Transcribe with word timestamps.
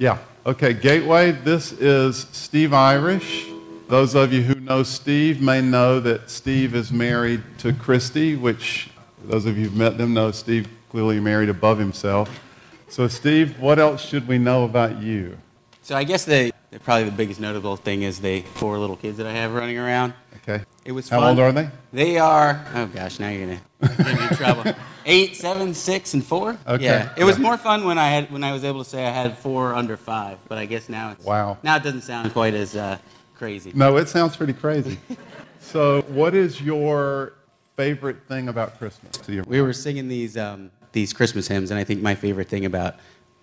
Yeah. 0.00 0.16
Okay, 0.46 0.72
Gateway, 0.72 1.32
this 1.32 1.72
is 1.72 2.26
Steve 2.32 2.72
Irish. 2.72 3.48
Those 3.86 4.14
of 4.14 4.32
you 4.32 4.40
who 4.40 4.54
know 4.54 4.82
Steve 4.82 5.42
may 5.42 5.60
know 5.60 6.00
that 6.00 6.30
Steve 6.30 6.74
is 6.74 6.90
married 6.90 7.42
to 7.58 7.74
Christy, 7.74 8.34
which 8.34 8.88
those 9.26 9.44
of 9.44 9.58
you 9.58 9.64
who've 9.64 9.76
met 9.76 9.98
them 9.98 10.14
know 10.14 10.30
Steve 10.30 10.68
clearly 10.88 11.20
married 11.20 11.50
above 11.50 11.78
himself. 11.78 12.40
So, 12.88 13.08
Steve, 13.08 13.60
what 13.60 13.78
else 13.78 14.02
should 14.02 14.26
we 14.26 14.38
know 14.38 14.64
about 14.64 15.02
you? 15.02 15.36
So 15.82 15.94
I 15.94 16.04
guess 16.04 16.24
the 16.24 16.50
probably 16.82 17.04
the 17.04 17.10
biggest 17.14 17.38
notable 17.38 17.76
thing 17.76 18.00
is 18.00 18.22
the 18.22 18.40
four 18.54 18.78
little 18.78 18.96
kids 18.96 19.18
that 19.18 19.26
I 19.26 19.32
have 19.32 19.52
running 19.52 19.76
around. 19.76 20.14
Okay. 20.48 20.64
It 20.84 20.92
was 20.92 21.08
How 21.08 21.20
fun. 21.20 21.30
old 21.30 21.38
are 21.40 21.52
they? 21.52 21.68
They 21.92 22.18
are 22.18 22.64
oh 22.74 22.86
gosh, 22.86 23.18
now 23.18 23.28
you're 23.28 23.46
gonna 23.46 23.60
get 23.96 23.98
me 24.18 24.22
in 24.22 24.36
trouble. 24.36 24.72
Eight, 25.06 25.36
seven, 25.36 25.74
six, 25.74 26.14
and 26.14 26.24
four. 26.24 26.56
Okay. 26.66 26.84
Yeah. 26.84 27.12
It 27.16 27.24
was 27.24 27.36
Yeah. 27.36 27.42
more 27.42 27.56
fun 27.56 27.84
when 27.84 27.98
I 27.98 28.08
had 28.08 28.30
when 28.32 28.44
I 28.44 28.52
was 28.52 28.64
able 28.64 28.82
to 28.84 28.88
say 28.88 29.06
I 29.06 29.10
had 29.10 29.36
four 29.38 29.74
under 29.74 29.96
five, 29.96 30.38
but 30.48 30.58
I 30.58 30.66
guess 30.66 30.88
now 30.88 31.12
it's 31.12 31.24
Wow. 31.24 31.58
Now 31.62 31.76
it 31.76 31.82
doesn't 31.82 32.02
sound 32.02 32.32
quite 32.32 32.54
as 32.54 32.76
uh, 32.76 32.98
crazy. 33.34 33.72
No, 33.74 33.96
it 33.96 34.08
sounds 34.08 34.36
pretty 34.36 34.52
crazy. 34.52 34.98
so, 35.60 36.02
what 36.08 36.34
is 36.34 36.60
your 36.60 37.34
favorite 37.76 38.18
thing 38.28 38.48
about 38.48 38.78
Christmas? 38.78 39.16
to 39.18 39.32
you? 39.32 39.44
We 39.46 39.60
were 39.62 39.72
singing 39.72 40.08
these 40.08 40.36
um, 40.36 40.70
these 40.92 41.12
Christmas 41.12 41.48
hymns, 41.48 41.70
and 41.70 41.78
I 41.78 41.84
think 41.84 42.02
my 42.02 42.14
favorite 42.14 42.48
thing 42.48 42.64
about 42.64 42.96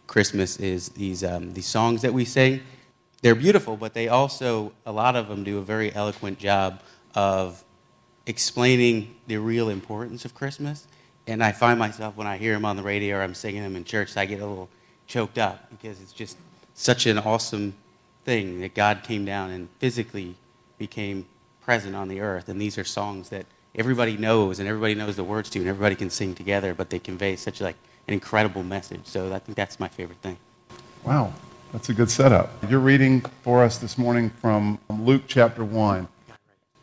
Christmas 0.07 0.57
is 0.57 0.89
these 0.89 1.23
um, 1.23 1.53
these 1.53 1.67
songs 1.67 2.01
that 2.01 2.13
we 2.13 2.25
sing. 2.25 2.61
They're 3.21 3.35
beautiful, 3.35 3.77
but 3.77 3.93
they 3.93 4.07
also 4.07 4.73
a 4.85 4.91
lot 4.91 5.15
of 5.15 5.27
them 5.27 5.43
do 5.43 5.57
a 5.57 5.61
very 5.61 5.93
eloquent 5.93 6.39
job 6.39 6.81
of 7.15 7.63
explaining 8.25 9.15
the 9.25 9.37
real 9.37 9.69
importance 9.69 10.25
of 10.25 10.35
Christmas. 10.35 10.87
And 11.25 11.43
I 11.43 11.51
find 11.51 11.79
myself 11.79 12.15
when 12.15 12.27
I 12.27 12.37
hear 12.37 12.53
them 12.53 12.65
on 12.65 12.77
the 12.77 12.83
radio 12.83 13.17
or 13.17 13.21
I'm 13.21 13.33
singing 13.33 13.63
them 13.63 13.75
in 13.75 13.83
church, 13.83 14.15
I 14.15 14.25
get 14.25 14.39
a 14.39 14.45
little 14.45 14.69
choked 15.07 15.37
up 15.37 15.69
because 15.69 15.99
it's 16.01 16.13
just 16.13 16.37
such 16.73 17.05
an 17.05 17.17
awesome 17.17 17.73
thing 18.23 18.61
that 18.61 18.75
God 18.75 19.03
came 19.03 19.25
down 19.25 19.51
and 19.51 19.67
physically 19.79 20.35
became 20.77 21.25
present 21.61 21.95
on 21.95 22.07
the 22.07 22.21
earth. 22.21 22.49
And 22.49 22.61
these 22.61 22.77
are 22.77 22.83
songs 22.83 23.29
that 23.29 23.45
everybody 23.75 24.15
knows 24.17 24.59
and 24.59 24.67
everybody 24.67 24.95
knows 24.95 25.15
the 25.15 25.23
words 25.23 25.49
to 25.51 25.59
and 25.59 25.67
everybody 25.67 25.95
can 25.95 26.09
sing 26.09 26.35
together, 26.35 26.73
but 26.73 26.89
they 26.89 26.99
convey 26.99 27.35
such 27.35 27.61
like 27.61 27.75
an 28.07 28.13
incredible 28.13 28.63
message. 28.63 29.01
So 29.05 29.33
I 29.33 29.39
think 29.39 29.55
that's 29.55 29.79
my 29.79 29.87
favorite 29.87 30.19
thing. 30.19 30.37
Wow, 31.03 31.33
that's 31.73 31.89
a 31.89 31.93
good 31.93 32.09
setup. 32.09 32.49
You're 32.69 32.79
reading 32.79 33.21
for 33.41 33.63
us 33.63 33.77
this 33.77 33.97
morning 33.97 34.29
from 34.29 34.79
Luke 34.89 35.23
chapter 35.27 35.65
1. 35.65 36.07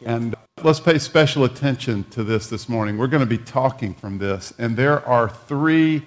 And 0.05 0.35
let's 0.63 0.81
pay 0.81 0.99
special 0.99 1.45
attention 1.45 2.05
to 2.11 2.23
this 2.23 2.49
this 2.49 2.69
morning. 2.69 2.99
We're 2.99 3.07
going 3.07 3.23
to 3.23 3.27
be 3.27 3.39
talking 3.39 3.95
from 3.95 4.19
this, 4.19 4.53
and 4.59 4.77
there 4.77 5.07
are 5.07 5.29
three 5.29 6.05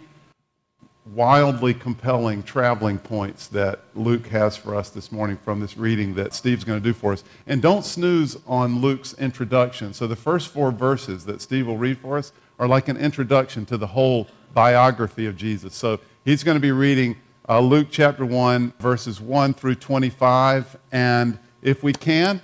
wildly 1.14 1.74
compelling 1.74 2.44
traveling 2.44 3.00
points 3.00 3.48
that 3.48 3.80
Luke 3.96 4.28
has 4.28 4.58
for 4.58 4.76
us 4.76 4.90
this 4.90 5.12
morning 5.12 5.38
from 5.38 5.60
this 5.60 5.78
reading 5.78 6.14
that 6.16 6.34
Steve's 6.34 6.64
going 6.64 6.80
to 6.80 6.84
do 6.84 6.94
for 6.94 7.14
us. 7.14 7.24
And 7.48 7.62
don't 7.62 7.86
snooze 7.86 8.38
on 8.46 8.82
Luke's 8.82 9.14
introduction. 9.14 9.94
So 9.94 10.06
the 10.06 10.16
first 10.16 10.50
four 10.50 10.72
verses 10.72 11.26
that 11.26 11.42
Steve 11.42 11.66
will 11.66 11.78
read 11.78 11.98
for 11.98 12.18
us 12.18 12.32
are 12.60 12.68
like 12.68 12.90
an 12.90 12.98
introduction 12.98 13.66
to 13.68 13.78
the 13.78 13.88
whole 13.88 14.28
biography 14.54 15.26
of 15.26 15.38
Jesus. 15.38 15.74
So 15.74 16.00
he's 16.26 16.44
going 16.44 16.56
to 16.56 16.62
be 16.62 16.72
reading 16.72 17.16
uh, 17.50 17.60
Luke 17.60 17.88
chapter 17.90 18.26
1, 18.26 18.74
verses 18.80 19.22
1 19.22 19.54
through 19.54 19.76
25. 19.76 20.78
And 20.92 21.40
if 21.62 21.82
we 21.82 21.94
can, 21.94 22.42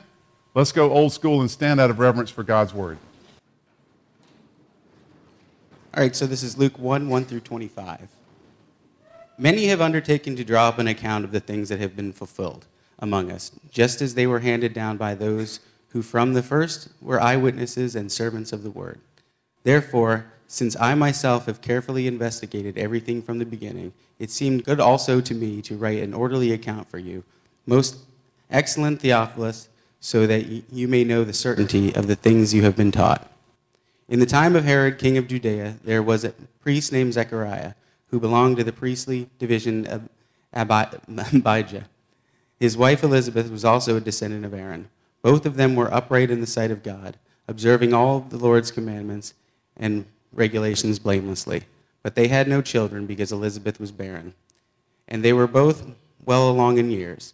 let's 0.56 0.72
go 0.72 0.92
old 0.92 1.12
school 1.12 1.42
and 1.42 1.52
stand 1.52 1.80
out 1.80 1.90
of 1.90 2.00
reverence 2.00 2.30
for 2.30 2.44
God's 2.44 2.74
word. 2.74 2.98
All 5.96 6.02
right, 6.02 6.16
so 6.16 6.26
this 6.26 6.42
is 6.42 6.58
Luke 6.58 6.80
1 6.80 7.08
1 7.08 7.26
through 7.26 7.42
25. 7.42 8.08
Many 9.38 9.66
have 9.66 9.82
undertaken 9.82 10.36
to 10.36 10.44
draw 10.44 10.70
up 10.70 10.80
an 10.80 10.88
account 10.88 11.26
of 11.26 11.32
the 11.32 11.40
things 11.40 11.70
that 11.70 11.80
have 11.80 11.96
been 11.96 12.14
fulfilled 12.14 12.66
among 13.00 13.32
us, 13.32 13.52
just 13.70 14.02
as 14.02 14.16
they 14.16 14.26
were 14.26 14.40
handed 14.40 14.74
down 14.74 14.98
by 14.98 15.14
those 15.16 15.60
who 15.90 16.02
from 16.02 16.34
the 16.34 16.42
first 16.42 16.90
were 17.02 17.22
eyewitnesses 17.22 17.96
and 17.96 18.12
servants 18.12 18.54
of 18.54 18.64
the 18.64 18.72
word. 18.72 19.02
Therefore, 19.64 20.33
since 20.54 20.76
I 20.80 20.94
myself 20.94 21.48
have 21.48 21.62
carefully 21.62 22.06
investigated 22.06 22.78
everything 22.78 23.24
from 23.24 23.40
the 23.40 23.46
beginning, 23.46 23.92
it 24.20 24.30
seemed 24.30 24.66
good 24.66 24.80
also 24.80 25.20
to 25.20 25.34
me 25.34 25.64
to 25.64 25.76
write 25.76 26.04
an 26.04 26.14
orderly 26.14 26.52
account 26.52 26.88
for 26.88 27.00
you, 27.00 27.24
most 27.66 27.98
excellent 28.52 29.02
Theophilus, 29.02 29.70
so 30.00 30.28
that 30.28 30.46
you 30.72 30.88
may 30.88 31.04
know 31.04 31.24
the 31.24 31.34
certainty 31.34 31.96
of 31.96 32.06
the 32.06 32.16
things 32.16 32.54
you 32.54 32.62
have 32.62 32.76
been 32.76 32.92
taught. 32.92 33.32
In 34.08 34.20
the 34.20 34.28
time 34.28 34.56
of 34.56 34.64
Herod, 34.64 35.00
king 35.00 35.18
of 35.18 35.28
Judea, 35.28 35.78
there 35.84 36.04
was 36.04 36.24
a 36.24 36.36
priest 36.62 36.92
named 36.92 37.14
Zechariah, 37.14 37.74
who 38.12 38.20
belonged 38.20 38.58
to 38.58 38.64
the 38.64 38.72
priestly 38.72 39.30
division 39.40 39.88
of 39.88 40.08
Abijah. 40.54 41.86
His 42.60 42.78
wife 42.78 43.02
Elizabeth 43.04 43.50
was 43.50 43.66
also 43.66 43.98
a 43.98 44.02
descendant 44.02 44.46
of 44.46 44.54
Aaron. 44.54 44.90
Both 45.24 45.48
of 45.48 45.56
them 45.56 45.76
were 45.76 45.92
upright 45.92 46.30
in 46.30 46.42
the 46.42 46.48
sight 46.48 46.70
of 46.70 46.84
God, 46.84 47.18
observing 47.48 47.92
all 47.96 48.18
of 48.18 48.30
the 48.30 48.38
Lord's 48.38 48.70
commandments 48.70 49.34
and 49.76 50.06
regulations 50.34 51.00
blamelessly. 51.00 51.64
But 52.02 52.16
they 52.16 52.28
had 52.28 52.48
no 52.48 52.62
children 52.62 53.06
because 53.06 53.32
Elizabeth 53.32 53.80
was 53.80 53.92
barren. 53.92 54.34
And 55.08 55.24
they 55.24 55.34
were 55.34 55.48
both 55.48 55.86
well 56.26 56.50
along 56.50 56.78
in 56.78 56.92
years. 56.92 57.34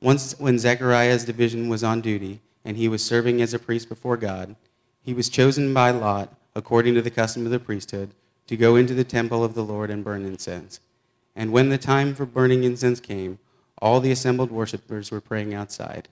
Once, 0.00 0.38
when 0.38 0.58
Zechariah's 0.58 1.24
division 1.24 1.68
was 1.68 1.84
on 1.84 2.00
duty 2.00 2.40
and 2.64 2.76
he 2.76 2.88
was 2.88 3.04
serving 3.04 3.40
as 3.40 3.54
a 3.54 3.58
priest 3.58 3.88
before 3.88 4.16
God, 4.16 4.56
he 5.02 5.14
was 5.14 5.28
chosen 5.28 5.72
by 5.72 5.90
Lot, 5.90 6.34
according 6.54 6.94
to 6.94 7.02
the 7.02 7.10
custom 7.10 7.44
of 7.44 7.52
the 7.52 7.58
priesthood, 7.58 8.10
to 8.46 8.56
go 8.56 8.76
into 8.76 8.94
the 8.94 9.04
temple 9.04 9.44
of 9.44 9.54
the 9.54 9.64
Lord 9.64 9.90
and 9.90 10.04
burn 10.04 10.24
incense. 10.24 10.80
And 11.36 11.52
when 11.52 11.68
the 11.68 11.78
time 11.78 12.14
for 12.14 12.26
burning 12.26 12.64
incense 12.64 13.00
came, 13.00 13.38
all 13.80 14.00
the 14.00 14.10
assembled 14.10 14.50
worshippers 14.50 15.10
were 15.10 15.20
praying 15.20 15.54
outside. 15.54 16.08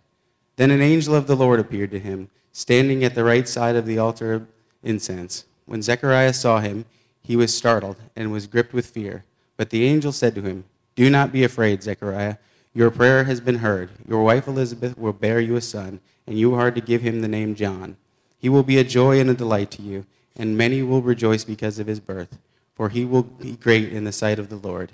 Then 0.56 0.70
an 0.70 0.80
angel 0.80 1.14
of 1.14 1.26
the 1.26 1.36
Lord 1.36 1.60
appeared 1.60 1.90
to 1.90 1.98
him, 1.98 2.30
standing 2.52 3.04
at 3.04 3.14
the 3.14 3.24
right 3.24 3.46
side 3.46 3.76
of 3.76 3.86
the 3.86 3.98
altar 3.98 4.32
of 4.32 4.46
incense. 4.82 5.44
When 5.68 5.82
Zechariah 5.82 6.32
saw 6.32 6.60
him, 6.60 6.86
he 7.22 7.36
was 7.36 7.54
startled 7.54 7.96
and 8.16 8.32
was 8.32 8.46
gripped 8.46 8.72
with 8.72 8.86
fear. 8.86 9.24
But 9.58 9.68
the 9.68 9.84
angel 9.84 10.12
said 10.12 10.34
to 10.34 10.40
him, 10.40 10.64
Do 10.96 11.10
not 11.10 11.30
be 11.30 11.44
afraid, 11.44 11.82
Zechariah. 11.82 12.36
Your 12.72 12.90
prayer 12.90 13.24
has 13.24 13.42
been 13.42 13.56
heard. 13.56 13.90
Your 14.08 14.22
wife 14.22 14.48
Elizabeth 14.48 14.96
will 14.96 15.12
bear 15.12 15.40
you 15.40 15.56
a 15.56 15.60
son, 15.60 16.00
and 16.26 16.38
you 16.38 16.54
are 16.54 16.70
to 16.70 16.80
give 16.80 17.02
him 17.02 17.20
the 17.20 17.28
name 17.28 17.54
John. 17.54 17.98
He 18.38 18.48
will 18.48 18.62
be 18.62 18.78
a 18.78 18.84
joy 18.84 19.20
and 19.20 19.28
a 19.28 19.34
delight 19.34 19.70
to 19.72 19.82
you, 19.82 20.06
and 20.34 20.56
many 20.56 20.82
will 20.82 21.02
rejoice 21.02 21.44
because 21.44 21.78
of 21.78 21.86
his 21.86 22.00
birth, 22.00 22.38
for 22.74 22.88
he 22.88 23.04
will 23.04 23.24
be 23.24 23.56
great 23.56 23.92
in 23.92 24.04
the 24.04 24.12
sight 24.12 24.38
of 24.38 24.48
the 24.48 24.56
Lord. 24.56 24.92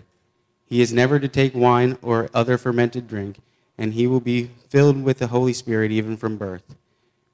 He 0.67 0.81
is 0.81 0.93
never 0.93 1.21
to 1.21 1.29
take 1.29 1.55
wine 1.55 1.99
or 2.03 2.31
other 2.35 2.59
fermented 2.59 3.07
drink, 3.07 3.37
and 3.79 3.95
he 3.95 4.09
will 4.09 4.21
be 4.21 4.51
filled 4.69 5.05
with 5.05 5.19
the 5.19 5.29
Holy 5.29 5.53
Spirit 5.53 5.93
even 5.93 6.17
from 6.17 6.37
birth. 6.37 6.75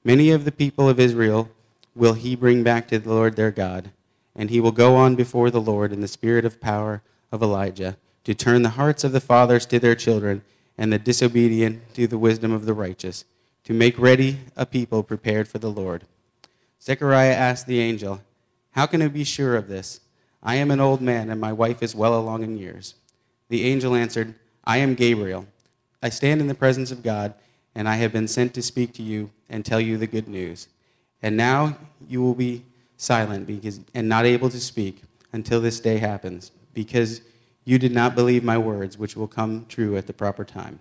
Many 0.05 0.31
of 0.31 0.45
the 0.45 0.53
people 0.53 0.91
of 0.91 1.01
Israel 1.01 1.49
will 1.95 2.15
he 2.15 2.37
bring 2.37 2.63
back 2.63 2.89
to 2.89 2.99
the 2.99 3.13
Lord 3.13 3.37
their 3.37 3.51
God, 3.51 3.91
and 4.35 4.51
he 4.51 4.61
will 4.61 4.73
go 4.73 4.97
on 4.97 5.17
before 5.17 5.51
the 5.51 5.61
Lord 5.61 5.93
in 5.93 6.01
the 6.01 6.09
spirit 6.09 6.45
of 6.45 6.61
power 6.61 7.03
of 7.33 7.43
Elijah, 7.43 7.97
to 8.25 8.35
turn 8.35 8.63
the 8.63 8.71
hearts 8.71 9.05
of 9.05 9.13
the 9.13 9.21
fathers 9.21 9.67
to 9.67 9.79
their 9.79 9.95
children, 9.95 10.43
and 10.79 10.93
the 10.93 10.99
disobedient 10.99 11.95
to 11.95 12.07
the 12.07 12.19
wisdom 12.19 12.53
of 12.53 12.65
the 12.65 12.75
righteous, 12.75 13.25
to 13.65 13.73
make 13.73 13.99
ready 13.99 14.39
a 14.57 14.65
people 14.65 15.03
prepared 15.03 15.47
for 15.47 15.59
the 15.59 15.71
Lord. 15.71 16.05
Zechariah 16.83 17.35
asked 17.35 17.67
the 17.67 17.81
angel, 17.81 18.23
How 18.73 18.87
can 18.87 19.03
I 19.03 19.09
be 19.09 19.25
sure 19.25 19.57
of 19.57 19.69
this? 19.69 20.01
I 20.43 20.55
am 20.55 20.71
an 20.71 20.81
old 20.81 21.03
man, 21.03 21.29
and 21.29 21.41
my 21.41 21.53
wife 21.53 21.83
is 21.83 21.95
well 21.95 22.19
along 22.19 22.43
in 22.43 22.57
years. 22.57 22.95
The 23.49 23.65
angel 23.65 23.95
answered, 23.95 24.35
I 24.65 24.79
am 24.79 24.95
Gabriel. 24.95 25.47
I 26.03 26.09
stand 26.09 26.41
in 26.41 26.47
the 26.47 26.55
presence 26.55 26.91
of 26.91 27.03
God, 27.03 27.35
and 27.75 27.89
I 27.89 27.97
have 27.97 28.13
been 28.13 28.29
sent 28.29 28.55
to 28.55 28.63
speak 28.63 28.95
to 28.95 29.03
you 29.03 29.31
and 29.51 29.65
tell 29.65 29.81
you 29.81 29.99
the 29.99 30.07
good 30.07 30.29
news. 30.29 30.69
And 31.23 31.37
now 31.37 31.77
you 32.09 32.23
will 32.23 32.35
be 32.35 32.65
silent 32.97 33.47
because, 33.47 33.81
and 33.95 34.09
not 34.09 34.25
able 34.25 34.51
to 34.51 34.61
speak 34.61 35.03
until 35.33 35.61
this 35.61 35.81
day 35.81 35.99
happens, 35.99 36.51
because 36.75 37.21
you 37.65 37.79
did 37.79 37.93
not 37.93 38.15
believe 38.15 38.43
my 38.43 38.59
words, 38.59 38.99
which 38.99 39.17
will 39.17 39.29
come 39.29 39.67
true 39.69 39.97
at 39.97 40.07
the 40.07 40.13
proper 40.13 40.45
time. 40.45 40.81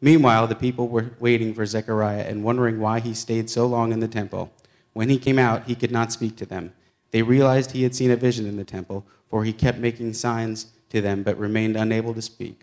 Meanwhile, 0.00 0.48
the 0.48 0.54
people 0.54 0.88
were 0.88 1.12
waiting 1.18 1.54
for 1.54 1.64
Zechariah 1.64 2.22
and 2.22 2.44
wondering 2.44 2.78
why 2.78 3.00
he 3.00 3.14
stayed 3.14 3.48
so 3.48 3.66
long 3.66 3.90
in 3.90 4.00
the 4.00 4.08
temple. 4.08 4.52
When 4.92 5.08
he 5.08 5.18
came 5.18 5.38
out, 5.38 5.64
he 5.64 5.74
could 5.74 5.90
not 5.90 6.12
speak 6.12 6.36
to 6.36 6.46
them. 6.46 6.72
They 7.10 7.22
realized 7.22 7.70
he 7.70 7.84
had 7.84 7.94
seen 7.94 8.10
a 8.10 8.16
vision 8.16 8.46
in 8.46 8.56
the 8.56 8.64
temple, 8.64 9.06
for 9.26 9.44
he 9.44 9.52
kept 9.52 9.78
making 9.78 10.12
signs 10.14 10.66
to 10.90 11.00
them 11.00 11.22
but 11.22 11.38
remained 11.38 11.76
unable 11.76 12.12
to 12.14 12.22
speak. 12.22 12.60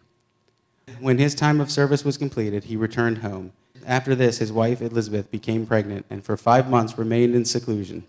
When 1.00 1.18
his 1.18 1.36
time 1.36 1.60
of 1.60 1.72
service 1.72 2.06
was 2.06 2.18
completed, 2.18 2.66
he 2.66 2.75
returned 2.75 3.20
home. 3.20 3.54
After 3.86 4.16
this, 4.16 4.38
his 4.38 4.51
wife 4.51 4.81
Elizabeth 4.81 5.31
became 5.31 5.66
pregnant 5.66 6.06
and 6.10 6.24
for 6.24 6.38
five 6.38 6.69
months 6.69 6.98
remained 6.98 7.36
in 7.36 7.45
seclusion. 7.45 8.04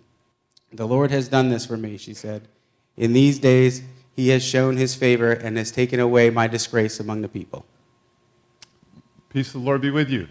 The 0.73 0.87
Lord 0.87 1.11
has 1.11 1.29
done 1.29 1.49
this 1.49 1.67
for 1.67 1.77
me, 1.77 1.97
she 1.97 2.15
said. 2.15 2.49
In 2.97 3.13
these 3.13 3.39
days, 3.39 3.83
he 4.15 4.29
has 4.29 4.43
shown 4.43 4.77
his 4.77 4.95
favor 4.95 5.33
and 5.33 5.57
has 5.57 5.71
taken 5.71 6.01
away 6.01 6.31
my 6.31 6.47
disgrace 6.47 7.01
among 7.01 7.23
the 7.23 7.29
people. 7.29 7.65
Peace 9.29 9.49
of 9.55 9.61
the 9.63 9.67
Lord 9.67 9.81
be 9.81 9.91
with 9.91 10.11
you. 10.11 10.29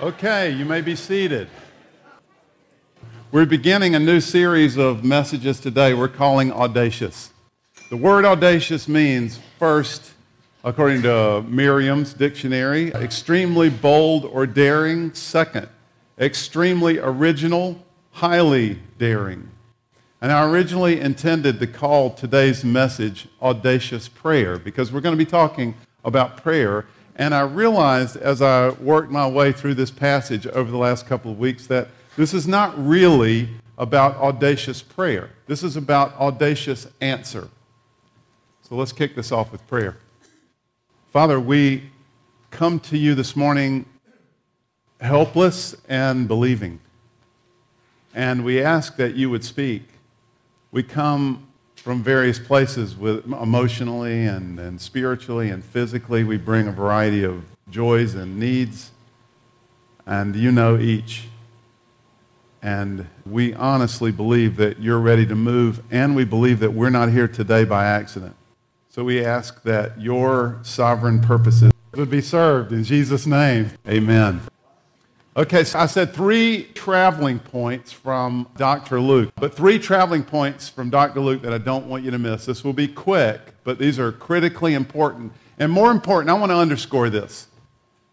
Okay, 0.00 0.50
you 0.50 0.64
may 0.64 0.80
be 0.80 0.96
seated. 0.96 1.48
We're 3.30 3.46
beginning 3.46 3.94
a 3.94 3.98
new 3.98 4.20
series 4.20 4.76
of 4.76 5.04
messages 5.04 5.58
today 5.58 5.94
we're 5.94 6.08
calling 6.08 6.52
Audacious. 6.52 7.30
The 7.88 7.96
word 7.96 8.24
audacious 8.24 8.88
means 8.88 9.38
first 9.58 10.12
according 10.64 11.02
to 11.02 11.44
Merriam's 11.48 12.14
dictionary. 12.14 12.88
Extremely 12.92 13.68
bold 13.68 14.24
or 14.24 14.46
daring, 14.46 15.12
second. 15.14 15.68
Extremely 16.18 16.98
original, 16.98 17.82
highly 18.12 18.78
daring. 18.98 19.50
And 20.20 20.30
I 20.30 20.48
originally 20.48 21.00
intended 21.00 21.58
to 21.58 21.66
call 21.66 22.10
today's 22.10 22.64
message 22.64 23.26
Audacious 23.40 24.08
Prayer 24.08 24.56
because 24.58 24.92
we're 24.92 25.00
going 25.00 25.18
to 25.18 25.24
be 25.24 25.28
talking 25.28 25.74
about 26.04 26.36
prayer. 26.36 26.86
And 27.16 27.34
I 27.34 27.40
realized 27.40 28.16
as 28.16 28.40
I 28.40 28.70
worked 28.70 29.10
my 29.10 29.26
way 29.26 29.50
through 29.50 29.74
this 29.74 29.90
passage 29.90 30.46
over 30.46 30.70
the 30.70 30.76
last 30.76 31.06
couple 31.06 31.32
of 31.32 31.38
weeks 31.38 31.66
that 31.66 31.88
this 32.16 32.32
is 32.32 32.46
not 32.46 32.72
really 32.76 33.48
about 33.78 34.16
audacious 34.18 34.80
prayer. 34.80 35.30
This 35.46 35.64
is 35.64 35.76
about 35.76 36.14
audacious 36.20 36.86
answer. 37.00 37.48
So 38.68 38.76
let's 38.76 38.92
kick 38.92 39.16
this 39.16 39.32
off 39.32 39.50
with 39.50 39.66
prayer. 39.66 39.96
Father, 41.12 41.38
we 41.38 41.90
come 42.50 42.80
to 42.80 42.96
you 42.96 43.14
this 43.14 43.36
morning 43.36 43.84
helpless 44.98 45.76
and 45.86 46.26
believing. 46.26 46.80
And 48.14 48.46
we 48.46 48.62
ask 48.62 48.96
that 48.96 49.14
you 49.14 49.28
would 49.28 49.44
speak. 49.44 49.82
We 50.70 50.82
come 50.82 51.48
from 51.76 52.02
various 52.02 52.38
places 52.38 52.96
with 52.96 53.26
emotionally 53.26 54.24
and, 54.24 54.58
and 54.58 54.80
spiritually 54.80 55.50
and 55.50 55.62
physically. 55.62 56.24
We 56.24 56.38
bring 56.38 56.66
a 56.66 56.72
variety 56.72 57.24
of 57.24 57.44
joys 57.68 58.14
and 58.14 58.40
needs, 58.40 58.90
and 60.06 60.34
you 60.34 60.50
know 60.50 60.78
each. 60.78 61.28
And 62.62 63.06
we 63.26 63.52
honestly 63.52 64.12
believe 64.12 64.56
that 64.56 64.80
you're 64.80 64.98
ready 64.98 65.26
to 65.26 65.34
move, 65.34 65.82
and 65.90 66.16
we 66.16 66.24
believe 66.24 66.60
that 66.60 66.72
we're 66.72 66.88
not 66.88 67.10
here 67.10 67.28
today 67.28 67.64
by 67.64 67.84
accident. 67.84 68.34
So 68.94 69.04
we 69.04 69.24
ask 69.24 69.62
that 69.62 69.98
your 69.98 70.58
sovereign 70.60 71.22
purposes 71.22 71.72
would 71.94 72.10
be 72.10 72.20
served 72.20 72.72
in 72.72 72.84
Jesus' 72.84 73.26
name. 73.26 73.70
Amen. 73.88 74.42
Okay, 75.34 75.64
so 75.64 75.78
I 75.78 75.86
said 75.86 76.12
three 76.12 76.64
traveling 76.74 77.38
points 77.38 77.90
from 77.90 78.46
Dr. 78.58 79.00
Luke, 79.00 79.32
but 79.36 79.54
three 79.54 79.78
traveling 79.78 80.22
points 80.22 80.68
from 80.68 80.90
Dr. 80.90 81.20
Luke 81.20 81.40
that 81.40 81.54
I 81.54 81.58
don't 81.58 81.86
want 81.86 82.04
you 82.04 82.10
to 82.10 82.18
miss. 82.18 82.44
This 82.44 82.62
will 82.62 82.74
be 82.74 82.86
quick, 82.86 83.40
but 83.64 83.78
these 83.78 83.98
are 83.98 84.12
critically 84.12 84.74
important. 84.74 85.32
And 85.58 85.72
more 85.72 85.90
important, 85.90 86.28
I 86.28 86.34
want 86.34 86.52
to 86.52 86.56
underscore 86.56 87.08
this. 87.08 87.46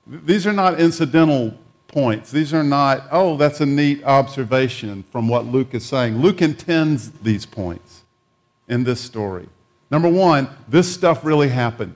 These 0.08 0.48
are 0.48 0.54
not 0.54 0.80
incidental 0.80 1.56
points. 1.90 2.32
These 2.32 2.54
are 2.54 2.64
not, 2.64 3.06
oh, 3.12 3.36
that's 3.36 3.60
a 3.60 3.66
neat 3.66 4.02
observation 4.06 5.04
from 5.12 5.28
what 5.28 5.44
Luke 5.46 5.74
is 5.74 5.86
saying. 5.86 6.20
Luke 6.20 6.42
intends 6.42 7.12
these 7.12 7.46
points 7.46 8.04
in 8.70 8.86
this 8.86 9.02
story. 9.02 9.50
Number 9.92 10.10
one, 10.10 10.50
this 10.68 10.92
stuff 10.92 11.26
really 11.26 11.50
happened. 11.50 11.96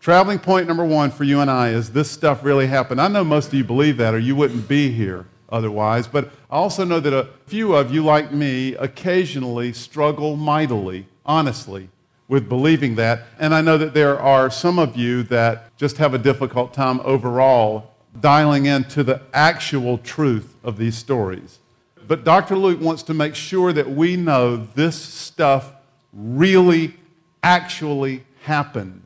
Traveling 0.00 0.38
point 0.38 0.68
number 0.68 0.84
one 0.84 1.10
for 1.10 1.24
you 1.24 1.40
and 1.40 1.50
I 1.50 1.70
is 1.70 1.92
this 1.92 2.10
stuff 2.10 2.44
really 2.44 2.66
happened. 2.66 3.00
I 3.00 3.08
know 3.08 3.24
most 3.24 3.48
of 3.48 3.54
you 3.54 3.64
believe 3.64 3.96
that, 3.98 4.14
or 4.14 4.18
you 4.18 4.36
wouldn't 4.36 4.68
be 4.68 4.90
here 4.90 5.26
otherwise, 5.50 6.06
but 6.06 6.30
I 6.50 6.56
also 6.56 6.84
know 6.84 7.00
that 7.00 7.12
a 7.12 7.28
few 7.46 7.74
of 7.74 7.92
you, 7.92 8.04
like 8.04 8.32
me, 8.32 8.74
occasionally 8.74 9.72
struggle 9.72 10.36
mightily, 10.36 11.06
honestly, 11.24 11.88
with 12.28 12.48
believing 12.48 12.96
that. 12.96 13.22
And 13.38 13.54
I 13.54 13.60
know 13.60 13.78
that 13.78 13.94
there 13.94 14.18
are 14.20 14.50
some 14.50 14.78
of 14.78 14.96
you 14.96 15.22
that 15.24 15.76
just 15.76 15.96
have 15.98 16.14
a 16.14 16.18
difficult 16.18 16.74
time 16.74 17.00
overall 17.00 17.94
dialing 18.20 18.66
into 18.66 19.02
the 19.02 19.22
actual 19.32 19.98
truth 19.98 20.54
of 20.62 20.76
these 20.76 20.96
stories. 20.96 21.58
But 22.06 22.24
Dr. 22.24 22.56
Luke 22.56 22.80
wants 22.80 23.02
to 23.04 23.14
make 23.14 23.34
sure 23.34 23.72
that 23.72 23.90
we 23.90 24.16
know 24.16 24.56
this 24.56 24.96
stuff 24.96 25.73
really, 26.14 26.94
actually 27.42 28.24
happened. 28.42 29.02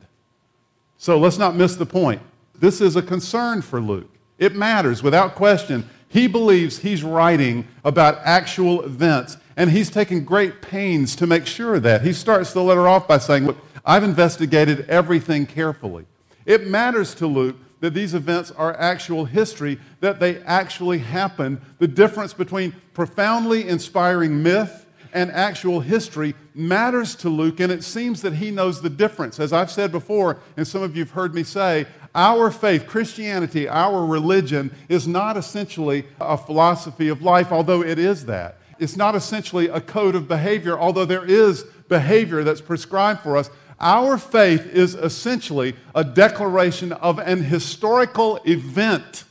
So 0.97 1.17
let's 1.17 1.37
not 1.37 1.55
miss 1.55 1.75
the 1.75 1.85
point. 1.85 2.21
This 2.55 2.81
is 2.81 2.95
a 2.95 3.01
concern 3.01 3.61
for 3.61 3.81
Luke. 3.81 4.09
It 4.37 4.55
matters 4.55 5.01
without 5.03 5.35
question. 5.35 5.89
He 6.07 6.27
believes 6.27 6.79
he's 6.79 7.03
writing 7.03 7.67
about 7.83 8.19
actual 8.23 8.83
events, 8.83 9.37
and 9.55 9.69
he's 9.69 9.89
taking 9.89 10.25
great 10.25 10.61
pains 10.61 11.15
to 11.17 11.27
make 11.27 11.45
sure 11.45 11.79
that. 11.79 12.01
He 12.01 12.13
starts 12.13 12.53
the 12.53 12.63
letter 12.63 12.87
off 12.87 13.07
by 13.07 13.17
saying, 13.17 13.45
Look, 13.45 13.57
I've 13.85 14.03
investigated 14.03 14.89
everything 14.89 15.45
carefully. 15.45 16.05
It 16.45 16.67
matters 16.67 17.13
to 17.15 17.27
Luke 17.27 17.57
that 17.79 17.93
these 17.93 18.13
events 18.13 18.51
are 18.51 18.75
actual 18.77 19.25
history, 19.25 19.79
that 20.01 20.19
they 20.19 20.41
actually 20.43 20.99
happened. 20.99 21.61
The 21.77 21.87
difference 21.87 22.33
between 22.33 22.75
profoundly 22.93 23.67
inspiring 23.67 24.43
myth 24.43 24.85
and 25.13 25.31
actual 25.31 25.79
history 25.79 26.35
matters 26.59 27.15
to 27.15 27.29
Luke, 27.29 27.59
and 27.59 27.71
it 27.71 27.83
seems 27.83 28.21
that 28.21 28.33
he 28.33 28.51
knows 28.51 28.81
the 28.81 28.89
difference. 28.89 29.39
As 29.39 29.53
I've 29.53 29.71
said 29.71 29.91
before, 29.91 30.37
and 30.57 30.67
some 30.67 30.83
of 30.83 30.95
you 30.95 31.03
have 31.03 31.11
heard 31.11 31.33
me 31.33 31.43
say, 31.43 31.87
our 32.13 32.51
faith, 32.51 32.87
Christianity, 32.87 33.67
our 33.67 34.05
religion, 34.05 34.75
is 34.89 35.07
not 35.07 35.37
essentially 35.37 36.05
a 36.19 36.37
philosophy 36.37 37.07
of 37.07 37.21
life, 37.21 37.51
although 37.51 37.83
it 37.83 37.99
is 37.99 38.25
that. 38.25 38.57
It's 38.79 38.97
not 38.97 39.15
essentially 39.15 39.67
a 39.67 39.81
code 39.81 40.15
of 40.15 40.27
behavior, 40.27 40.77
although 40.77 41.05
there 41.05 41.25
is 41.25 41.63
behavior 41.87 42.43
that's 42.43 42.61
prescribed 42.61 43.21
for 43.21 43.37
us. 43.37 43.49
Our 43.79 44.17
faith 44.17 44.65
is 44.67 44.95
essentially 44.95 45.75
a 45.95 46.03
declaration 46.03 46.91
of 46.93 47.19
an 47.19 47.43
historical 47.43 48.37
event 48.45 49.23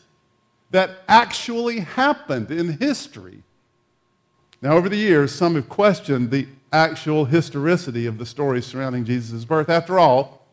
that 0.71 1.03
actually 1.09 1.81
happened 1.81 2.51
in 2.51 2.79
history. 2.79 3.43
Now, 4.61 4.77
over 4.77 4.89
the 4.89 4.97
years, 4.97 5.35
some 5.35 5.55
have 5.55 5.69
questioned 5.69 6.31
the 6.31 6.47
actual 6.73 7.25
historicity 7.25 8.07
of 8.07 8.19
the 8.19 8.27
stories 8.27 8.67
surrounding 8.67 9.05
Jesus' 9.05 9.45
birth. 9.45 9.69
After 9.69 9.99
all, 9.99 10.47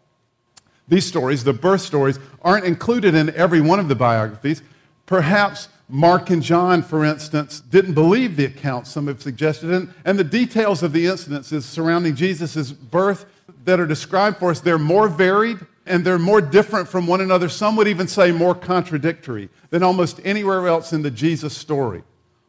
these 0.88 1.06
stories, 1.06 1.44
the 1.44 1.54
birth 1.54 1.82
stories, 1.82 2.20
aren't 2.42 2.66
included 2.66 3.16
in 3.16 3.34
every 3.36 3.62
one 3.62 3.80
of 3.80 3.88
the 3.88 3.96
biographies. 3.96 4.62
Perhaps 5.06 5.70
Mark 5.88 6.30
and 6.30 6.42
John, 6.42 6.82
for 6.82 7.06
instance, 7.06 7.60
didn't 7.60 7.94
believe 7.94 8.36
the 8.36 8.46
accounts 8.46 8.92
some 8.92 9.08
have 9.08 9.22
suggested, 9.22 9.72
and, 9.72 9.94
and 10.04 10.18
the 10.18 10.24
details 10.24 10.82
of 10.82 10.94
the 10.94 11.06
incidences 11.06 11.64
surrounding 11.64 12.16
Jesus' 12.16 12.72
birth 12.72 13.26
that 13.66 13.80
are 13.80 13.88
described 13.88 14.38
for 14.38 14.52
us, 14.52 14.60
they're 14.60 14.80
more 14.80 15.08
varied 15.08 15.60
and 15.86 16.04
they're 16.04 16.18
more 16.18 16.42
different 16.42 16.88
from 16.88 17.06
one 17.06 17.22
another. 17.22 17.48
Some 17.50 17.76
would 17.76 17.88
even 17.88 18.08
say 18.08 18.32
more 18.32 18.56
contradictory 18.56 19.50
than 19.70 19.84
almost 19.84 20.20
anywhere 20.24 20.68
else 20.68 20.94
in 20.94 21.04
the 21.04 21.12
Jesus 21.12 21.56
story. 21.56 22.04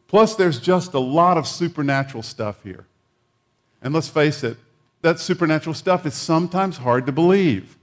Plus, 0.07 0.35
there's 0.35 0.59
just 0.59 0.93
a 0.93 0.99
lot 0.99 1.37
of 1.37 1.45
supernatural 1.45 2.23
stuff 2.23 2.63
here. 2.63 2.85
And 3.81 3.93
let's 3.93 4.09
face 4.09 4.43
it, 4.43 4.57
that 5.01 5.19
supernatural 5.19 5.73
stuff 5.73 6.05
is 6.05 6.13
sometimes 6.13 6.77
hard 6.77 7.05
to 7.05 7.11
believe. 7.11 7.77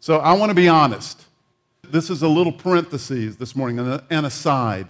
So 0.00 0.18
I 0.18 0.32
want 0.34 0.50
to 0.50 0.54
be 0.54 0.68
honest. 0.68 1.24
This 1.82 2.10
is 2.10 2.22
a 2.22 2.28
little 2.28 2.52
parenthesis 2.52 3.36
this 3.36 3.54
morning, 3.54 3.78
and 3.78 4.02
an 4.10 4.24
aside. 4.24 4.88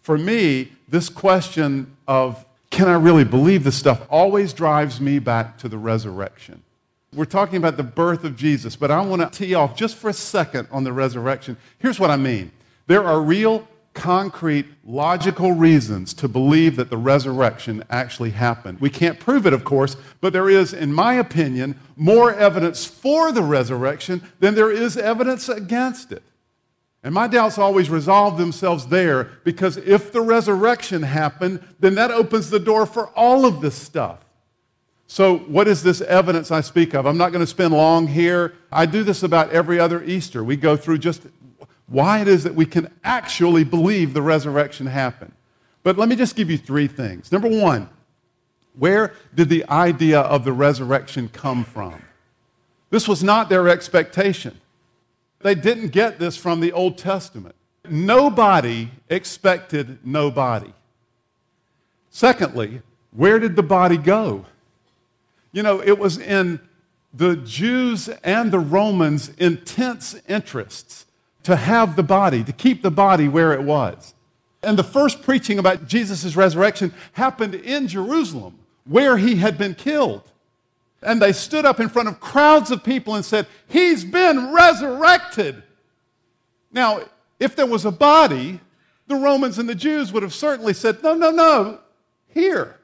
For 0.00 0.18
me, 0.18 0.72
this 0.88 1.08
question 1.08 1.96
of 2.08 2.44
can 2.70 2.88
I 2.88 2.94
really 2.94 3.24
believe 3.24 3.64
this 3.64 3.76
stuff 3.76 4.06
always 4.08 4.52
drives 4.52 5.00
me 5.00 5.18
back 5.18 5.58
to 5.58 5.68
the 5.68 5.76
resurrection. 5.76 6.62
We're 7.14 7.26
talking 7.26 7.56
about 7.56 7.76
the 7.76 7.82
birth 7.82 8.24
of 8.24 8.34
Jesus, 8.34 8.76
but 8.76 8.90
I 8.90 9.02
want 9.02 9.20
to 9.20 9.38
tee 9.38 9.54
off 9.54 9.76
just 9.76 9.96
for 9.96 10.08
a 10.08 10.14
second 10.14 10.68
on 10.72 10.82
the 10.82 10.92
resurrection. 10.92 11.58
Here's 11.78 12.00
what 12.00 12.10
I 12.10 12.16
mean 12.16 12.50
there 12.86 13.04
are 13.04 13.20
real 13.20 13.68
concrete, 13.94 14.66
logical 14.84 15.52
reasons 15.52 16.14
to 16.14 16.28
believe 16.28 16.76
that 16.76 16.90
the 16.90 16.96
resurrection 16.96 17.84
actually 17.90 18.30
happened. 18.30 18.80
We 18.80 18.90
can't 18.90 19.20
prove 19.20 19.46
it, 19.46 19.52
of 19.52 19.64
course, 19.64 19.96
but 20.20 20.32
there 20.32 20.48
is, 20.48 20.72
in 20.72 20.92
my 20.92 21.14
opinion, 21.14 21.78
more 21.96 22.32
evidence 22.32 22.84
for 22.84 23.32
the 23.32 23.42
resurrection 23.42 24.22
than 24.40 24.54
there 24.54 24.70
is 24.70 24.96
evidence 24.96 25.48
against 25.48 26.12
it. 26.12 26.22
And 27.04 27.14
my 27.14 27.26
doubts 27.26 27.58
always 27.58 27.90
resolve 27.90 28.38
themselves 28.38 28.86
there 28.86 29.24
because 29.44 29.76
if 29.76 30.12
the 30.12 30.20
resurrection 30.20 31.02
happened, 31.02 31.62
then 31.80 31.96
that 31.96 32.10
opens 32.10 32.48
the 32.48 32.60
door 32.60 32.86
for 32.86 33.08
all 33.08 33.44
of 33.44 33.60
this 33.60 33.74
stuff. 33.74 34.20
So, 35.08 35.38
what 35.38 35.68
is 35.68 35.82
this 35.82 36.00
evidence 36.00 36.50
I 36.50 36.62
speak 36.62 36.94
of? 36.94 37.04
I'm 37.04 37.18
not 37.18 37.32
going 37.32 37.44
to 37.44 37.46
spend 37.46 37.74
long 37.74 38.06
here. 38.06 38.54
I 38.70 38.86
do 38.86 39.02
this 39.02 39.22
about 39.22 39.50
every 39.50 39.78
other 39.78 40.02
Easter. 40.04 40.42
We 40.42 40.56
go 40.56 40.74
through 40.74 40.98
just 40.98 41.26
why 41.86 42.20
it 42.20 42.28
is 42.28 42.44
that 42.44 42.54
we 42.54 42.66
can 42.66 42.90
actually 43.04 43.64
believe 43.64 44.14
the 44.14 44.22
resurrection 44.22 44.86
happened. 44.86 45.32
But 45.82 45.98
let 45.98 46.08
me 46.08 46.16
just 46.16 46.36
give 46.36 46.50
you 46.50 46.58
three 46.58 46.86
things. 46.86 47.32
Number 47.32 47.48
one, 47.48 47.88
where 48.78 49.14
did 49.34 49.48
the 49.48 49.68
idea 49.68 50.20
of 50.20 50.44
the 50.44 50.52
resurrection 50.52 51.28
come 51.28 51.64
from? 51.64 52.02
This 52.90 53.08
was 53.08 53.22
not 53.22 53.48
their 53.48 53.68
expectation. 53.68 54.60
They 55.40 55.54
didn't 55.54 55.88
get 55.88 56.18
this 56.18 56.36
from 56.36 56.60
the 56.60 56.72
Old 56.72 56.98
Testament. 56.98 57.54
Nobody 57.88 58.90
expected 59.08 59.98
nobody. 60.04 60.72
Secondly, 62.10 62.82
where 63.10 63.38
did 63.38 63.56
the 63.56 63.62
body 63.62 63.96
go? 63.96 64.44
You 65.52 65.62
know, 65.62 65.82
it 65.82 65.98
was 65.98 66.18
in 66.18 66.60
the 67.12 67.36
Jews 67.36 68.08
and 68.22 68.52
the 68.52 68.58
Romans' 68.58 69.30
intense 69.38 70.14
interests 70.28 71.06
to 71.44 71.56
have 71.56 71.96
the 71.96 72.02
body, 72.02 72.44
to 72.44 72.52
keep 72.52 72.82
the 72.82 72.90
body 72.90 73.28
where 73.28 73.52
it 73.52 73.62
was. 73.62 74.14
And 74.62 74.78
the 74.78 74.84
first 74.84 75.22
preaching 75.22 75.58
about 75.58 75.88
Jesus' 75.88 76.36
resurrection 76.36 76.94
happened 77.12 77.54
in 77.54 77.88
Jerusalem, 77.88 78.58
where 78.84 79.16
he 79.16 79.36
had 79.36 79.58
been 79.58 79.74
killed. 79.74 80.22
And 81.02 81.20
they 81.20 81.32
stood 81.32 81.64
up 81.64 81.80
in 81.80 81.88
front 81.88 82.08
of 82.08 82.20
crowds 82.20 82.70
of 82.70 82.84
people 82.84 83.16
and 83.16 83.24
said, 83.24 83.46
He's 83.66 84.04
been 84.04 84.52
resurrected. 84.52 85.62
Now, 86.70 87.00
if 87.40 87.56
there 87.56 87.66
was 87.66 87.84
a 87.84 87.90
body, 87.90 88.60
the 89.08 89.16
Romans 89.16 89.58
and 89.58 89.68
the 89.68 89.74
Jews 89.74 90.12
would 90.12 90.22
have 90.22 90.32
certainly 90.32 90.72
said, 90.72 91.02
No, 91.02 91.14
no, 91.14 91.32
no, 91.32 91.80
here. 92.28 92.76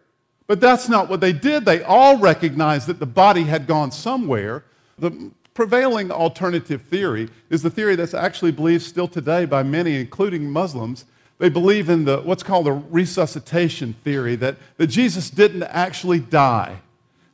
But 0.49 0.61
that's 0.61 0.89
not 0.89 1.09
what 1.09 1.21
they 1.21 1.33
did. 1.33 1.65
They 1.65 1.83
all 1.83 2.19
recognized 2.19 2.89
that 2.89 2.99
the 2.99 3.07
body 3.07 3.45
had 3.45 3.67
gone 3.67 3.93
somewhere. 3.93 4.65
The 4.99 5.31
prevailing 5.59 6.09
alternative 6.13 6.83
theory 6.83 7.29
is 7.51 7.63
the 7.63 7.69
theory 7.69 7.97
that's 7.97 8.15
actually 8.15 8.53
believed 8.53 8.81
still 8.81 9.09
today 9.09 9.45
by 9.45 9.61
many, 9.61 9.97
including 9.97 10.49
Muslims. 10.49 11.05
They 11.39 11.49
believe 11.49 11.89
in 11.89 12.05
the, 12.05 12.19
what's 12.19 12.45
called 12.45 12.67
the 12.67 12.75
resuscitation 12.75 13.95
theory 14.05 14.37
that, 14.37 14.55
that 14.77 14.87
Jesus 14.87 15.31
didn't 15.31 15.65
actually 15.65 16.21
die, 16.21 16.77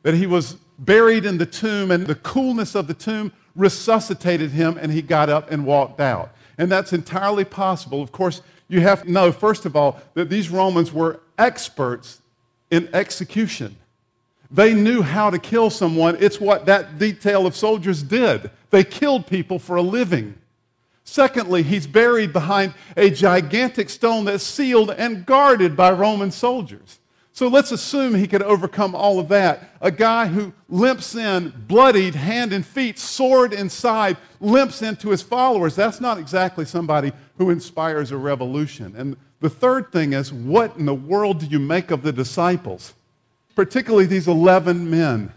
that 0.04 0.14
he 0.14 0.26
was 0.26 0.56
buried 0.78 1.26
in 1.26 1.36
the 1.36 1.44
tomb, 1.44 1.90
and 1.90 2.06
the 2.06 2.14
coolness 2.14 2.74
of 2.74 2.86
the 2.86 2.94
tomb 2.94 3.30
resuscitated 3.54 4.52
him, 4.52 4.78
and 4.80 4.90
he 4.90 5.02
got 5.02 5.28
up 5.28 5.50
and 5.50 5.66
walked 5.66 6.00
out. 6.00 6.34
And 6.56 6.72
that's 6.72 6.94
entirely 6.94 7.44
possible. 7.44 8.00
Of 8.00 8.10
course, 8.10 8.40
you 8.68 8.80
have 8.80 9.02
to 9.02 9.12
know, 9.12 9.32
first 9.32 9.66
of 9.66 9.76
all, 9.76 10.00
that 10.14 10.30
these 10.30 10.48
Romans 10.48 10.94
were 10.94 11.20
experts 11.36 12.22
in 12.70 12.88
execution. 12.94 13.76
They 14.54 14.72
knew 14.72 15.02
how 15.02 15.30
to 15.30 15.38
kill 15.40 15.68
someone. 15.68 16.16
It's 16.20 16.40
what 16.40 16.66
that 16.66 16.96
detail 16.96 17.44
of 17.44 17.56
soldiers 17.56 18.04
did. 18.04 18.52
They 18.70 18.84
killed 18.84 19.26
people 19.26 19.58
for 19.58 19.74
a 19.74 19.82
living. 19.82 20.36
Secondly, 21.02 21.64
he's 21.64 21.88
buried 21.88 22.32
behind 22.32 22.72
a 22.96 23.10
gigantic 23.10 23.90
stone 23.90 24.24
that's 24.24 24.44
sealed 24.44 24.92
and 24.92 25.26
guarded 25.26 25.76
by 25.76 25.90
Roman 25.90 26.30
soldiers. 26.30 27.00
So 27.32 27.48
let's 27.48 27.72
assume 27.72 28.14
he 28.14 28.28
could 28.28 28.44
overcome 28.44 28.94
all 28.94 29.18
of 29.18 29.26
that. 29.30 29.70
A 29.80 29.90
guy 29.90 30.28
who 30.28 30.52
limps 30.68 31.16
in, 31.16 31.52
bloodied, 31.66 32.14
hand 32.14 32.52
and 32.52 32.64
feet, 32.64 32.96
sword 32.96 33.52
inside, 33.52 34.16
limps 34.38 34.82
into 34.82 35.10
his 35.10 35.20
followers. 35.20 35.74
That's 35.74 36.00
not 36.00 36.16
exactly 36.16 36.64
somebody 36.64 37.12
who 37.38 37.50
inspires 37.50 38.12
a 38.12 38.16
revolution. 38.16 38.94
And 38.96 39.16
the 39.40 39.50
third 39.50 39.90
thing 39.90 40.12
is 40.12 40.32
what 40.32 40.76
in 40.76 40.86
the 40.86 40.94
world 40.94 41.40
do 41.40 41.46
you 41.46 41.58
make 41.58 41.90
of 41.90 42.02
the 42.02 42.12
disciples? 42.12 42.94
Particularly 43.54 44.06
these 44.06 44.28
11 44.28 44.88
men. 44.90 45.32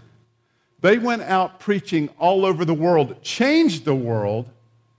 They 0.81 0.97
went 0.97 1.23
out 1.23 1.59
preaching 1.59 2.09
all 2.19 2.45
over 2.45 2.63
the 2.63 2.73
world, 2.73 3.21
changed 3.23 3.85
the 3.85 3.95
world, 3.95 4.49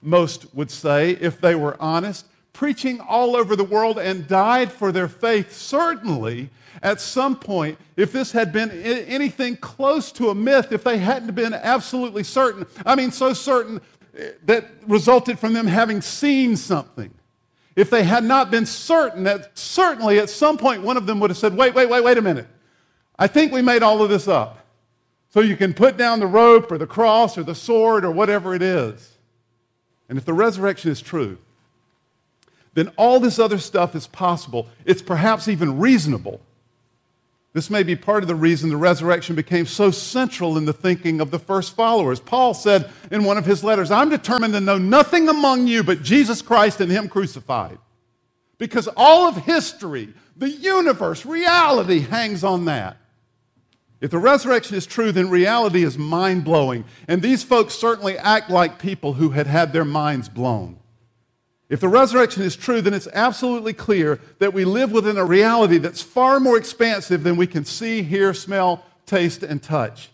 most 0.02 0.54
would 0.54 0.70
say, 0.70 1.12
if 1.12 1.40
they 1.40 1.54
were 1.54 1.76
honest, 1.80 2.26
preaching 2.52 3.00
all 3.00 3.36
over 3.36 3.54
the 3.54 3.64
world 3.64 3.98
and 3.98 4.26
died 4.26 4.72
for 4.72 4.90
their 4.90 5.08
faith, 5.08 5.52
certainly 5.52 6.50
at 6.82 7.00
some 7.00 7.36
point, 7.36 7.78
if 7.96 8.12
this 8.12 8.32
had 8.32 8.52
been 8.52 8.70
anything 8.70 9.56
close 9.56 10.12
to 10.12 10.30
a 10.30 10.34
myth, 10.34 10.72
if 10.72 10.84
they 10.84 10.98
hadn't 10.98 11.34
been 11.34 11.54
absolutely 11.54 12.22
certain, 12.22 12.66
I 12.86 12.94
mean, 12.94 13.10
so 13.10 13.32
certain 13.32 13.80
eh, 14.16 14.30
that 14.44 14.66
resulted 14.86 15.38
from 15.38 15.52
them 15.52 15.66
having 15.66 16.00
seen 16.00 16.56
something. 16.56 17.12
If 17.74 17.90
they 17.90 18.02
had 18.02 18.24
not 18.24 18.50
been 18.50 18.66
certain 18.66 19.24
that 19.24 19.56
certainly 19.56 20.18
at 20.18 20.30
some 20.30 20.58
point 20.58 20.82
one 20.82 20.96
of 20.96 21.06
them 21.06 21.20
would 21.20 21.30
have 21.30 21.38
said, 21.38 21.56
wait, 21.56 21.74
wait, 21.74 21.88
wait, 21.88 22.02
wait 22.02 22.18
a 22.18 22.22
minute. 22.22 22.46
I 23.18 23.26
think 23.26 23.52
we 23.52 23.62
made 23.62 23.82
all 23.82 24.02
of 24.02 24.10
this 24.10 24.28
up. 24.28 24.64
So 25.30 25.40
you 25.40 25.56
can 25.56 25.74
put 25.74 25.96
down 25.96 26.20
the 26.20 26.26
rope 26.26 26.72
or 26.72 26.78
the 26.78 26.86
cross 26.86 27.36
or 27.36 27.42
the 27.42 27.54
sword 27.54 28.04
or 28.04 28.10
whatever 28.10 28.54
it 28.54 28.62
is. 28.62 29.16
And 30.08 30.16
if 30.16 30.24
the 30.24 30.32
resurrection 30.32 30.90
is 30.90 31.02
true, 31.02 31.38
then 32.74 32.88
all 32.96 33.20
this 33.20 33.38
other 33.38 33.58
stuff 33.58 33.94
is 33.94 34.06
possible. 34.06 34.68
It's 34.84 35.02
perhaps 35.02 35.48
even 35.48 35.78
reasonable. 35.78 36.40
This 37.52 37.70
may 37.70 37.82
be 37.82 37.96
part 37.96 38.22
of 38.22 38.28
the 38.28 38.34
reason 38.34 38.70
the 38.70 38.76
resurrection 38.76 39.34
became 39.34 39.66
so 39.66 39.90
central 39.90 40.56
in 40.56 40.64
the 40.64 40.72
thinking 40.72 41.20
of 41.20 41.30
the 41.30 41.38
first 41.38 41.74
followers. 41.74 42.20
Paul 42.20 42.54
said 42.54 42.90
in 43.10 43.24
one 43.24 43.36
of 43.36 43.46
his 43.46 43.64
letters, 43.64 43.90
I'm 43.90 44.10
determined 44.10 44.54
to 44.54 44.60
know 44.60 44.78
nothing 44.78 45.28
among 45.28 45.66
you 45.66 45.82
but 45.82 46.02
Jesus 46.02 46.40
Christ 46.40 46.80
and 46.80 46.90
Him 46.90 47.08
crucified. 47.08 47.78
Because 48.58 48.88
all 48.96 49.26
of 49.26 49.36
history, 49.36 50.12
the 50.36 50.50
universe, 50.50 51.26
reality 51.26 52.00
hangs 52.00 52.44
on 52.44 52.66
that. 52.66 52.96
If 54.00 54.10
the 54.10 54.18
resurrection 54.18 54.76
is 54.76 54.86
true, 54.86 55.10
then 55.10 55.28
reality 55.28 55.82
is 55.82 55.98
mind 55.98 56.44
blowing. 56.44 56.84
And 57.08 57.20
these 57.20 57.42
folks 57.42 57.74
certainly 57.74 58.16
act 58.16 58.48
like 58.48 58.78
people 58.78 59.14
who 59.14 59.30
had 59.30 59.46
had 59.46 59.72
their 59.72 59.84
minds 59.84 60.28
blown. 60.28 60.78
If 61.68 61.80
the 61.80 61.88
resurrection 61.88 62.42
is 62.44 62.56
true, 62.56 62.80
then 62.80 62.94
it's 62.94 63.08
absolutely 63.12 63.74
clear 63.74 64.20
that 64.38 64.54
we 64.54 64.64
live 64.64 64.92
within 64.92 65.18
a 65.18 65.24
reality 65.24 65.78
that's 65.78 66.00
far 66.00 66.40
more 66.40 66.56
expansive 66.56 67.22
than 67.24 67.36
we 67.36 67.46
can 67.46 67.64
see, 67.64 68.02
hear, 68.02 68.32
smell, 68.32 68.84
taste, 69.04 69.42
and 69.42 69.62
touch. 69.62 70.10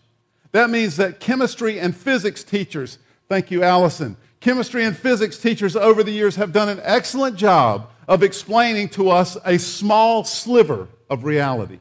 That 0.51 0.69
means 0.69 0.97
that 0.97 1.19
chemistry 1.19 1.79
and 1.79 1.95
physics 1.95 2.43
teachers, 2.43 2.97
thank 3.29 3.51
you, 3.51 3.63
Allison, 3.63 4.17
chemistry 4.41 4.83
and 4.83 4.97
physics 4.97 5.37
teachers 5.37 5.75
over 5.75 6.03
the 6.03 6.11
years 6.11 6.35
have 6.35 6.51
done 6.51 6.69
an 6.69 6.81
excellent 6.83 7.37
job 7.37 7.89
of 8.07 8.21
explaining 8.21 8.89
to 8.89 9.09
us 9.09 9.37
a 9.45 9.57
small 9.57 10.23
sliver 10.23 10.87
of 11.09 11.23
reality. 11.23 11.79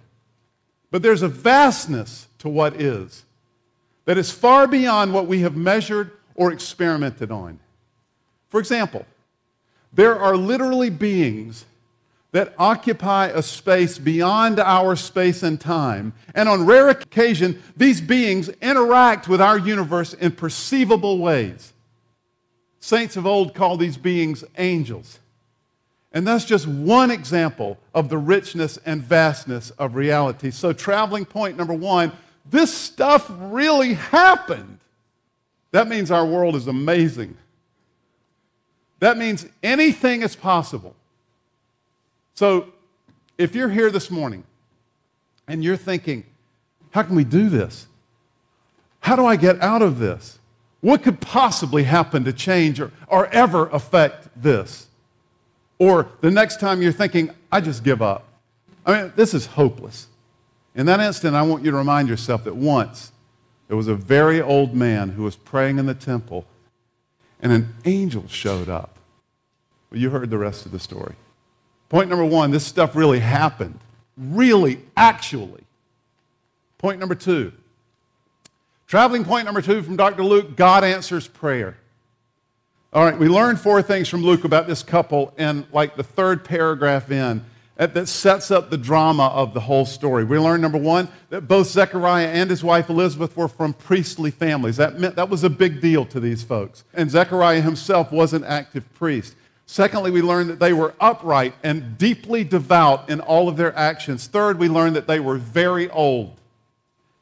But 0.95 1.03
there's 1.03 1.23
a 1.23 1.29
vastness 1.29 2.29
to 2.39 2.49
what 2.49 2.81
is 2.81 3.25
that 4.05 4.17
is 4.17 4.31
far 4.31 4.69
beyond 4.69 5.13
what 5.13 5.27
we 5.27 5.41
have 5.41 5.57
measured 5.57 6.13
or 6.37 6.53
experimented 6.53 7.33
on. 7.33 7.59
For 8.49 8.61
example, 8.61 9.05
there 9.93 10.17
are 10.17 10.37
literally 10.37 10.91
beings 10.91 11.65
that 12.31 12.55
occupy 12.61 13.27
a 13.27 13.43
space 13.43 13.99
beyond 13.99 14.61
our 14.61 14.95
space 14.95 15.43
and 15.43 15.61
time. 15.61 16.13
And 16.33 16.49
on 16.49 16.65
rare 16.65 16.91
occasion, 16.91 17.61
these 17.77 18.01
beings 18.01 18.49
interact 18.63 19.27
with 19.27 19.41
our 19.41 19.59
universe 19.59 20.15
in 20.15 20.31
perceivable 20.31 21.19
ways. 21.19 21.73
Saints 22.79 23.17
of 23.17 23.27
old 23.27 23.53
call 23.53 23.77
these 23.77 23.97
beings 23.97 24.45
angels. 24.59 25.19
And 26.15 26.25
that's 26.25 26.45
just 26.45 26.69
one 26.69 27.11
example 27.11 27.77
of 27.93 28.09
the 28.09 28.17
richness 28.17 28.79
and 28.87 29.03
vastness 29.03 29.71
of 29.73 29.97
reality. 29.97 30.53
So, 30.53 30.73
traveling 30.73 31.25
point 31.25 31.59
number 31.59 31.75
one 31.75 32.13
this 32.47 32.73
stuff 32.73 33.31
really 33.39 33.95
happened. 33.95 34.79
That 35.73 35.89
means 35.89 36.11
our 36.11 36.27
world 36.27 36.57
is 36.57 36.69
amazing. 36.69 37.37
That 39.01 39.17
means 39.19 39.47
anything 39.63 40.23
is 40.23 40.37
possible. 40.37 40.95
So, 42.35 42.73
if 43.37 43.55
you're 43.57 43.71
here 43.71 43.91
this 43.91 44.11
morning 44.11 44.45
and 45.49 45.65
you're 45.65 45.77
thinking, 45.77 46.25
how 46.91 47.03
can 47.03 47.17
we 47.17 47.25
do 47.25 47.49
this? 47.49 47.89
How 49.01 49.17
do 49.17 49.27
I 49.27 49.35
get 49.35 49.61
out 49.61 49.83
of 49.83 49.99
this? 49.99 50.39
What 50.81 51.03
could 51.03 51.21
possibly 51.21 51.83
happen 51.85 52.25
to 52.25 52.33
change 52.33 52.79
or, 52.79 52.93
or 53.09 53.27
ever 53.29 53.67
affect 53.69 54.29
this? 54.41 54.87
Or 55.79 56.09
the 56.21 56.31
next 56.31 56.61
time 56.61 56.83
you're 56.83 56.93
thinking, 56.93 57.31
I 57.51 57.61
just 57.61 57.85
give 57.85 58.01
up. 58.01 58.29
I 58.87 59.03
mean, 59.03 59.13
this 59.17 59.35
is 59.35 59.47
hopeless. 59.47 60.09
In 60.75 60.87
that 60.87 61.01
instant, 61.01 61.35
I 61.35 61.43
want 61.43 61.65
you 61.65 61.71
to 61.71 61.77
remind 61.77 62.09
yourself 62.09 62.45
that 62.45 62.57
once 62.57 63.13
there 63.69 63.77
was 63.77 63.89
a 63.89 63.95
very 63.95 64.41
old 64.41 64.75
man 64.75 65.11
who 65.11 65.23
was 65.23 65.37
praying 65.37 65.79
in 65.79 65.87
the 65.87 65.95
temple, 65.95 66.45
and 67.41 67.53
an 67.53 67.75
angel 67.85 68.27
showed 68.29 68.69
up. 68.69 68.99
Well, 69.91 70.01
you 70.01 70.11
heard 70.11 70.31
the 70.31 70.39
rest 70.39 70.67
of 70.67 70.73
the 70.73 70.79
story. 70.79 71.15
Point 71.89 72.09
number 72.09 72.25
one 72.25 72.51
this 72.51 72.67
stuff 72.67 72.97
really 72.97 73.21
happened. 73.21 73.79
Really, 74.17 74.81
actually. 74.97 75.63
Point 76.79 77.01
number 77.01 77.15
two. 77.15 77.53
Traveling 78.87 79.25
point 79.25 79.45
number 79.45 79.63
two 79.63 79.83
from 79.83 79.97
Dr. 79.97 80.23
Luke 80.23 80.57
God 80.57 80.85
answers 80.85 81.27
prayer. 81.27 81.77
All 82.95 83.05
right, 83.05 83.19
we 83.19 83.27
learned 83.27 83.59
four 83.59 83.83
things 83.83 84.09
from 84.09 84.23
Luke 84.23 84.45
about 84.45 84.69
this 84.69 84.85
couple 84.85 85.35
in 85.37 85.67
like 85.73 85.97
the 85.97 86.05
third 86.05 86.45
paragraph 86.45 87.11
in 87.11 87.45
that 87.77 88.07
sets 88.07 88.53
up 88.53 88.71
the 88.71 88.79
drama 88.79 89.27
of 89.35 89.53
the 89.53 89.59
whole 89.59 89.85
story. 89.85 90.23
We 90.23 90.39
learned 90.39 90.63
number 90.63 90.79
one 90.79 91.09
that 91.31 91.49
both 91.49 91.67
Zechariah 91.67 92.29
and 92.29 92.49
his 92.49 92.63
wife 92.63 92.89
Elizabeth 92.89 93.37
were 93.37 93.49
from 93.49 93.73
priestly 93.73 94.31
families. 94.31 94.77
That 94.77 95.01
meant 95.01 95.17
that 95.17 95.29
was 95.29 95.43
a 95.43 95.51
big 95.51 95.81
deal 95.81 96.05
to 96.07 96.21
these 96.21 96.45
folks. 96.45 96.85
And 96.95 97.11
Zechariah 97.11 97.63
himself 97.63 98.13
was 98.13 98.33
an 98.33 98.45
active 98.45 98.85
priest. 98.95 99.35
Secondly, 99.67 100.13
we 100.13 100.23
learned 100.23 100.49
that 100.51 100.61
they 100.61 100.73
were 100.73 100.95
upright 101.01 101.55
and 101.65 101.99
deeply 101.99 102.45
devout 102.45 103.11
in 103.11 103.19
all 103.19 103.49
of 103.49 103.57
their 103.57 103.77
actions. 103.77 104.29
Third, 104.29 104.57
we 104.57 104.69
learned 104.69 104.95
that 104.95 105.09
they 105.09 105.19
were 105.19 105.37
very 105.37 105.91
old. 105.91 106.37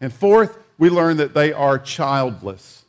And 0.03 0.13
fourth, 0.13 0.59
we 0.77 0.91
learned 0.91 1.19
that 1.21 1.33
they 1.33 1.51
are 1.51 1.79
childless. 1.79 2.82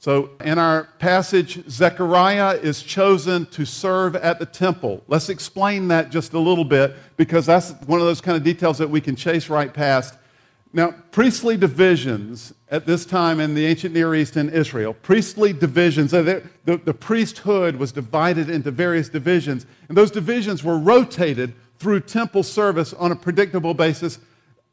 So, 0.00 0.30
in 0.42 0.58
our 0.58 0.84
passage, 0.98 1.62
Zechariah 1.68 2.56
is 2.56 2.82
chosen 2.82 3.44
to 3.48 3.66
serve 3.66 4.16
at 4.16 4.38
the 4.38 4.46
temple. 4.46 5.04
Let's 5.08 5.28
explain 5.28 5.88
that 5.88 6.10
just 6.10 6.32
a 6.32 6.38
little 6.38 6.64
bit 6.64 6.96
because 7.18 7.44
that's 7.44 7.72
one 7.84 8.00
of 8.00 8.06
those 8.06 8.22
kind 8.22 8.34
of 8.34 8.42
details 8.42 8.78
that 8.78 8.88
we 8.88 9.02
can 9.02 9.14
chase 9.14 9.50
right 9.50 9.72
past. 9.72 10.14
Now, 10.72 10.94
priestly 11.10 11.58
divisions 11.58 12.54
at 12.70 12.86
this 12.86 13.04
time 13.04 13.40
in 13.40 13.54
the 13.54 13.66
ancient 13.66 13.92
Near 13.92 14.14
East 14.14 14.36
and 14.36 14.48
Israel, 14.48 14.94
priestly 14.94 15.52
divisions, 15.52 16.14
uh, 16.14 16.22
the, 16.22 16.48
the, 16.64 16.78
the 16.78 16.94
priesthood 16.94 17.76
was 17.76 17.92
divided 17.92 18.48
into 18.48 18.70
various 18.70 19.10
divisions, 19.10 19.66
and 19.90 19.98
those 19.98 20.10
divisions 20.10 20.64
were 20.64 20.78
rotated 20.78 21.52
through 21.78 22.00
temple 22.00 22.42
service 22.42 22.94
on 22.94 23.12
a 23.12 23.16
predictable 23.16 23.74
basis, 23.74 24.18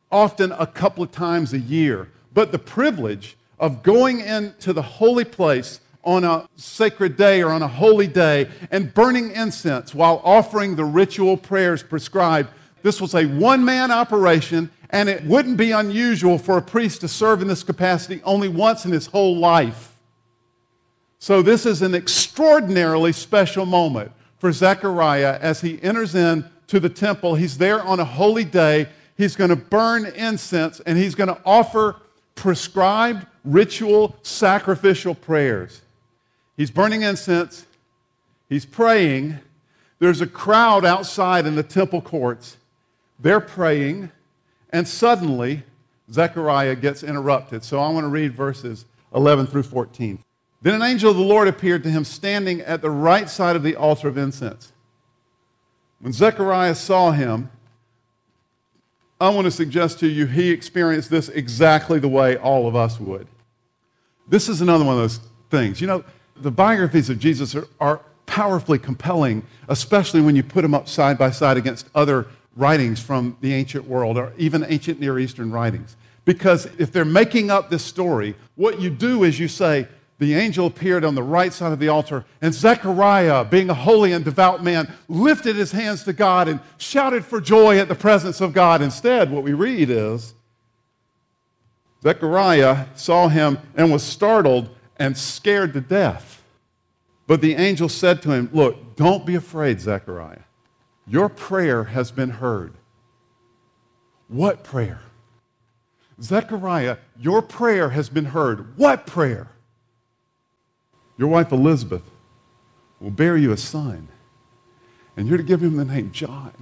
often 0.10 0.54
a 0.54 0.68
couple 0.68 1.04
of 1.04 1.12
times 1.12 1.52
a 1.52 1.60
year. 1.60 2.08
but 2.34 2.52
the 2.54 2.60
privilege 2.60 3.37
of 3.60 3.84
going 3.84 4.22
into 4.22 4.74
the 4.74 4.82
holy 4.82 5.26
place 5.26 5.80
on 6.04 6.24
a 6.24 6.48
sacred 6.56 7.18
day 7.18 7.42
or 7.42 7.50
on 7.50 7.62
a 7.62 7.68
holy 7.68 8.08
day 8.08 8.50
and 8.72 8.94
burning 8.94 9.32
incense 9.32 9.94
while 9.94 10.22
offering 10.24 10.76
the 10.76 10.86
ritual 10.86 11.36
prayers 11.36 11.84
prescribed. 11.84 12.50
This 12.82 13.02
was 13.02 13.14
a 13.14 13.26
one 13.26 13.66
man 13.66 13.92
operation, 13.92 14.72
and 14.90 15.10
it 15.10 15.24
wouldn't 15.26 15.58
be 15.58 15.72
unusual 15.72 16.38
for 16.38 16.58
a 16.58 16.62
priest 16.62 17.02
to 17.02 17.08
serve 17.08 17.42
in 17.42 17.48
this 17.50 17.64
capacity 17.64 18.22
only 18.24 18.48
once 18.48 18.86
in 18.86 18.92
his 18.92 19.08
whole 19.08 19.36
life. 19.38 19.98
So, 21.20 21.42
this 21.42 21.66
is 21.66 21.82
an 21.82 21.96
extraordinarily 21.96 23.12
special 23.12 23.66
moment 23.66 24.12
for 24.38 24.52
Zechariah 24.52 25.40
as 25.42 25.62
he 25.62 25.82
enters 25.82 26.16
into 26.16 26.80
the 26.80 26.90
temple. 26.90 27.36
He's 27.36 27.58
there 27.58 27.82
on 27.82 28.00
a 28.00 28.06
holy 28.06 28.46
day. 28.46 28.88
He's 29.18 29.36
going 29.36 29.50
to 29.50 29.56
burn 29.56 30.06
incense 30.06 30.80
and 30.82 30.98
he's 30.98 31.16
going 31.16 31.30
to 31.30 31.42
offer 31.44 31.98
prescribed 32.36 33.26
ritual 33.48 34.16
sacrificial 34.22 35.16
prayers. 35.16 35.82
He's 36.56 36.72
burning 36.72 37.04
incense, 37.04 37.66
he's 38.50 38.66
praying. 38.66 39.40
There's 40.00 40.22
a 40.22 40.28
crowd 40.28 40.86
outside 40.86 41.48
in 41.48 41.56
the 41.56 41.64
temple 41.64 42.02
courts. 42.02 42.58
They're 43.20 43.40
praying, 43.40 44.12
and 44.72 44.88
suddenly 44.88 45.64
Zechariah 46.12 46.76
gets 46.76 47.02
interrupted. 47.02 47.64
So 47.64 47.80
I 47.80 47.90
want 47.90 48.04
to 48.04 48.10
read 48.10 48.34
verses 48.34 48.86
11 49.16 49.48
through 49.48 49.64
14. 49.64 50.20
Then 50.62 50.74
an 50.76 50.82
angel 50.82 51.12
of 51.12 51.18
the 51.18 51.24
Lord 51.24 51.48
appeared 51.48 51.84
to 51.84 51.90
him 51.90 52.04
standing 52.04 52.62
at 52.62 52.82
the 52.82 52.90
right 52.90 53.30
side 53.30 53.56
of 53.56 53.64
the 53.64 53.76
altar 53.76 54.08
of 54.08 54.18
incense. 54.18 54.72
When 56.00 56.14
Zechariah 56.14 56.76
saw 56.76 57.12
him, 57.12 57.50
I 59.20 59.30
want 59.30 59.46
to 59.46 59.52
suggest 59.52 60.00
to 60.02 60.08
you 60.08 60.28
he 60.28 60.52
experienced 60.52 61.10
this 61.10 61.28
exactly 61.30 62.00
the 62.00 62.08
way 62.08 62.38
all 62.38 62.68
of 62.68 62.76
us 62.76 63.00
would. 63.00 63.28
This 64.28 64.50
is 64.50 64.62
another 64.62 64.84
one 64.84 64.96
of 64.96 65.02
those 65.02 65.20
things. 65.50 65.80
You 65.80 65.88
know, 65.88 66.04
the 66.36 66.52
biographies 66.52 67.10
of 67.10 67.20
Jesus 67.20 67.56
are, 67.56 67.68
are 67.80 68.02
powerfully 68.26 68.78
compelling, 68.78 69.44
especially 69.70 70.22
when 70.22 70.36
you 70.36 70.44
put 70.44 70.62
them 70.62 70.74
up 70.74 70.88
side 70.88 71.18
by 71.18 71.32
side 71.32 71.58
against 71.58 71.90
other 71.96 72.28
writings 72.56 73.00
from 73.00 73.38
the 73.42 73.54
ancient 73.54 73.88
world 73.88 74.18
or 74.18 74.34
even 74.38 74.66
ancient 74.68 75.00
Near 75.00 75.20
Eastern 75.20 75.52
writings. 75.52 75.96
Because 76.26 76.66
if 76.78 76.92
they're 76.92 77.06
making 77.06 77.50
up 77.50 77.70
this 77.70 77.84
story, 77.84 78.36
what 78.56 78.82
you 78.82 78.90
do 78.90 79.24
is 79.24 79.40
you 79.40 79.48
say, 79.48 79.88
the 80.20 80.34
angel 80.34 80.66
appeared 80.66 81.06
on 81.06 81.16
the 81.16 81.24
right 81.24 81.54
side 81.54 81.72
of 81.72 81.80
the 81.80 81.90
altar, 81.90 82.26
and 82.42 82.54
Zechariah, 82.54 83.46
being 83.46 83.70
a 83.70 83.76
holy 83.76 84.12
and 84.12 84.26
devout 84.26 84.64
man, 84.64 84.92
lifted 85.08 85.56
his 85.56 85.72
hands 85.72 86.04
to 86.04 86.14
God 86.14 86.48
and 86.48 86.60
shouted 86.78 87.24
for 87.24 87.40
joy 87.40 87.78
at 87.78 87.88
the 87.88 87.96
presence 87.96 88.42
of 88.42 88.52
God. 88.52 88.82
Instead, 88.82 89.32
what 89.32 89.44
we 89.44 89.54
read 89.54 89.92
is 89.92 90.34
Zechariah 92.08 92.86
saw 92.96 93.28
him 93.28 93.58
and 93.76 93.92
was 93.92 94.02
startled 94.02 94.70
and 94.96 95.18
scared 95.18 95.74
to 95.74 95.82
death. 95.82 96.42
But 97.28 97.42
the 97.42 97.56
angel 97.56 97.90
said 97.90 98.22
to 98.22 98.32
him, 98.32 98.50
Look, 98.54 98.96
don't 98.96 99.26
be 99.26 99.36
afraid, 99.36 99.82
Zechariah. 99.82 100.44
Your 101.06 101.28
prayer 101.28 101.84
has 101.84 102.12
been 102.12 102.30
heard. 102.30 102.76
What 104.30 104.64
prayer? 104.64 105.02
Zechariah, 106.22 106.96
your 107.20 107.42
prayer 107.42 107.90
has 107.90 108.08
been 108.08 108.26
heard. 108.26 108.78
What 108.78 109.06
prayer? 109.06 109.50
Your 111.18 111.28
wife 111.28 111.52
Elizabeth 111.52 112.10
will 113.02 113.12
bear 113.12 113.36
you 113.36 113.52
a 113.52 113.58
son, 113.58 114.08
and 115.18 115.28
you're 115.28 115.38
to 115.38 115.44
give 115.44 115.62
him 115.62 115.76
the 115.76 115.84
name 115.84 116.14
John. 116.14 116.54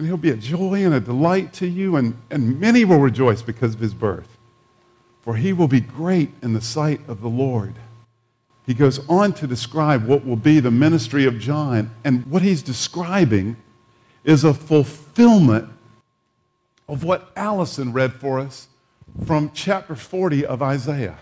And 0.00 0.06
he'll 0.06 0.16
be 0.16 0.30
a 0.30 0.36
joy 0.36 0.82
and 0.82 0.94
a 0.94 1.00
delight 1.00 1.52
to 1.52 1.66
you, 1.66 1.96
and, 1.96 2.16
and 2.30 2.58
many 2.58 2.86
will 2.86 3.00
rejoice 3.00 3.42
because 3.42 3.74
of 3.74 3.80
his 3.80 3.92
birth. 3.92 4.38
For 5.20 5.36
he 5.36 5.52
will 5.52 5.68
be 5.68 5.82
great 5.82 6.30
in 6.40 6.54
the 6.54 6.62
sight 6.62 7.02
of 7.06 7.20
the 7.20 7.28
Lord. 7.28 7.74
He 8.64 8.72
goes 8.72 9.06
on 9.10 9.34
to 9.34 9.46
describe 9.46 10.06
what 10.06 10.24
will 10.24 10.36
be 10.36 10.58
the 10.58 10.70
ministry 10.70 11.26
of 11.26 11.38
John, 11.38 11.90
and 12.02 12.24
what 12.28 12.40
he's 12.40 12.62
describing 12.62 13.58
is 14.24 14.42
a 14.42 14.54
fulfillment 14.54 15.68
of 16.88 17.04
what 17.04 17.30
Allison 17.36 17.92
read 17.92 18.14
for 18.14 18.40
us 18.40 18.68
from 19.26 19.50
chapter 19.52 19.94
40 19.94 20.46
of 20.46 20.62
Isaiah. 20.62 21.18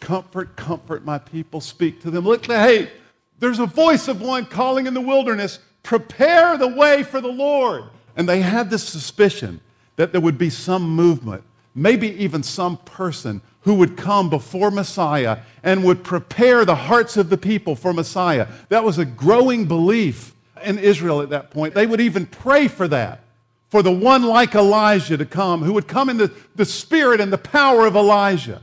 Comfort, 0.00 0.54
comfort 0.54 1.02
my 1.02 1.16
people, 1.16 1.62
speak 1.62 2.02
to 2.02 2.10
them. 2.10 2.24
Look, 2.24 2.44
hey, 2.44 2.90
there's 3.38 3.58
a 3.58 3.64
voice 3.64 4.06
of 4.06 4.20
one 4.20 4.44
calling 4.44 4.86
in 4.86 4.92
the 4.92 5.00
wilderness, 5.00 5.60
prepare 5.82 6.58
the 6.58 6.68
way 6.68 7.02
for 7.02 7.22
the 7.22 7.28
Lord. 7.28 7.84
And 8.16 8.28
they 8.28 8.40
had 8.40 8.70
this 8.70 8.82
suspicion 8.82 9.60
that 9.96 10.12
there 10.12 10.20
would 10.20 10.38
be 10.38 10.50
some 10.50 10.88
movement, 10.88 11.44
maybe 11.74 12.08
even 12.22 12.42
some 12.42 12.78
person 12.78 13.42
who 13.60 13.74
would 13.74 13.96
come 13.96 14.30
before 14.30 14.70
Messiah 14.70 15.38
and 15.62 15.84
would 15.84 16.04
prepare 16.04 16.64
the 16.64 16.74
hearts 16.74 17.16
of 17.16 17.28
the 17.28 17.36
people 17.36 17.76
for 17.76 17.92
Messiah. 17.92 18.46
That 18.68 18.84
was 18.84 18.98
a 18.98 19.04
growing 19.04 19.66
belief 19.66 20.34
in 20.64 20.78
Israel 20.78 21.20
at 21.20 21.30
that 21.30 21.50
point. 21.50 21.74
They 21.74 21.86
would 21.86 22.00
even 22.00 22.26
pray 22.26 22.68
for 22.68 22.88
that, 22.88 23.24
for 23.68 23.82
the 23.82 23.92
one 23.92 24.22
like 24.22 24.54
Elijah 24.54 25.16
to 25.16 25.26
come, 25.26 25.62
who 25.62 25.72
would 25.72 25.88
come 25.88 26.08
in 26.08 26.16
the, 26.16 26.32
the 26.54 26.64
spirit 26.64 27.20
and 27.20 27.32
the 27.32 27.38
power 27.38 27.86
of 27.86 27.96
Elijah. 27.96 28.62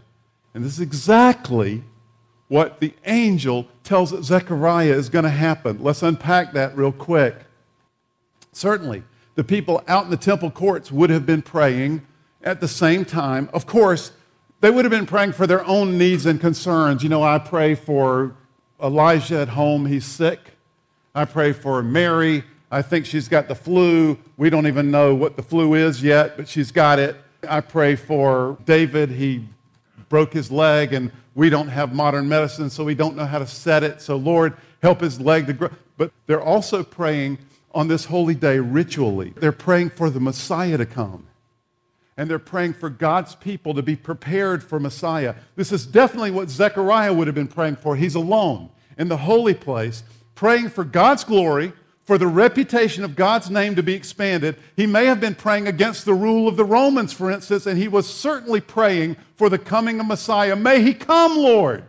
And 0.53 0.63
this 0.63 0.73
is 0.73 0.79
exactly 0.79 1.83
what 2.47 2.79
the 2.79 2.93
angel 3.05 3.67
tells 3.83 4.09
Zechariah 4.23 4.93
is 4.93 5.09
going 5.09 5.23
to 5.23 5.29
happen. 5.29 5.83
Let's 5.83 6.03
unpack 6.03 6.53
that 6.53 6.77
real 6.77 6.91
quick. 6.91 7.35
Certainly, 8.51 9.03
the 9.35 9.43
people 9.43 9.83
out 9.87 10.05
in 10.05 10.11
the 10.11 10.17
temple 10.17 10.51
courts 10.51 10.91
would 10.91 11.09
have 11.09 11.25
been 11.25 11.41
praying 11.41 12.05
at 12.43 12.61
the 12.61 12.67
same 12.67 13.05
time. 13.05 13.49
Of 13.53 13.65
course, 13.65 14.11
they 14.61 14.69
would 14.69 14.85
have 14.85 14.91
been 14.91 15.05
praying 15.05 15.33
for 15.33 15.47
their 15.47 15.65
own 15.65 15.97
needs 15.97 16.25
and 16.25 16.39
concerns. 16.39 17.03
You 17.03 17.09
know, 17.09 17.23
I 17.23 17.39
pray 17.39 17.75
for 17.75 18.35
Elijah 18.81 19.39
at 19.39 19.49
home, 19.49 19.85
he's 19.85 20.05
sick. 20.05 20.39
I 21.15 21.25
pray 21.25 21.53
for 21.53 21.81
Mary. 21.83 22.43
I 22.71 22.81
think 22.81 23.05
she's 23.05 23.27
got 23.27 23.47
the 23.47 23.55
flu. 23.55 24.17
We 24.35 24.49
don't 24.49 24.65
even 24.67 24.89
know 24.89 25.13
what 25.13 25.35
the 25.35 25.43
flu 25.43 25.75
is 25.75 26.01
yet, 26.01 26.37
but 26.37 26.47
she's 26.47 26.71
got 26.71 26.97
it. 26.97 27.15
I 27.47 27.61
pray 27.61 27.95
for 27.95 28.57
David. 28.65 29.11
He 29.11 29.47
broke 30.09 30.33
his 30.33 30.51
leg 30.51 30.93
and 30.93 31.11
we 31.35 31.49
don't 31.49 31.67
have 31.67 31.93
modern 31.93 32.27
medicine, 32.27 32.69
so 32.69 32.83
we 32.83 32.95
don't 32.95 33.15
know 33.15 33.25
how 33.25 33.39
to 33.39 33.47
set 33.47 33.83
it. 33.83 34.01
So, 34.01 34.15
Lord, 34.15 34.55
help 34.81 35.01
his 35.01 35.19
leg 35.19 35.47
to 35.47 35.53
grow. 35.53 35.69
But 35.97 36.11
they're 36.25 36.41
also 36.41 36.83
praying 36.83 37.37
on 37.73 37.87
this 37.87 38.05
holy 38.05 38.35
day 38.35 38.59
ritually. 38.59 39.33
They're 39.35 39.51
praying 39.51 39.91
for 39.91 40.09
the 40.09 40.19
Messiah 40.19 40.77
to 40.77 40.85
come. 40.85 41.27
And 42.15 42.29
they're 42.29 42.37
praying 42.37 42.73
for 42.73 42.89
God's 42.89 43.33
people 43.35 43.73
to 43.73 43.81
be 43.81 43.95
prepared 43.95 44.63
for 44.63 44.79
Messiah. 44.79 45.35
This 45.55 45.71
is 45.71 45.85
definitely 45.85 46.31
what 46.31 46.49
Zechariah 46.49 47.13
would 47.13 47.27
have 47.27 47.35
been 47.35 47.47
praying 47.47 47.77
for. 47.77 47.95
He's 47.95 48.15
alone 48.15 48.69
in 48.97 49.07
the 49.07 49.17
holy 49.17 49.55
place, 49.55 50.03
praying 50.35 50.69
for 50.69 50.83
God's 50.83 51.23
glory 51.23 51.73
for 52.05 52.17
the 52.17 52.27
reputation 52.27 53.03
of 53.03 53.15
God's 53.15 53.49
name 53.49 53.75
to 53.75 53.83
be 53.83 53.93
expanded. 53.93 54.57
He 54.75 54.85
may 54.85 55.05
have 55.05 55.21
been 55.21 55.35
praying 55.35 55.67
against 55.67 56.05
the 56.05 56.13
rule 56.13 56.47
of 56.47 56.57
the 56.57 56.65
Romans, 56.65 57.13
for 57.13 57.31
instance, 57.31 57.65
and 57.65 57.77
he 57.77 57.87
was 57.87 58.11
certainly 58.11 58.59
praying 58.59 59.15
for 59.35 59.49
the 59.49 59.57
coming 59.57 59.99
of 59.99 60.05
Messiah. 60.05 60.55
May 60.55 60.81
he 60.81 60.93
come, 60.93 61.37
Lord. 61.37 61.85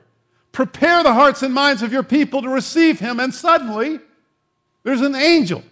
Prepare 0.52 1.02
the 1.02 1.12
hearts 1.12 1.42
and 1.42 1.52
minds 1.52 1.82
of 1.82 1.92
your 1.92 2.04
people 2.04 2.42
to 2.42 2.48
receive 2.48 3.00
him. 3.00 3.18
And 3.18 3.34
suddenly, 3.34 3.98
there's 4.84 5.00
an 5.00 5.16
angel. 5.16 5.64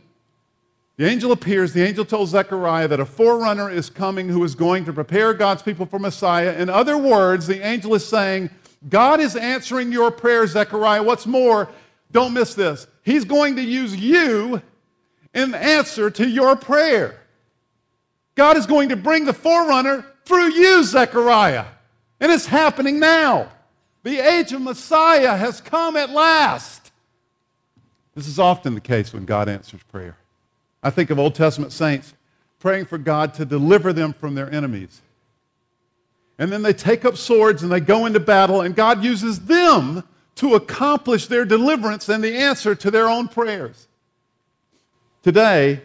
The 1.03 1.09
angel 1.09 1.33
appears. 1.33 1.73
The 1.73 1.83
angel 1.83 2.05
tells 2.05 2.31
Zechariah 2.31 2.87
that 2.87 3.01
a 3.01 3.05
forerunner 3.05 3.69
is 3.69 3.91
coming 3.91 4.29
who 4.29 4.45
is 4.45 4.55
going 4.55 4.85
to 4.85 4.93
prepare 4.93 5.35
God's 5.35 5.61
people 5.61 5.85
for 5.85 5.99
Messiah. 5.99 6.53
In 6.53 6.71
other 6.71 6.97
words, 6.97 7.49
the 7.49 7.61
angel 7.61 7.97
is 7.97 8.07
saying, 8.07 8.51
God 8.89 9.19
is 9.19 9.35
answering 9.35 9.91
your 9.91 10.13
prayer, 10.13 10.47
Zechariah. 10.47 11.03
What's 11.03 11.27
more, 11.27 11.69
don't 12.13 12.33
miss 12.33 12.55
this. 12.55 12.87
He's 13.03 13.25
going 13.25 13.57
to 13.57 13.63
use 13.63 13.97
you 13.97 14.63
in 15.35 15.57
answer 15.57 16.09
to 16.09 16.29
your 16.29 16.55
prayer. 16.55 17.19
God 18.37 18.57
is 18.57 18.67
going 18.67 18.91
to 18.91 18.97
bring 18.97 19.25
the 19.25 19.33
forerunner 19.33 20.07
through 20.25 20.53
you, 20.53 20.85
Zechariah. 20.85 21.65
And 22.21 22.31
it's 22.31 22.47
happening 22.47 23.01
now. 23.01 23.51
The 24.05 24.21
age 24.21 24.53
of 24.53 24.63
Messiah 24.63 25.37
has 25.37 25.61
come 25.61 25.97
at 25.97 26.11
last. 26.11 26.93
This 28.15 28.29
is 28.29 28.39
often 28.39 28.75
the 28.75 28.81
case 28.81 29.13
when 29.13 29.25
God 29.25 29.49
answers 29.49 29.83
prayer. 29.83 30.17
I 30.83 30.91
think 30.91 31.11
of 31.11 31.19
Old 31.19 31.35
Testament 31.35 31.73
saints 31.73 32.15
praying 32.59 32.87
for 32.87 32.99
God 32.99 33.35
to 33.35 33.45
deliver 33.45 33.93
them 33.93 34.13
from 34.13 34.35
their 34.35 34.53
enemies. 34.53 35.01
And 36.39 36.51
then 36.51 36.63
they 36.63 36.73
take 36.73 37.05
up 37.05 37.17
swords 37.17 37.63
and 37.63 37.71
they 37.71 37.81
go 37.81 38.07
into 38.07 38.21
battle, 38.21 38.61
and 38.61 38.75
God 38.75 39.05
uses 39.05 39.41
them 39.41 40.05
to 40.37 40.55
accomplish 40.55 41.27
their 41.27 41.45
deliverance 41.45 42.09
and 42.09 42.23
the 42.23 42.37
answer 42.37 42.75
to 42.75 42.91
their 42.91 43.09
own 43.09 43.29
prayers. 43.29 43.87
Today, 45.23 45.83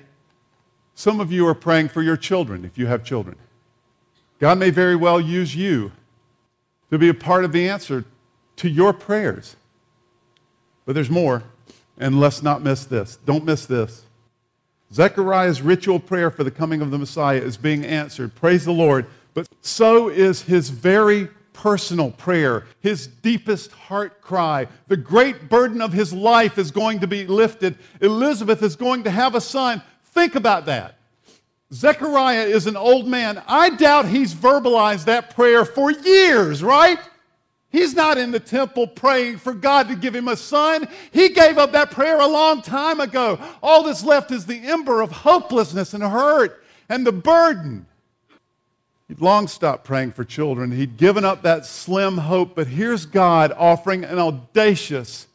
some 0.95 1.19
of 1.19 1.31
you 1.31 1.45
are 1.47 1.53
praying 1.53 1.89
for 1.89 2.01
your 2.01 2.17
children, 2.17 2.65
if 2.65 2.77
you 2.77 2.87
have 2.87 3.03
children. 3.03 3.35
God 4.39 4.57
may 4.57 4.69
very 4.69 4.95
well 4.95 5.19
use 5.19 5.55
you 5.55 5.91
to 6.89 6.97
be 6.97 7.09
a 7.09 7.13
part 7.13 7.43
of 7.43 7.51
the 7.51 7.67
answer 7.67 8.05
to 8.55 8.69
your 8.69 8.93
prayers. 8.93 9.55
But 10.85 10.93
there's 10.93 11.09
more, 11.09 11.43
and 11.99 12.19
let's 12.19 12.41
not 12.41 12.63
miss 12.63 12.85
this. 12.85 13.17
Don't 13.25 13.45
miss 13.45 13.65
this. 13.65 14.03
Zechariah's 14.93 15.61
ritual 15.61 15.99
prayer 15.99 16.31
for 16.31 16.43
the 16.43 16.51
coming 16.51 16.81
of 16.81 16.91
the 16.91 16.97
Messiah 16.97 17.39
is 17.39 17.57
being 17.57 17.85
answered. 17.85 18.35
Praise 18.35 18.65
the 18.65 18.71
Lord. 18.71 19.05
But 19.33 19.47
so 19.61 20.09
is 20.09 20.41
his 20.41 20.69
very 20.69 21.27
personal 21.53 22.11
prayer, 22.11 22.65
his 22.79 23.07
deepest 23.07 23.71
heart 23.71 24.21
cry. 24.21 24.67
The 24.87 24.97
great 24.97 25.49
burden 25.49 25.81
of 25.81 25.91
his 25.91 26.13
life 26.13 26.57
is 26.57 26.71
going 26.71 26.99
to 26.99 27.07
be 27.07 27.25
lifted. 27.25 27.77
Elizabeth 27.99 28.61
is 28.61 28.75
going 28.75 29.03
to 29.03 29.11
have 29.11 29.35
a 29.35 29.41
son. 29.41 29.81
Think 30.03 30.35
about 30.35 30.65
that. 30.67 30.97
Zechariah 31.73 32.45
is 32.45 32.67
an 32.67 32.77
old 32.77 33.07
man. 33.07 33.41
I 33.47 33.71
doubt 33.71 34.07
he's 34.07 34.33
verbalized 34.33 35.05
that 35.05 35.35
prayer 35.35 35.65
for 35.65 35.91
years, 35.91 36.63
right? 36.63 36.99
He's 37.69 37.93
not 37.93 38.17
in 38.17 38.31
the 38.31 38.39
temple 38.39 38.87
praying 38.87 39.39
for 39.39 39.53
God 39.53 39.89
to 39.89 39.95
give 39.95 40.15
him 40.15 40.27
a 40.29 40.37
son. 40.37 40.87
He 41.11 41.29
gave 41.29 41.57
up 41.57 41.73
that 41.73 41.91
prayer 41.91 42.19
a 42.19 42.27
long 42.27 42.61
time 42.61 42.99
ago. 42.99 43.39
All 43.61 43.83
that's 43.83 44.03
left 44.03 44.31
is 44.31 44.45
the 44.45 44.67
ember 44.67 45.01
of 45.01 45.11
hopelessness 45.11 45.93
and 45.93 46.01
hurt 46.01 46.63
and 46.87 47.05
the 47.05 47.11
burden. 47.11 47.85
He'd 49.09 49.21
long 49.21 49.47
stopped 49.47 49.83
praying 49.83 50.13
for 50.13 50.23
children. 50.23 50.71
He'd 50.71 50.97
given 50.97 51.23
up 51.25 51.41
that 51.43 51.65
slim 51.65 52.17
hope, 52.17 52.55
but 52.55 52.67
here's 52.67 53.05
God 53.05 53.53
offering 53.57 54.03
an 54.03 54.19
audacious, 54.19 55.27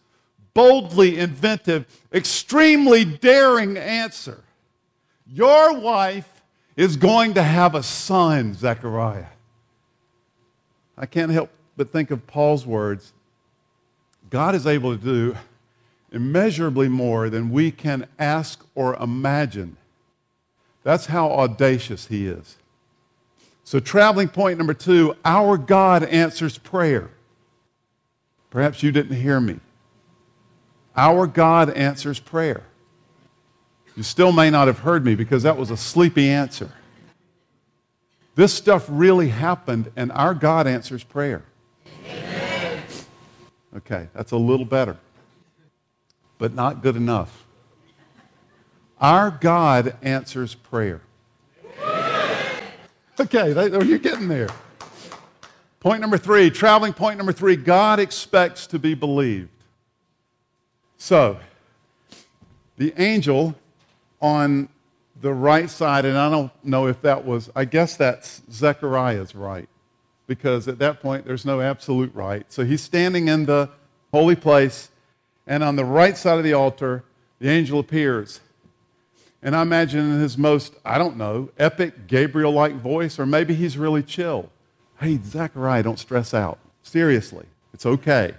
boldly 0.55 1.19
inventive, 1.19 1.87
extremely 2.13 3.05
daring 3.05 3.77
answer. 3.79 4.43
Your 5.27 5.79
wife 5.79 6.43
is 6.77 6.97
going 6.97 7.35
to 7.35 7.43
have 7.43 7.75
a 7.75 7.83
son, 7.83 8.55
Zechariah. 8.55 9.27
I 10.97 11.07
can't 11.07 11.33
help 11.33 11.51
but 11.83 11.91
think 11.91 12.13
of 12.13 12.29
Paul's 12.29 12.65
words. 12.65 13.13
God 14.31 14.55
is 14.55 14.69
able 14.69 14.97
to 14.97 15.03
do 15.03 15.37
immeasurably 16.13 16.89
more 16.89 17.29
than 17.29 17.51
we 17.51 17.73
can 17.73 18.07
ask 18.21 18.65
or 18.77 18.95
imagine. 19.03 19.77
That's 20.85 21.07
how 21.07 21.33
audacious 21.33 22.07
he 22.07 22.29
is. 22.29 22.57
So, 23.65 23.81
traveling 23.81 24.29
point 24.29 24.59
number 24.59 24.75
two 24.75 25.17
our 25.25 25.59
God 25.59 26.05
answers 26.05 26.57
prayer. 26.57 27.11
Perhaps 28.51 28.85
you 28.85 28.93
didn't 28.93 29.17
hear 29.17 29.41
me. 29.41 29.59
Our 30.97 31.27
God 31.27 31.69
answers 31.71 32.21
prayer. 32.21 32.63
You 33.97 34.05
still 34.05 34.31
may 34.31 34.51
not 34.51 34.69
have 34.69 34.79
heard 34.79 35.05
me 35.05 35.17
because 35.17 35.43
that 35.43 35.57
was 35.57 35.73
a 35.73 35.77
sleepy 35.77 36.31
answer. 36.31 36.71
This 38.37 38.55
stuff 38.55 38.87
really 38.89 39.31
happened, 39.31 39.91
and 39.97 40.13
our 40.13 40.33
God 40.33 40.69
answers 40.69 41.03
prayer. 41.03 41.43
Okay, 43.77 44.09
that's 44.15 44.33
a 44.33 44.37
little 44.37 44.67
better, 44.67 44.97
but 46.39 46.55
not 46.55 46.83
good 46.83 46.97
enough. 46.97 47.45
Our 49.01 49.31
God 49.31 49.97
answers 50.03 50.55
prayer. 50.55 51.01
Okay, 53.19 53.53
you're 53.53 53.99
getting 53.99 54.29
there. 54.29 54.49
Point 55.81 56.01
number 56.01 56.19
three, 56.19 56.51
traveling 56.51 56.93
point 56.93 57.19
number 57.19 57.33
three 57.33 57.57
God 57.57 57.99
expects 57.99 58.67
to 58.69 58.79
be 58.79 58.95
believed. 58.95 59.49
So, 60.97 61.39
the 62.77 62.95
angel 62.97 63.57
on 64.21 64.69
the 65.21 65.33
right 65.33 65.69
side, 65.69 66.05
and 66.05 66.17
I 66.17 66.31
don't 66.31 66.53
know 66.65 66.87
if 66.87 67.03
that 67.03 67.25
was, 67.25 67.51
I 67.57 67.65
guess 67.65 67.97
that's 67.97 68.43
Zechariah's 68.51 69.35
right, 69.35 69.69
because 70.27 70.69
at 70.69 70.79
that 70.79 71.01
point 71.01 71.25
there's 71.25 71.45
no 71.45 71.61
absolute 71.61 72.15
right. 72.15 72.51
So 72.53 72.65
he's 72.65 72.81
standing 72.81 73.29
in 73.29 73.47
the 73.47 73.71
holy 74.13 74.37
place, 74.37 74.91
and 75.47 75.63
on 75.65 75.77
the 75.77 75.85
right 75.85 76.17
side 76.17 76.39
of 76.39 76.45
the 76.45 76.53
altar, 76.53 77.05
the 77.39 77.49
angel 77.49 77.81
appears. 77.81 78.41
And 79.43 79.57
I 79.57 79.63
imagine 79.63 80.01
in 80.01 80.21
his 80.21 80.39
most, 80.39 80.75
I 80.85 80.99
don't 80.99 81.17
know, 81.17 81.51
epic 81.59 82.07
Gabriel 82.07 82.53
like 82.53 82.75
voice, 82.75 83.19
or 83.19 83.27
maybe 83.27 83.55
he's 83.55 83.77
really 83.77 84.03
chill. 84.03 84.51
Hey, 85.01 85.19
Zechariah, 85.25 85.83
don't 85.83 85.99
stress 85.99 86.33
out. 86.33 86.59
Seriously, 86.83 87.47
it's 87.75 87.85
okay. 87.85 88.35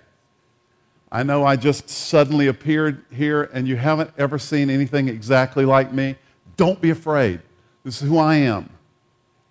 I 1.11 1.21
know 1.21 1.45
I 1.45 1.57
just 1.57 1.89
suddenly 1.89 2.47
appeared 2.47 3.05
here 3.11 3.43
and 3.53 3.67
you 3.67 3.75
haven't 3.75 4.11
ever 4.17 4.39
seen 4.39 4.71
anything 4.71 5.09
exactly 5.09 5.63
like 5.63 5.93
me. 5.93 6.15
Don't 6.57 6.81
be 6.81 6.89
afraid. 6.89 7.41
This 7.83 8.01
is 8.01 8.09
who 8.09 8.17
I 8.17 8.35
am. 8.35 8.69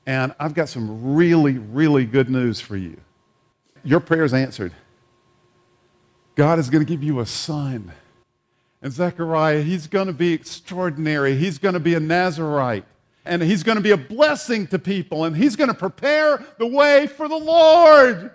And 0.06 0.34
I've 0.38 0.54
got 0.54 0.68
some 0.68 1.14
really, 1.14 1.58
really 1.58 2.04
good 2.04 2.28
news 2.28 2.60
for 2.60 2.76
you. 2.76 3.00
Your 3.84 4.00
prayer 4.00 4.24
is 4.24 4.34
answered. 4.34 4.72
God 6.34 6.58
is 6.58 6.70
going 6.70 6.84
to 6.84 6.88
give 6.88 7.02
you 7.02 7.20
a 7.20 7.26
son. 7.26 7.92
And 8.80 8.92
Zechariah, 8.92 9.62
he's 9.62 9.86
going 9.86 10.08
to 10.08 10.12
be 10.12 10.32
extraordinary. 10.32 11.36
He's 11.36 11.58
going 11.58 11.74
to 11.74 11.80
be 11.80 11.94
a 11.94 12.00
Nazarite. 12.00 12.84
And 13.24 13.40
he's 13.40 13.62
going 13.62 13.76
to 13.76 13.82
be 13.82 13.92
a 13.92 13.96
blessing 13.96 14.66
to 14.68 14.78
people. 14.78 15.24
And 15.24 15.36
he's 15.36 15.54
going 15.54 15.68
to 15.68 15.74
prepare 15.74 16.44
the 16.58 16.66
way 16.66 17.06
for 17.06 17.28
the 17.28 17.36
Lord. 17.36 18.32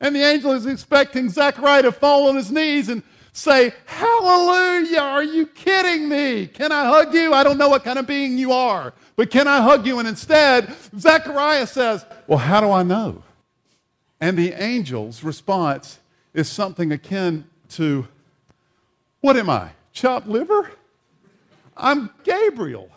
And 0.00 0.16
the 0.16 0.22
angel 0.22 0.52
is 0.52 0.66
expecting 0.66 1.30
Zechariah 1.30 1.82
to 1.82 1.92
fall 1.92 2.28
on 2.28 2.34
his 2.34 2.50
knees 2.50 2.88
and 2.88 3.02
say, 3.34 3.74
Hallelujah! 3.84 5.00
Are 5.00 5.22
you 5.22 5.46
kidding 5.46 6.08
me? 6.08 6.46
Can 6.46 6.72
I 6.72 6.86
hug 6.86 7.12
you? 7.12 7.34
I 7.34 7.44
don't 7.44 7.58
know 7.58 7.68
what 7.68 7.84
kind 7.84 7.98
of 7.98 8.06
being 8.06 8.38
you 8.38 8.52
are, 8.52 8.94
but 9.16 9.30
can 9.30 9.46
I 9.46 9.60
hug 9.60 9.86
you? 9.86 9.98
And 9.98 10.08
instead, 10.08 10.74
Zechariah 10.98 11.66
says, 11.66 12.06
Well, 12.26 12.38
how 12.38 12.62
do 12.62 12.70
I 12.70 12.82
know? 12.82 13.22
And 14.20 14.38
the 14.38 14.54
angel's 14.54 15.22
response 15.22 15.98
is 16.32 16.48
something 16.48 16.90
akin 16.92 17.44
to, 17.70 18.08
What 19.20 19.36
am 19.36 19.50
I? 19.50 19.70
Chopped 19.92 20.28
liver? 20.28 20.70
I'm 21.76 22.10
Gabriel. 22.22 22.88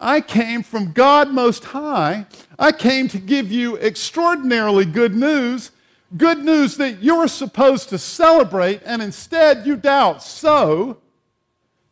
I 0.00 0.22
came 0.22 0.62
from 0.62 0.92
God 0.92 1.30
Most 1.30 1.64
High. 1.64 2.26
I 2.58 2.72
came 2.72 3.08
to 3.08 3.18
give 3.18 3.52
you 3.52 3.76
extraordinarily 3.78 4.86
good 4.86 5.14
news 5.14 5.72
good 6.16 6.38
news 6.38 6.76
that 6.76 7.02
you're 7.02 7.28
supposed 7.28 7.88
to 7.90 7.98
celebrate, 7.98 8.82
and 8.84 9.02
instead 9.02 9.66
you 9.66 9.76
doubt. 9.76 10.22
So, 10.22 10.98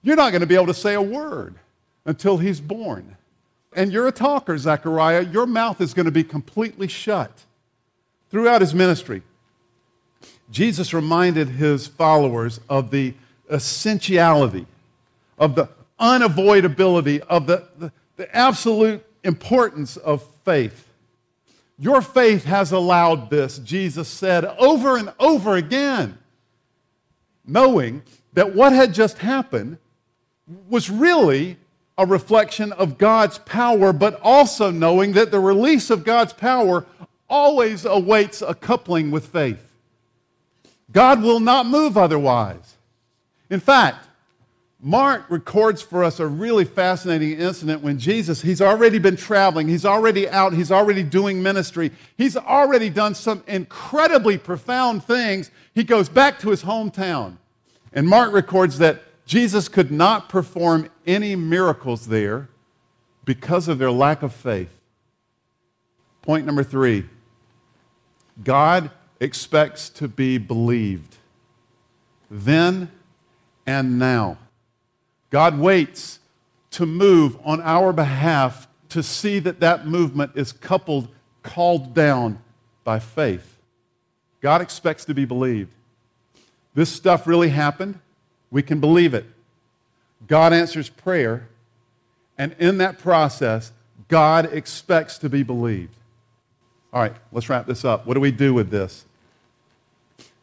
you're 0.02 0.16
not 0.16 0.30
going 0.30 0.40
to 0.40 0.46
be 0.46 0.54
able 0.54 0.66
to 0.66 0.74
say 0.74 0.94
a 0.94 1.02
word 1.02 1.56
until 2.04 2.38
he's 2.38 2.60
born. 2.60 3.16
And 3.74 3.92
you're 3.92 4.08
a 4.08 4.12
talker, 4.12 4.56
Zechariah. 4.56 5.22
Your 5.22 5.46
mouth 5.46 5.80
is 5.80 5.94
going 5.94 6.06
to 6.06 6.12
be 6.12 6.24
completely 6.24 6.88
shut. 6.88 7.44
Throughout 8.30 8.60
his 8.60 8.74
ministry, 8.74 9.22
Jesus 10.50 10.92
reminded 10.92 11.48
his 11.48 11.86
followers 11.86 12.60
of 12.68 12.90
the 12.90 13.14
essentiality, 13.50 14.66
of 15.38 15.54
the 15.54 15.68
unavoidability, 16.00 17.20
of 17.20 17.46
the, 17.46 17.68
the, 17.78 17.92
the 18.16 18.34
absolute 18.36 19.04
importance 19.24 19.96
of 19.96 20.24
faith. 20.44 20.87
Your 21.78 22.02
faith 22.02 22.44
has 22.44 22.72
allowed 22.72 23.30
this, 23.30 23.58
Jesus 23.58 24.08
said 24.08 24.44
over 24.44 24.96
and 24.96 25.12
over 25.20 25.56
again, 25.56 26.18
knowing 27.46 28.02
that 28.32 28.54
what 28.54 28.72
had 28.72 28.92
just 28.92 29.18
happened 29.18 29.78
was 30.68 30.90
really 30.90 31.56
a 31.96 32.04
reflection 32.06 32.72
of 32.72 32.98
God's 32.98 33.38
power, 33.38 33.92
but 33.92 34.20
also 34.22 34.70
knowing 34.70 35.12
that 35.12 35.30
the 35.30 35.40
release 35.40 35.90
of 35.90 36.04
God's 36.04 36.32
power 36.32 36.84
always 37.28 37.84
awaits 37.84 38.42
a 38.42 38.54
coupling 38.54 39.10
with 39.10 39.26
faith. 39.26 39.74
God 40.90 41.22
will 41.22 41.40
not 41.40 41.66
move 41.66 41.98
otherwise. 41.98 42.76
In 43.50 43.60
fact, 43.60 44.07
Mark 44.80 45.28
records 45.28 45.82
for 45.82 46.04
us 46.04 46.20
a 46.20 46.26
really 46.26 46.64
fascinating 46.64 47.32
incident 47.32 47.82
when 47.82 47.98
Jesus, 47.98 48.42
he's 48.42 48.62
already 48.62 49.00
been 49.00 49.16
traveling, 49.16 49.66
he's 49.66 49.84
already 49.84 50.28
out, 50.28 50.52
he's 50.52 50.70
already 50.70 51.02
doing 51.02 51.42
ministry, 51.42 51.90
he's 52.16 52.36
already 52.36 52.88
done 52.88 53.14
some 53.14 53.42
incredibly 53.48 54.38
profound 54.38 55.02
things. 55.02 55.50
He 55.74 55.82
goes 55.82 56.08
back 56.08 56.38
to 56.40 56.50
his 56.50 56.62
hometown. 56.62 57.38
And 57.92 58.06
Mark 58.06 58.32
records 58.32 58.78
that 58.78 59.02
Jesus 59.26 59.68
could 59.68 59.90
not 59.90 60.28
perform 60.28 60.88
any 61.06 61.34
miracles 61.34 62.06
there 62.06 62.48
because 63.24 63.66
of 63.66 63.78
their 63.78 63.90
lack 63.90 64.22
of 64.22 64.32
faith. 64.32 64.70
Point 66.22 66.46
number 66.46 66.62
three 66.62 67.04
God 68.44 68.90
expects 69.18 69.88
to 69.90 70.06
be 70.06 70.38
believed 70.38 71.16
then 72.30 72.92
and 73.66 73.98
now. 73.98 74.38
God 75.30 75.58
waits 75.58 76.20
to 76.72 76.86
move 76.86 77.38
on 77.44 77.60
our 77.60 77.92
behalf 77.92 78.68
to 78.90 79.02
see 79.02 79.38
that 79.40 79.60
that 79.60 79.86
movement 79.86 80.32
is 80.34 80.52
coupled, 80.52 81.08
called 81.42 81.94
down 81.94 82.38
by 82.84 82.98
faith. 82.98 83.56
God 84.40 84.60
expects 84.60 85.04
to 85.06 85.14
be 85.14 85.24
believed. 85.24 85.72
This 86.74 86.90
stuff 86.90 87.26
really 87.26 87.48
happened. 87.48 87.98
We 88.50 88.62
can 88.62 88.80
believe 88.80 89.12
it. 89.14 89.26
God 90.26 90.52
answers 90.52 90.88
prayer, 90.88 91.48
and 92.36 92.54
in 92.58 92.78
that 92.78 92.98
process, 92.98 93.72
God 94.08 94.52
expects 94.52 95.18
to 95.18 95.28
be 95.28 95.42
believed. 95.42 95.94
All 96.92 97.02
right, 97.02 97.14
let's 97.32 97.48
wrap 97.48 97.66
this 97.66 97.84
up. 97.84 98.06
What 98.06 98.14
do 98.14 98.20
we 98.20 98.30
do 98.30 98.54
with 98.54 98.70
this? 98.70 99.04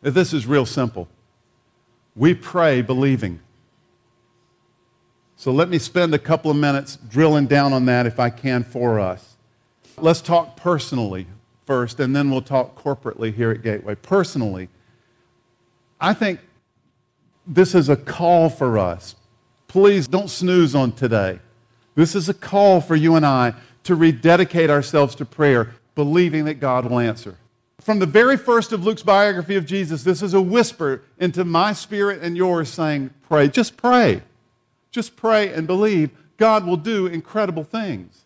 This 0.01 0.33
is 0.33 0.45
real 0.45 0.65
simple. 0.65 1.07
We 2.15 2.35
pray 2.35 2.81
believing. 2.81 3.39
So 5.37 5.51
let 5.51 5.69
me 5.69 5.79
spend 5.79 6.13
a 6.13 6.19
couple 6.19 6.49
of 6.49 6.57
minutes 6.57 6.97
drilling 7.09 7.47
down 7.47 7.73
on 7.73 7.85
that 7.85 8.05
if 8.05 8.19
I 8.19 8.29
can 8.29 8.63
for 8.63 8.99
us. 8.99 9.35
Let's 9.97 10.21
talk 10.21 10.55
personally 10.55 11.27
first, 11.65 11.99
and 11.99 12.15
then 12.15 12.29
we'll 12.29 12.41
talk 12.41 12.81
corporately 12.81 13.33
here 13.33 13.51
at 13.51 13.61
Gateway. 13.61 13.95
Personally, 13.95 14.69
I 15.99 16.13
think 16.13 16.39
this 17.47 17.75
is 17.75 17.89
a 17.89 17.95
call 17.95 18.49
for 18.49 18.77
us. 18.77 19.15
Please 19.67 20.07
don't 20.07 20.29
snooze 20.29 20.73
on 20.75 20.91
today. 20.91 21.39
This 21.95 22.15
is 22.15 22.29
a 22.29 22.33
call 22.33 22.81
for 22.81 22.95
you 22.95 23.15
and 23.15 23.25
I 23.25 23.53
to 23.83 23.95
rededicate 23.95 24.69
ourselves 24.69 25.15
to 25.15 25.25
prayer, 25.25 25.75
believing 25.95 26.45
that 26.45 26.55
God 26.55 26.85
will 26.85 26.99
answer. 26.99 27.37
From 27.79 27.99
the 27.99 28.05
very 28.05 28.37
first 28.37 28.71
of 28.71 28.83
Luke's 28.83 29.03
biography 29.03 29.55
of 29.55 29.65
Jesus, 29.65 30.03
this 30.03 30.21
is 30.21 30.33
a 30.33 30.41
whisper 30.41 31.03
into 31.19 31.45
my 31.45 31.73
spirit 31.73 32.21
and 32.21 32.35
yours 32.35 32.69
saying, 32.69 33.11
Pray. 33.27 33.47
Just 33.47 33.77
pray. 33.77 34.23
Just 34.95 35.17
pray 35.17 35.51
and 35.51 35.67
believe 35.67 36.09
God 36.37 36.65
will 36.65 36.77
do 36.77 37.05
incredible 37.05 37.65
things. 37.65 38.23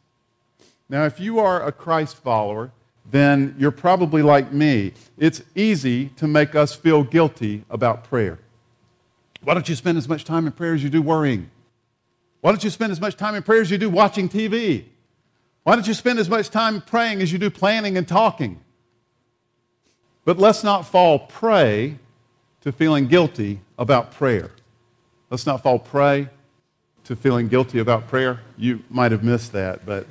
Now, 0.88 1.04
if 1.06 1.20
you 1.20 1.40
are 1.40 1.66
a 1.66 1.72
Christ 1.72 2.18
follower, 2.18 2.70
then 3.10 3.56
you're 3.58 3.72
probably 3.72 4.22
like 4.22 4.54
me. 4.54 4.94
It's 5.18 5.42
easy 5.56 6.10
to 6.10 6.28
make 6.28 6.54
us 6.54 6.76
feel 6.76 7.02
guilty 7.02 7.64
about 7.72 8.04
prayer. 8.04 8.38
Why 9.42 9.56
don't 9.56 9.68
you 9.68 9.74
spend 9.74 9.98
as 9.98 10.08
much 10.08 10.26
time 10.26 10.46
in 10.46 10.52
prayer 10.52 10.76
as 10.76 10.84
you 10.84 10.92
do 10.92 11.02
worrying? 11.02 11.50
Why 12.42 12.52
don't 12.52 12.64
you 12.64 12.70
spend 12.70 12.92
as 12.92 13.02
much 13.02 13.16
time 13.16 13.34
in 13.34 13.42
prayer 13.42 13.62
as 13.62 13.72
you 13.72 13.80
do 13.80 13.90
watching 13.90 14.30
TV? 14.30 14.84
Why 15.64 15.74
don't 15.74 15.88
you 15.88 15.96
spend 15.96 16.20
as 16.20 16.30
much 16.30 16.52
time 16.52 16.82
praying 16.82 17.20
as 17.24 17.32
you 17.32 17.40
do 17.40 17.50
planning 17.50 17.98
and 17.98 18.08
talking? 18.08 18.60
But 20.24 20.38
let's 20.38 20.64
not 20.64 20.86
fall 20.86 21.18
prey 21.18 21.98
to 22.62 22.72
feeling 22.72 23.08
guilty 23.08 23.62
about 23.80 24.12
prayer. 24.12 24.52
Let's 25.32 25.48
not 25.48 25.64
fall 25.64 25.80
prey 25.80 26.30
to 27.10 27.16
feeling 27.16 27.48
guilty 27.48 27.80
about 27.80 28.08
prayer. 28.08 28.40
You 28.56 28.84
might 28.88 29.12
have 29.12 29.24
missed 29.24 29.52
that, 29.54 29.84
but 29.84 30.06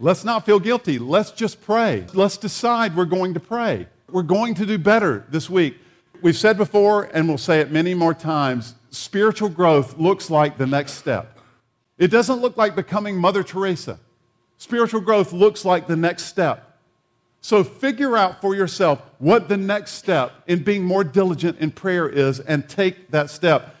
let's 0.00 0.24
not 0.24 0.44
feel 0.44 0.58
guilty. 0.58 0.98
Let's 0.98 1.30
just 1.30 1.62
pray. 1.62 2.04
Let's 2.14 2.36
decide 2.36 2.96
we're 2.96 3.04
going 3.04 3.32
to 3.34 3.40
pray. 3.40 3.86
We're 4.10 4.24
going 4.24 4.56
to 4.56 4.66
do 4.66 4.76
better 4.76 5.24
this 5.28 5.48
week. 5.48 5.76
We've 6.22 6.36
said 6.36 6.56
before, 6.56 7.04
and 7.14 7.28
we'll 7.28 7.38
say 7.38 7.60
it 7.60 7.70
many 7.70 7.94
more 7.94 8.12
times 8.12 8.74
spiritual 8.90 9.48
growth 9.48 9.98
looks 9.98 10.28
like 10.28 10.58
the 10.58 10.66
next 10.66 10.94
step. 10.94 11.38
It 11.96 12.08
doesn't 12.08 12.40
look 12.40 12.56
like 12.56 12.74
becoming 12.74 13.14
Mother 13.16 13.44
Teresa. 13.44 14.00
Spiritual 14.58 15.02
growth 15.02 15.32
looks 15.32 15.64
like 15.64 15.86
the 15.86 15.94
next 15.94 16.24
step. 16.24 16.76
So 17.40 17.62
figure 17.62 18.16
out 18.16 18.40
for 18.40 18.56
yourself 18.56 19.00
what 19.20 19.48
the 19.48 19.56
next 19.56 19.92
step 19.92 20.32
in 20.48 20.64
being 20.64 20.82
more 20.82 21.04
diligent 21.04 21.60
in 21.60 21.70
prayer 21.70 22.08
is 22.08 22.40
and 22.40 22.68
take 22.68 23.12
that 23.12 23.30
step. 23.30 23.76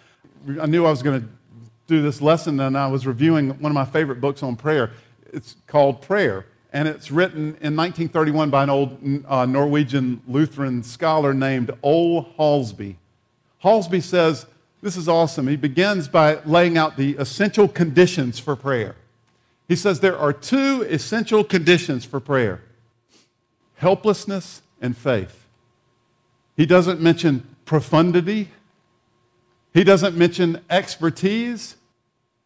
I 0.60 0.66
knew 0.66 0.86
I 0.86 0.90
was 0.90 1.02
going 1.02 1.22
to 1.22 1.28
do 1.86 2.02
this 2.02 2.20
lesson 2.20 2.58
and 2.60 2.76
I 2.76 2.86
was 2.88 3.06
reviewing 3.06 3.50
one 3.60 3.70
of 3.70 3.74
my 3.74 3.84
favorite 3.84 4.20
books 4.20 4.42
on 4.42 4.56
prayer. 4.56 4.90
It's 5.32 5.56
called 5.66 6.02
Prayer 6.02 6.46
and 6.72 6.88
it's 6.88 7.10
written 7.10 7.56
in 7.60 7.76
1931 7.76 8.50
by 8.50 8.64
an 8.64 8.70
old 8.70 8.98
uh, 9.26 9.46
Norwegian 9.46 10.20
Lutheran 10.26 10.82
scholar 10.82 11.32
named 11.32 11.70
Ole 11.82 12.24
Hallesby. 12.38 12.96
Hallesby 13.62 14.02
says, 14.02 14.46
This 14.82 14.96
is 14.96 15.08
awesome. 15.08 15.48
He 15.48 15.56
begins 15.56 16.08
by 16.08 16.42
laying 16.44 16.76
out 16.76 16.96
the 16.96 17.16
essential 17.16 17.68
conditions 17.68 18.38
for 18.38 18.56
prayer. 18.56 18.96
He 19.68 19.76
says 19.76 20.00
there 20.00 20.18
are 20.18 20.32
two 20.32 20.82
essential 20.82 21.44
conditions 21.44 22.04
for 22.04 22.20
prayer 22.20 22.62
helplessness 23.76 24.62
and 24.80 24.96
faith. 24.96 25.44
He 26.56 26.64
doesn't 26.64 27.00
mention 27.00 27.46
profundity, 27.66 28.48
he 29.76 29.84
doesn't 29.84 30.16
mention 30.16 30.58
expertise, 30.70 31.76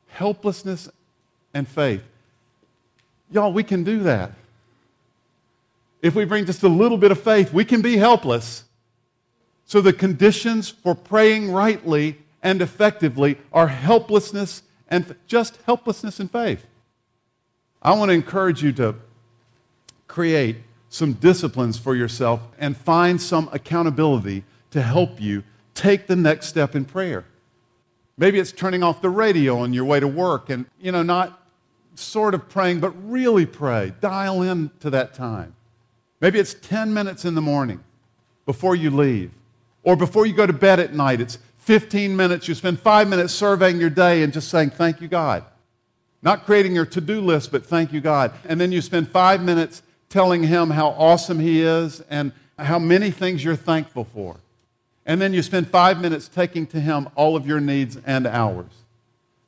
helplessness 0.09 0.89
and 1.55 1.69
faith. 1.69 2.03
Y'all, 3.31 3.53
we 3.53 3.63
can 3.63 3.85
do 3.85 4.01
that. 4.01 4.33
If 6.03 6.17
we 6.17 6.25
bring 6.25 6.45
just 6.45 6.65
a 6.65 6.69
little 6.69 6.99
bit 6.99 7.13
of 7.13 7.23
faith, 7.23 7.53
we 7.53 7.65
can 7.65 7.83
be 7.83 7.99
helpless. 7.99 8.65
So 9.65 9.81
the 9.81 9.93
conditions 9.93 10.71
for 10.71 10.97
praying 10.97 11.53
rightly 11.53 12.19
and 12.43 12.61
effectively 12.61 13.39
are 13.53 13.69
helplessness 13.69 14.65
and 14.89 15.15
just 15.29 15.57
helplessness 15.67 16.19
and 16.19 16.29
faith. 16.29 16.67
I 17.81 17.93
want 17.93 18.09
to 18.09 18.15
encourage 18.15 18.61
you 18.61 18.73
to 18.73 18.97
create 20.09 20.57
some 20.89 21.13
disciplines 21.13 21.79
for 21.79 21.95
yourself 21.95 22.41
and 22.59 22.77
find 22.77 23.23
some 23.23 23.49
accountability 23.53 24.43
to 24.73 24.83
help 24.83 25.21
you 25.21 25.45
take 25.75 26.07
the 26.07 26.17
next 26.17 26.47
step 26.47 26.75
in 26.75 26.85
prayer. 26.85 27.25
Maybe 28.17 28.39
it's 28.39 28.53
turning 28.53 28.83
off 28.83 29.01
the 29.01 29.11
radio 29.11 29.59
on 29.59 29.73
your 29.73 29.85
way 29.85 30.01
to 30.01 30.09
work 30.09 30.51
and, 30.51 30.67
you 30.81 30.93
know, 30.93 31.03
not 31.03 31.41
sort 31.95 32.35
of 32.35 32.49
praying, 32.49 32.81
but 32.81 32.91
really 33.11 33.47
pray. 33.47 33.93
Dial 34.01 34.43
in 34.43 34.71
to 34.81 34.91
that 34.91 35.15
time. 35.15 35.55
Maybe 36.21 36.39
it's 36.39 36.55
10 36.55 36.93
minutes 36.93 37.25
in 37.25 37.35
the 37.35 37.41
morning 37.41 37.83
before 38.45 38.77
you 38.77 38.91
leave, 38.91 39.33
or 39.83 39.97
before 39.97 40.27
you 40.27 40.35
go 40.35 40.47
to 40.47 40.53
bed 40.53 40.81
at 40.81 40.93
night. 40.93 41.21
It's 41.21 41.39
15 41.59 42.15
minutes. 42.17 42.49
You 42.49 42.55
spend 42.55 42.81
five 42.81 43.09
minutes 43.09 43.33
surveying 43.33 43.81
your 43.81 43.91
day 43.91 44.23
and 44.23 44.33
just 44.33 44.49
saying, 44.49 44.71
Thank 44.71 45.01
you, 45.01 45.09
God. 45.09 45.45
Not 46.23 46.45
creating 46.45 46.75
your 46.75 46.87
to 46.87 47.01
do 47.01 47.21
list, 47.21 47.51
but 47.51 47.65
thank 47.65 47.93
you, 47.93 48.01
God. 48.01 48.33
And 48.47 48.61
then 48.61 48.73
you 48.73 48.83
spend 48.83 49.09
five 49.09 49.43
minutes 49.43 49.83
telling 50.11 50.43
Him 50.43 50.71
how 50.71 50.89
awesome 50.89 51.39
He 51.39 51.63
is 51.63 52.03
and 52.11 52.33
how 52.59 52.79
many 52.79 53.11
things 53.11 53.43
you're 53.43 53.57
thankful 53.57 54.05
for. 54.05 54.37
And 55.11 55.21
then 55.21 55.35
you 55.35 55.43
spend 55.43 55.67
five 55.67 56.01
minutes 56.01 56.29
taking 56.29 56.69
to 56.69 56.79
Him 56.79 57.09
all 57.17 57.35
of 57.35 57.45
your 57.45 57.59
needs 57.59 57.99
and 58.07 58.29
ours. 58.29 58.71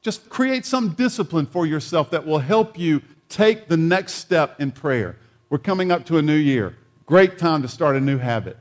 Just 0.01 0.29
create 0.29 0.67
some 0.67 0.89
discipline 0.95 1.47
for 1.47 1.67
yourself 1.67 2.11
that 2.11 2.27
will 2.27 2.41
help 2.41 2.77
you 2.77 3.01
take 3.29 3.69
the 3.69 3.77
next 3.77 4.15
step 4.15 4.61
in 4.61 4.73
prayer. 4.73 5.15
We're 5.51 5.59
coming 5.59 5.93
up 5.93 6.05
to 6.07 6.19
a 6.19 6.23
new 6.23 6.35
year. 6.35 6.77
Great 7.07 7.39
time 7.39 7.63
to 7.63 7.69
start 7.69 7.95
a 7.95 8.01
new 8.01 8.19
habit. 8.19 8.59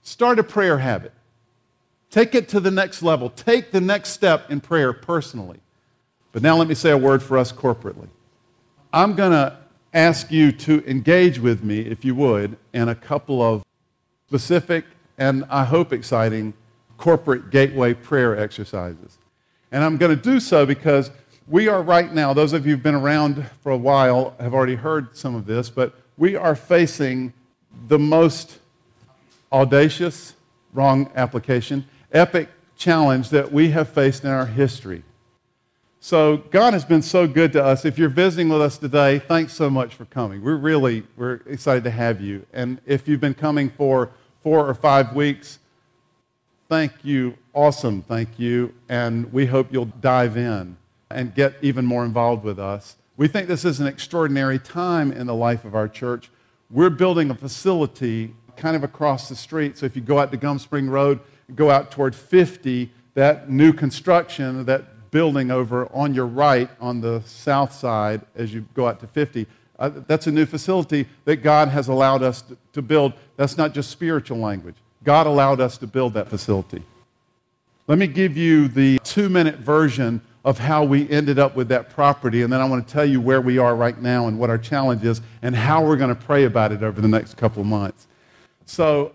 Start 0.00 0.38
a 0.38 0.42
prayer 0.42 0.78
habit. 0.78 1.12
Take 2.08 2.34
it 2.34 2.48
to 2.48 2.58
the 2.58 2.70
next 2.70 3.02
level. 3.02 3.28
Take 3.28 3.70
the 3.70 3.82
next 3.82 4.08
step 4.08 4.50
in 4.50 4.62
prayer 4.62 4.94
personally. 4.94 5.60
But 6.32 6.40
now 6.40 6.56
let 6.56 6.68
me 6.68 6.74
say 6.74 6.90
a 6.90 6.96
word 6.96 7.22
for 7.22 7.36
us 7.36 7.52
corporately. 7.52 8.08
I'm 8.94 9.14
going 9.14 9.32
to 9.32 9.58
ask 9.92 10.30
you 10.30 10.52
to 10.52 10.82
engage 10.88 11.38
with 11.38 11.62
me, 11.62 11.80
if 11.80 12.02
you 12.02 12.14
would, 12.14 12.56
in 12.72 12.88
a 12.88 12.94
couple 12.94 13.42
of 13.42 13.62
specific 14.26 14.86
and 15.20 15.44
I 15.50 15.64
hope 15.64 15.92
exciting 15.92 16.54
corporate 16.96 17.50
gateway 17.50 17.94
prayer 17.94 18.36
exercises. 18.36 19.18
And 19.70 19.84
I'm 19.84 19.98
going 19.98 20.16
to 20.16 20.20
do 20.20 20.40
so 20.40 20.66
because 20.66 21.10
we 21.46 21.68
are 21.68 21.82
right 21.82 22.12
now, 22.12 22.32
those 22.32 22.52
of 22.52 22.66
you 22.66 22.72
who've 22.72 22.82
been 22.82 22.94
around 22.94 23.48
for 23.62 23.70
a 23.70 23.76
while 23.76 24.34
have 24.40 24.54
already 24.54 24.74
heard 24.74 25.16
some 25.16 25.34
of 25.36 25.46
this, 25.46 25.68
but 25.70 25.94
we 26.16 26.36
are 26.36 26.56
facing 26.56 27.32
the 27.86 27.98
most 27.98 28.58
audacious, 29.52 30.34
wrong 30.72 31.10
application, 31.14 31.84
epic 32.12 32.48
challenge 32.76 33.28
that 33.28 33.52
we 33.52 33.70
have 33.70 33.88
faced 33.88 34.24
in 34.24 34.30
our 34.30 34.46
history. 34.46 35.02
So 36.00 36.38
God 36.38 36.72
has 36.72 36.84
been 36.84 37.02
so 37.02 37.28
good 37.28 37.52
to 37.52 37.62
us. 37.62 37.84
If 37.84 37.98
you're 37.98 38.08
visiting 38.08 38.48
with 38.48 38.62
us 38.62 38.78
today, 38.78 39.18
thanks 39.18 39.52
so 39.52 39.68
much 39.68 39.94
for 39.94 40.06
coming. 40.06 40.42
We're 40.42 40.56
really 40.56 41.02
we're 41.16 41.40
excited 41.46 41.84
to 41.84 41.90
have 41.90 42.22
you. 42.22 42.46
And 42.54 42.80
if 42.86 43.06
you've 43.06 43.20
been 43.20 43.34
coming 43.34 43.68
for 43.68 44.10
four 44.42 44.66
or 44.66 44.74
five 44.74 45.14
weeks, 45.14 45.58
thank 46.68 46.92
you 47.02 47.36
awesome, 47.54 48.02
thank 48.02 48.38
you. 48.38 48.74
And 48.88 49.32
we 49.32 49.46
hope 49.46 49.72
you'll 49.72 49.86
dive 49.86 50.36
in 50.36 50.76
and 51.10 51.34
get 51.34 51.54
even 51.62 51.84
more 51.84 52.04
involved 52.04 52.44
with 52.44 52.58
us. 52.58 52.96
We 53.16 53.28
think 53.28 53.48
this 53.48 53.64
is 53.64 53.80
an 53.80 53.86
extraordinary 53.86 54.58
time 54.58 55.12
in 55.12 55.26
the 55.26 55.34
life 55.34 55.64
of 55.64 55.74
our 55.74 55.88
church. 55.88 56.30
We're 56.70 56.90
building 56.90 57.30
a 57.30 57.34
facility 57.34 58.34
kind 58.56 58.76
of 58.76 58.84
across 58.84 59.28
the 59.28 59.34
street. 59.34 59.76
So 59.76 59.86
if 59.86 59.96
you 59.96 60.02
go 60.02 60.18
out 60.18 60.30
to 60.30 60.36
Gum 60.36 60.58
Spring 60.58 60.88
Road, 60.88 61.20
go 61.54 61.70
out 61.70 61.90
toward 61.90 62.14
50, 62.14 62.90
that 63.14 63.50
new 63.50 63.72
construction, 63.72 64.64
that 64.66 65.10
building 65.10 65.50
over 65.50 65.86
on 65.92 66.14
your 66.14 66.26
right 66.26 66.70
on 66.80 67.00
the 67.00 67.20
south 67.26 67.72
side 67.72 68.20
as 68.36 68.54
you 68.54 68.64
go 68.74 68.86
out 68.86 69.00
to 69.00 69.06
50, 69.08 69.46
uh, 69.80 69.90
that's 70.06 70.26
a 70.26 70.30
new 70.30 70.46
facility 70.46 71.06
that 71.24 71.36
God 71.36 71.68
has 71.68 71.88
allowed 71.88 72.22
us 72.22 72.42
to, 72.42 72.56
to 72.74 72.82
build. 72.82 73.14
That's 73.36 73.56
not 73.56 73.72
just 73.74 73.90
spiritual 73.90 74.38
language. 74.38 74.76
God 75.02 75.26
allowed 75.26 75.60
us 75.60 75.78
to 75.78 75.86
build 75.86 76.14
that 76.14 76.28
facility. 76.28 76.82
Let 77.86 77.98
me 77.98 78.06
give 78.06 78.36
you 78.36 78.68
the 78.68 78.98
two 79.02 79.28
minute 79.28 79.56
version 79.56 80.20
of 80.44 80.58
how 80.58 80.84
we 80.84 81.08
ended 81.10 81.38
up 81.38 81.56
with 81.56 81.68
that 81.68 81.90
property, 81.90 82.42
and 82.42 82.52
then 82.52 82.60
I 82.60 82.64
want 82.64 82.86
to 82.86 82.92
tell 82.92 83.04
you 83.04 83.20
where 83.20 83.40
we 83.40 83.58
are 83.58 83.74
right 83.74 84.00
now 84.00 84.26
and 84.26 84.38
what 84.38 84.48
our 84.48 84.58
challenge 84.58 85.04
is 85.04 85.20
and 85.42 85.56
how 85.56 85.84
we're 85.84 85.96
going 85.96 86.14
to 86.14 86.20
pray 86.20 86.44
about 86.44 86.72
it 86.72 86.82
over 86.82 87.00
the 87.00 87.08
next 87.08 87.36
couple 87.36 87.60
of 87.60 87.66
months. 87.66 88.06
So, 88.64 89.12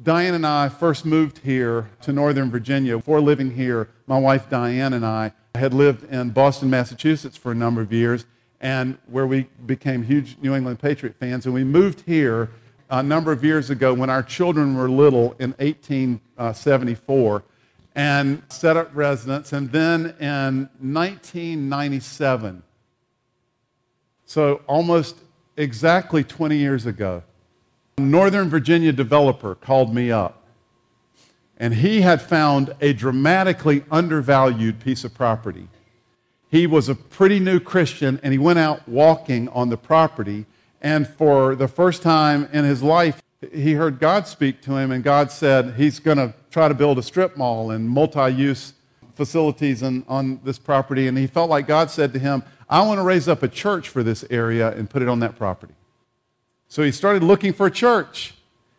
Diane 0.00 0.34
and 0.34 0.46
I 0.46 0.68
first 0.68 1.04
moved 1.04 1.38
here 1.38 1.90
to 2.02 2.12
Northern 2.12 2.50
Virginia. 2.50 2.96
Before 2.96 3.20
living 3.20 3.50
here, 3.50 3.88
my 4.06 4.18
wife 4.18 4.48
Diane 4.48 4.92
and 4.92 5.04
I 5.04 5.32
had 5.56 5.74
lived 5.74 6.12
in 6.12 6.30
Boston, 6.30 6.70
Massachusetts 6.70 7.36
for 7.36 7.50
a 7.50 7.54
number 7.54 7.80
of 7.80 7.92
years, 7.92 8.24
and 8.60 8.98
where 9.06 9.26
we 9.26 9.48
became 9.66 10.02
huge 10.02 10.36
New 10.42 10.54
England 10.54 10.80
Patriot 10.80 11.16
fans. 11.18 11.46
And 11.46 11.54
we 11.54 11.64
moved 11.64 12.02
here 12.06 12.50
a 12.90 13.02
number 13.02 13.32
of 13.32 13.44
years 13.44 13.70
ago 13.70 13.94
when 13.94 14.10
our 14.10 14.22
children 14.22 14.76
were 14.76 14.88
little 14.88 15.34
in 15.38 15.52
1874 15.58 17.44
and 17.94 18.42
set 18.48 18.76
up 18.76 18.90
residence. 18.94 19.52
And 19.52 19.70
then 19.70 20.14
in 20.20 20.68
1997, 20.80 22.62
so 24.24 24.60
almost 24.66 25.16
exactly 25.56 26.22
20 26.22 26.56
years 26.56 26.86
ago, 26.86 27.22
a 27.98 28.00
Northern 28.00 28.48
Virginia 28.48 28.92
developer 28.92 29.54
called 29.54 29.94
me 29.94 30.12
up, 30.12 30.46
and 31.56 31.74
he 31.74 32.02
had 32.02 32.22
found 32.22 32.74
a 32.80 32.92
dramatically 32.92 33.84
undervalued 33.90 34.78
piece 34.80 35.02
of 35.02 35.12
property. 35.12 35.68
He 36.50 36.66
was 36.66 36.88
a 36.88 36.94
pretty 36.94 37.40
new 37.40 37.60
Christian, 37.60 38.18
and 38.22 38.32
he 38.32 38.38
went 38.38 38.58
out 38.58 38.88
walking 38.88 39.48
on 39.50 39.68
the 39.68 39.76
property, 39.76 40.46
and 40.80 41.06
for 41.06 41.54
the 41.54 41.68
first 41.68 42.02
time 42.02 42.48
in 42.52 42.64
his 42.64 42.82
life, 42.82 43.20
he 43.52 43.74
heard 43.74 44.00
God 44.00 44.26
speak 44.26 44.62
to 44.62 44.76
him, 44.76 44.90
and 44.90 45.04
God 45.04 45.30
said 45.30 45.74
he's 45.74 46.00
going 46.00 46.18
to 46.18 46.34
try 46.50 46.68
to 46.68 46.74
build 46.74 46.98
a 46.98 47.02
strip 47.02 47.36
mall 47.36 47.70
and 47.70 47.88
multi 47.88 48.30
use 48.32 48.72
facilities 49.14 49.82
on, 49.82 50.04
on 50.08 50.40
this 50.44 50.58
property. 50.58 51.08
And 51.08 51.18
he 51.18 51.26
felt 51.26 51.50
like 51.50 51.66
God 51.66 51.90
said 51.90 52.12
to 52.14 52.18
him, 52.18 52.42
I 52.68 52.82
want 52.82 52.98
to 52.98 53.02
raise 53.02 53.28
up 53.28 53.42
a 53.42 53.48
church 53.48 53.88
for 53.88 54.02
this 54.02 54.24
area 54.30 54.70
and 54.72 54.88
put 54.88 55.02
it 55.02 55.08
on 55.08 55.20
that 55.20 55.36
property. 55.36 55.74
So 56.68 56.82
he 56.82 56.92
started 56.92 57.22
looking 57.22 57.52
for 57.52 57.66
a 57.66 57.70
church. 57.70 58.34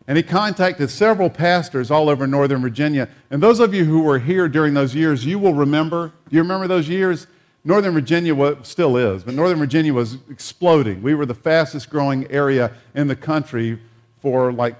And 0.06 0.16
he 0.16 0.24
contacted 0.24 0.90
several 0.90 1.30
pastors 1.30 1.90
all 1.90 2.08
over 2.08 2.26
Northern 2.26 2.60
Virginia. 2.62 3.08
And 3.30 3.40
those 3.40 3.60
of 3.60 3.72
you 3.72 3.84
who 3.84 4.02
were 4.02 4.18
here 4.18 4.48
during 4.48 4.74
those 4.74 4.92
years, 4.92 5.24
you 5.24 5.38
will 5.38 5.54
remember. 5.54 6.12
Do 6.28 6.36
you 6.36 6.42
remember 6.42 6.66
those 6.66 6.88
years? 6.88 7.28
Northern 7.62 7.92
Virginia 7.92 8.34
was, 8.34 8.56
still 8.62 8.96
is, 8.96 9.22
but 9.22 9.34
Northern 9.34 9.58
Virginia 9.58 9.92
was 9.92 10.16
exploding. 10.30 11.02
We 11.02 11.14
were 11.14 11.26
the 11.26 11.34
fastest 11.34 11.90
growing 11.90 12.30
area 12.30 12.72
in 12.94 13.06
the 13.06 13.16
country 13.16 13.78
for 14.18 14.52
like 14.52 14.76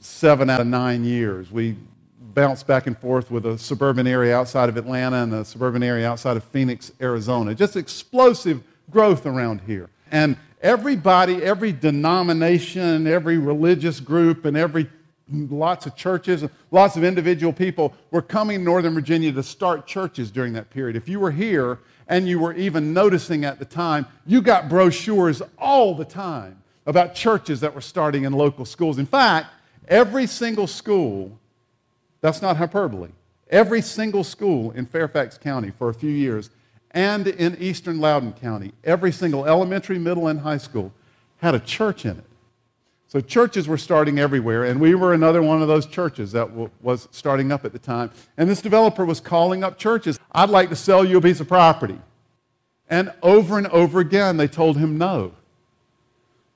seven 0.00 0.50
out 0.50 0.60
of 0.60 0.66
nine 0.66 1.04
years. 1.04 1.50
We 1.50 1.76
bounced 2.20 2.66
back 2.66 2.86
and 2.86 2.96
forth 2.96 3.30
with 3.30 3.46
a 3.46 3.56
suburban 3.56 4.06
area 4.06 4.36
outside 4.36 4.68
of 4.68 4.76
Atlanta 4.76 5.22
and 5.22 5.34
a 5.34 5.44
suburban 5.44 5.82
area 5.82 6.08
outside 6.08 6.36
of 6.36 6.44
Phoenix, 6.44 6.92
Arizona. 7.00 7.54
Just 7.54 7.76
explosive 7.76 8.62
growth 8.90 9.26
around 9.26 9.62
here. 9.62 9.88
And 10.10 10.36
everybody, 10.60 11.42
every 11.42 11.72
denomination, 11.72 13.06
every 13.06 13.38
religious 13.38 14.00
group, 14.00 14.44
and 14.44 14.56
every 14.56 14.88
lots 15.30 15.86
of 15.86 15.94
churches, 15.96 16.44
lots 16.70 16.96
of 16.96 17.04
individual 17.04 17.52
people 17.52 17.94
were 18.10 18.22
coming 18.22 18.58
to 18.58 18.64
Northern 18.64 18.94
Virginia 18.94 19.32
to 19.32 19.42
start 19.42 19.86
churches 19.86 20.30
during 20.30 20.52
that 20.54 20.70
period. 20.70 20.96
If 20.96 21.08
you 21.08 21.20
were 21.20 21.30
here 21.30 21.78
and 22.08 22.28
you 22.28 22.38
were 22.38 22.54
even 22.54 22.92
noticing 22.92 23.44
at 23.44 23.58
the 23.58 23.64
time, 23.64 24.06
you 24.26 24.40
got 24.40 24.68
brochures 24.68 25.42
all 25.58 25.94
the 25.94 26.04
time 26.04 26.62
about 26.86 27.14
churches 27.14 27.60
that 27.60 27.74
were 27.74 27.82
starting 27.82 28.24
in 28.24 28.32
local 28.32 28.64
schools. 28.64 28.98
In 28.98 29.06
fact, 29.06 29.48
every 29.88 30.26
single 30.26 30.66
school, 30.66 31.38
that's 32.20 32.40
not 32.40 32.56
hyperbole, 32.56 33.10
every 33.50 33.82
single 33.82 34.24
school 34.24 34.70
in 34.72 34.86
Fairfax 34.86 35.36
County 35.36 35.70
for 35.70 35.90
a 35.90 35.94
few 35.94 36.10
years 36.10 36.50
and 36.92 37.26
in 37.26 37.56
eastern 37.60 38.00
Loudoun 38.00 38.32
County, 38.32 38.72
every 38.82 39.12
single 39.12 39.44
elementary, 39.44 39.98
middle, 39.98 40.26
and 40.28 40.40
high 40.40 40.56
school 40.56 40.92
had 41.36 41.54
a 41.54 41.60
church 41.60 42.04
in 42.04 42.16
it. 42.18 42.24
So 43.08 43.20
churches 43.22 43.66
were 43.66 43.78
starting 43.78 44.18
everywhere, 44.18 44.64
and 44.64 44.78
we 44.78 44.94
were 44.94 45.14
another 45.14 45.40
one 45.40 45.62
of 45.62 45.68
those 45.68 45.86
churches 45.86 46.32
that 46.32 46.48
w- 46.48 46.70
was 46.82 47.08
starting 47.10 47.50
up 47.50 47.64
at 47.64 47.72
the 47.72 47.78
time. 47.78 48.10
And 48.36 48.50
this 48.50 48.60
developer 48.60 49.02
was 49.06 49.18
calling 49.18 49.64
up 49.64 49.78
churches. 49.78 50.20
I'd 50.30 50.50
like 50.50 50.68
to 50.68 50.76
sell 50.76 51.06
you 51.06 51.16
a 51.16 51.20
piece 51.22 51.40
of 51.40 51.48
property. 51.48 51.98
And 52.90 53.10
over 53.22 53.56
and 53.56 53.66
over 53.68 54.00
again, 54.00 54.36
they 54.36 54.46
told 54.46 54.76
him 54.76 54.98
no. 54.98 55.32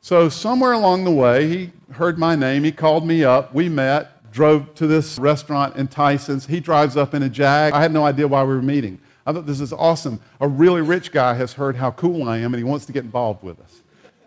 So, 0.02 0.28
somewhere 0.28 0.72
along 0.72 1.04
the 1.04 1.10
way, 1.10 1.48
he 1.48 1.72
heard 1.92 2.18
my 2.18 2.36
name. 2.36 2.64
He 2.64 2.72
called 2.72 3.06
me 3.06 3.24
up. 3.24 3.54
We 3.54 3.70
met, 3.70 4.30
drove 4.30 4.74
to 4.74 4.86
this 4.86 5.18
restaurant 5.18 5.76
in 5.76 5.88
Tyson's. 5.88 6.46
He 6.46 6.60
drives 6.60 6.98
up 6.98 7.14
in 7.14 7.22
a 7.22 7.30
Jag. 7.30 7.72
I 7.72 7.80
had 7.80 7.92
no 7.92 8.04
idea 8.04 8.28
why 8.28 8.42
we 8.42 8.54
were 8.54 8.62
meeting. 8.62 8.98
I 9.24 9.32
thought 9.32 9.46
this 9.46 9.60
is 9.60 9.72
awesome. 9.72 10.20
A 10.40 10.48
really 10.48 10.82
rich 10.82 11.12
guy 11.12 11.34
has 11.34 11.54
heard 11.54 11.76
how 11.76 11.92
cool 11.92 12.28
I 12.28 12.38
am 12.38 12.52
and 12.52 12.58
he 12.58 12.64
wants 12.64 12.84
to 12.86 12.92
get 12.92 13.04
involved 13.04 13.42
with 13.42 13.60
us. 13.60 13.81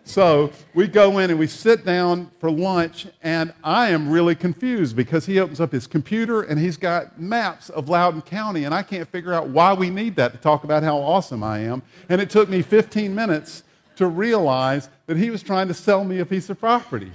So 0.06 0.52
we 0.72 0.86
go 0.86 1.18
in 1.18 1.30
and 1.30 1.38
we 1.38 1.48
sit 1.48 1.84
down 1.84 2.30
for 2.38 2.48
lunch, 2.48 3.08
and 3.24 3.52
I 3.64 3.88
am 3.88 4.08
really 4.08 4.36
confused 4.36 4.94
because 4.94 5.26
he 5.26 5.40
opens 5.40 5.60
up 5.60 5.72
his 5.72 5.88
computer 5.88 6.42
and 6.42 6.60
he's 6.60 6.76
got 6.76 7.20
maps 7.20 7.70
of 7.70 7.88
Loudoun 7.88 8.22
County, 8.22 8.62
and 8.64 8.72
I 8.72 8.84
can't 8.84 9.08
figure 9.08 9.34
out 9.34 9.48
why 9.48 9.74
we 9.74 9.90
need 9.90 10.14
that 10.14 10.30
to 10.30 10.38
talk 10.38 10.62
about 10.62 10.84
how 10.84 10.96
awesome 10.96 11.42
I 11.42 11.58
am. 11.58 11.82
And 12.08 12.20
it 12.20 12.30
took 12.30 12.48
me 12.48 12.62
15 12.62 13.16
minutes 13.16 13.64
to 13.96 14.06
realize 14.06 14.88
that 15.06 15.16
he 15.16 15.28
was 15.28 15.42
trying 15.42 15.66
to 15.68 15.74
sell 15.74 16.04
me 16.04 16.20
a 16.20 16.24
piece 16.24 16.48
of 16.50 16.60
property. 16.60 17.10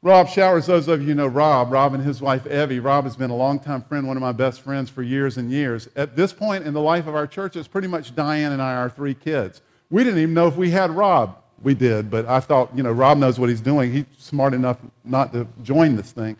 Rob 0.00 0.28
Showers, 0.28 0.64
those 0.64 0.88
of 0.88 1.06
you 1.06 1.14
know 1.14 1.26
Rob, 1.26 1.70
Rob 1.70 1.92
and 1.92 2.02
his 2.02 2.22
wife 2.22 2.46
Evie. 2.46 2.80
Rob 2.80 3.04
has 3.04 3.16
been 3.16 3.30
a 3.30 3.36
longtime 3.36 3.82
friend, 3.82 4.08
one 4.08 4.16
of 4.16 4.22
my 4.22 4.32
best 4.32 4.62
friends 4.62 4.88
for 4.88 5.02
years 5.02 5.36
and 5.36 5.50
years. 5.52 5.88
At 5.94 6.16
this 6.16 6.32
point 6.32 6.64
in 6.64 6.72
the 6.72 6.80
life 6.80 7.06
of 7.06 7.14
our 7.14 7.26
church, 7.26 7.54
it's 7.54 7.68
pretty 7.68 7.86
much 7.86 8.14
Diane 8.14 8.52
and 8.52 8.62
I, 8.62 8.74
our 8.74 8.88
three 8.88 9.14
kids. 9.14 9.60
We 9.92 10.04
didn't 10.04 10.20
even 10.20 10.34
know 10.34 10.46
if 10.48 10.56
we 10.56 10.70
had 10.70 10.90
Rob. 10.90 11.36
We 11.62 11.74
did, 11.74 12.10
but 12.10 12.24
I 12.26 12.40
thought, 12.40 12.70
you 12.74 12.82
know, 12.82 12.90
Rob 12.90 13.18
knows 13.18 13.38
what 13.38 13.50
he's 13.50 13.60
doing. 13.60 13.92
He's 13.92 14.06
smart 14.16 14.54
enough 14.54 14.78
not 15.04 15.34
to 15.34 15.46
join 15.62 15.96
this 15.96 16.10
thing. 16.10 16.36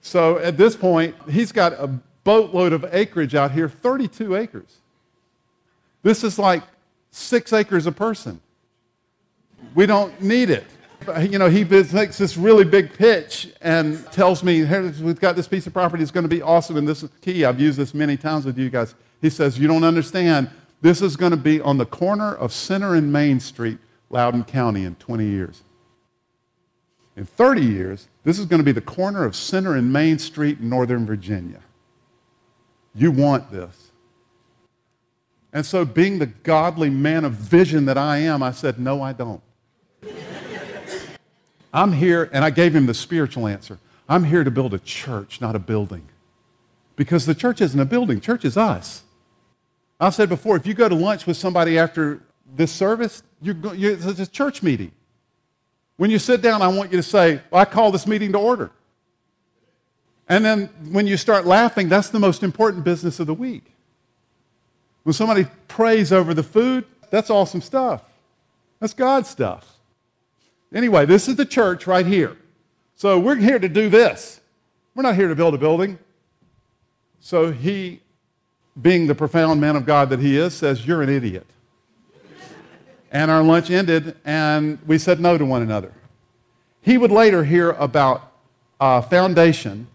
So 0.00 0.38
at 0.38 0.56
this 0.56 0.76
point, 0.76 1.16
he's 1.28 1.50
got 1.50 1.72
a 1.72 1.88
boatload 2.22 2.72
of 2.72 2.86
acreage 2.92 3.34
out 3.34 3.50
here 3.50 3.68
32 3.68 4.36
acres. 4.36 4.78
This 6.04 6.22
is 6.22 6.38
like 6.38 6.62
six 7.10 7.52
acres 7.52 7.86
a 7.86 7.92
person. 7.92 8.40
We 9.74 9.86
don't 9.86 10.18
need 10.22 10.50
it. 10.50 10.64
You 11.18 11.38
know, 11.38 11.50
he 11.50 11.64
makes 11.64 12.16
this 12.16 12.36
really 12.36 12.64
big 12.64 12.94
pitch 12.94 13.52
and 13.60 14.06
tells 14.12 14.44
me, 14.44 14.64
hey, 14.64 14.80
we've 15.02 15.20
got 15.20 15.34
this 15.34 15.48
piece 15.48 15.66
of 15.66 15.72
property, 15.72 16.02
it's 16.02 16.12
going 16.12 16.24
to 16.24 16.28
be 16.28 16.42
awesome, 16.42 16.76
and 16.76 16.86
this 16.86 17.02
is 17.02 17.10
key. 17.20 17.44
I've 17.44 17.60
used 17.60 17.76
this 17.76 17.92
many 17.92 18.16
times 18.16 18.46
with 18.46 18.56
you 18.56 18.70
guys. 18.70 18.94
He 19.20 19.30
says, 19.30 19.58
You 19.58 19.66
don't 19.66 19.84
understand. 19.84 20.48
This 20.80 21.00
is 21.00 21.16
going 21.16 21.30
to 21.30 21.36
be 21.36 21.60
on 21.60 21.78
the 21.78 21.86
corner 21.86 22.34
of 22.34 22.52
Center 22.52 22.94
and 22.94 23.12
Main 23.12 23.40
Street, 23.40 23.78
Loudoun 24.10 24.44
County, 24.44 24.84
in 24.84 24.96
20 24.96 25.24
years. 25.24 25.62
In 27.16 27.24
30 27.24 27.62
years, 27.62 28.08
this 28.24 28.38
is 28.38 28.46
going 28.46 28.58
to 28.58 28.64
be 28.64 28.72
the 28.72 28.80
corner 28.80 29.24
of 29.24 29.36
Center 29.36 29.74
and 29.74 29.92
Main 29.92 30.18
Street 30.18 30.58
in 30.58 30.68
Northern 30.68 31.06
Virginia. 31.06 31.60
You 32.94 33.10
want 33.10 33.50
this. 33.50 33.92
And 35.52 35.64
so, 35.64 35.84
being 35.84 36.18
the 36.18 36.26
godly 36.26 36.90
man 36.90 37.24
of 37.24 37.32
vision 37.32 37.84
that 37.84 37.96
I 37.96 38.18
am, 38.18 38.42
I 38.42 38.50
said, 38.50 38.80
No, 38.80 39.00
I 39.00 39.12
don't. 39.12 39.40
I'm 41.72 41.92
here, 41.92 42.28
and 42.32 42.44
I 42.44 42.50
gave 42.50 42.74
him 42.74 42.86
the 42.86 42.94
spiritual 42.94 43.46
answer. 43.46 43.78
I'm 44.08 44.24
here 44.24 44.42
to 44.42 44.50
build 44.50 44.74
a 44.74 44.78
church, 44.78 45.40
not 45.40 45.54
a 45.54 45.60
building. 45.60 46.08
Because 46.96 47.26
the 47.26 47.34
church 47.34 47.60
isn't 47.60 47.78
a 47.78 47.84
building, 47.84 48.20
church 48.20 48.44
is 48.44 48.56
us. 48.56 49.04
I've 50.00 50.14
said 50.14 50.28
before, 50.28 50.56
if 50.56 50.66
you 50.66 50.74
go 50.74 50.88
to 50.88 50.94
lunch 50.94 51.26
with 51.26 51.36
somebody 51.36 51.78
after 51.78 52.20
this 52.56 52.72
service, 52.72 53.22
you're, 53.40 53.74
you're, 53.74 53.92
it's 53.92 54.20
a 54.20 54.26
church 54.26 54.62
meeting. 54.62 54.92
When 55.96 56.10
you 56.10 56.18
sit 56.18 56.42
down, 56.42 56.62
I 56.62 56.68
want 56.68 56.90
you 56.90 56.96
to 56.96 57.02
say, 57.02 57.40
I 57.52 57.64
call 57.64 57.92
this 57.92 58.06
meeting 58.06 58.32
to 58.32 58.38
order. 58.38 58.70
And 60.28 60.44
then 60.44 60.66
when 60.90 61.06
you 61.06 61.16
start 61.16 61.46
laughing, 61.46 61.88
that's 61.88 62.08
the 62.08 62.18
most 62.18 62.42
important 62.42 62.84
business 62.84 63.20
of 63.20 63.26
the 63.26 63.34
week. 63.34 63.64
When 65.04 65.12
somebody 65.12 65.46
prays 65.68 66.12
over 66.12 66.34
the 66.34 66.42
food, 66.42 66.86
that's 67.10 67.30
awesome 67.30 67.60
stuff. 67.60 68.02
That's 68.80 68.94
God 68.94 69.26
stuff. 69.26 69.78
Anyway, 70.72 71.06
this 71.06 71.28
is 71.28 71.36
the 71.36 71.44
church 71.44 71.86
right 71.86 72.06
here. 72.06 72.36
So 72.96 73.18
we're 73.20 73.36
here 73.36 73.58
to 73.58 73.68
do 73.68 73.88
this. 73.88 74.40
We're 74.94 75.02
not 75.02 75.14
here 75.14 75.28
to 75.28 75.34
build 75.34 75.54
a 75.54 75.58
building. 75.58 75.98
So 77.20 77.52
he, 77.52 78.00
being 78.80 79.06
the 79.06 79.14
profound 79.14 79.60
man 79.60 79.76
of 79.76 79.86
God 79.86 80.10
that 80.10 80.20
he 80.20 80.36
is, 80.36 80.54
says, 80.54 80.86
You're 80.86 81.02
an 81.02 81.08
idiot. 81.08 81.46
and 83.12 83.30
our 83.30 83.42
lunch 83.42 83.70
ended, 83.70 84.16
and 84.24 84.78
we 84.86 84.98
said 84.98 85.20
no 85.20 85.38
to 85.38 85.44
one 85.44 85.62
another. 85.62 85.92
He 86.80 86.98
would 86.98 87.12
later 87.12 87.44
hear 87.44 87.70
about 87.70 88.32
a 88.80 89.00
foundation 89.02 89.86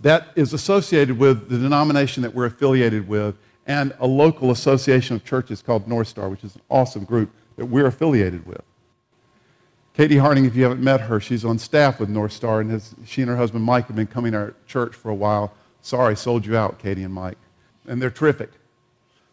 that 0.00 0.28
is 0.36 0.52
associated 0.52 1.18
with 1.18 1.48
the 1.48 1.58
denomination 1.58 2.22
that 2.22 2.34
we're 2.34 2.44
affiliated 2.44 3.08
with 3.08 3.36
and 3.66 3.94
a 3.98 4.06
local 4.06 4.50
association 4.50 5.16
of 5.16 5.24
churches 5.24 5.62
called 5.62 5.88
North 5.88 6.08
Star, 6.08 6.28
which 6.28 6.44
is 6.44 6.54
an 6.54 6.60
awesome 6.68 7.04
group 7.04 7.30
that 7.56 7.66
we're 7.66 7.86
affiliated 7.86 8.46
with. 8.46 8.62
Katie 9.94 10.18
Harding, 10.18 10.44
if 10.44 10.56
you 10.56 10.64
haven't 10.64 10.82
met 10.82 11.02
her, 11.02 11.20
she's 11.20 11.44
on 11.44 11.58
staff 11.58 12.00
with 12.00 12.08
North 12.08 12.32
Star, 12.32 12.60
and 12.60 12.70
has, 12.70 12.94
she 13.06 13.22
and 13.22 13.30
her 13.30 13.36
husband 13.36 13.64
Mike 13.64 13.86
have 13.86 13.96
been 13.96 14.08
coming 14.08 14.32
to 14.32 14.38
our 14.38 14.54
church 14.66 14.94
for 14.94 15.10
a 15.10 15.14
while. 15.14 15.54
Sorry, 15.80 16.16
sold 16.16 16.44
you 16.44 16.56
out, 16.56 16.78
Katie 16.78 17.04
and 17.04 17.14
Mike. 17.14 17.38
And 17.86 18.00
they're 18.00 18.10
terrific. 18.10 18.50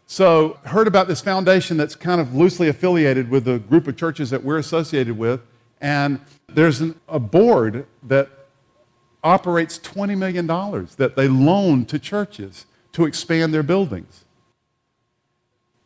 So, 0.06 0.58
heard 0.64 0.86
about 0.86 1.08
this 1.08 1.20
foundation 1.20 1.76
that's 1.76 1.94
kind 1.94 2.20
of 2.20 2.34
loosely 2.34 2.68
affiliated 2.68 3.30
with 3.30 3.44
the 3.44 3.58
group 3.58 3.88
of 3.88 3.96
churches 3.96 4.30
that 4.30 4.44
we're 4.44 4.58
associated 4.58 5.16
with, 5.16 5.40
and 5.80 6.20
there's 6.48 6.80
an, 6.80 7.00
a 7.08 7.18
board 7.18 7.86
that 8.02 8.28
operates 9.24 9.78
$20 9.78 10.18
million 10.18 10.46
that 10.96 11.14
they 11.16 11.28
loan 11.28 11.86
to 11.86 11.98
churches 11.98 12.66
to 12.92 13.04
expand 13.06 13.54
their 13.54 13.62
buildings. 13.62 14.24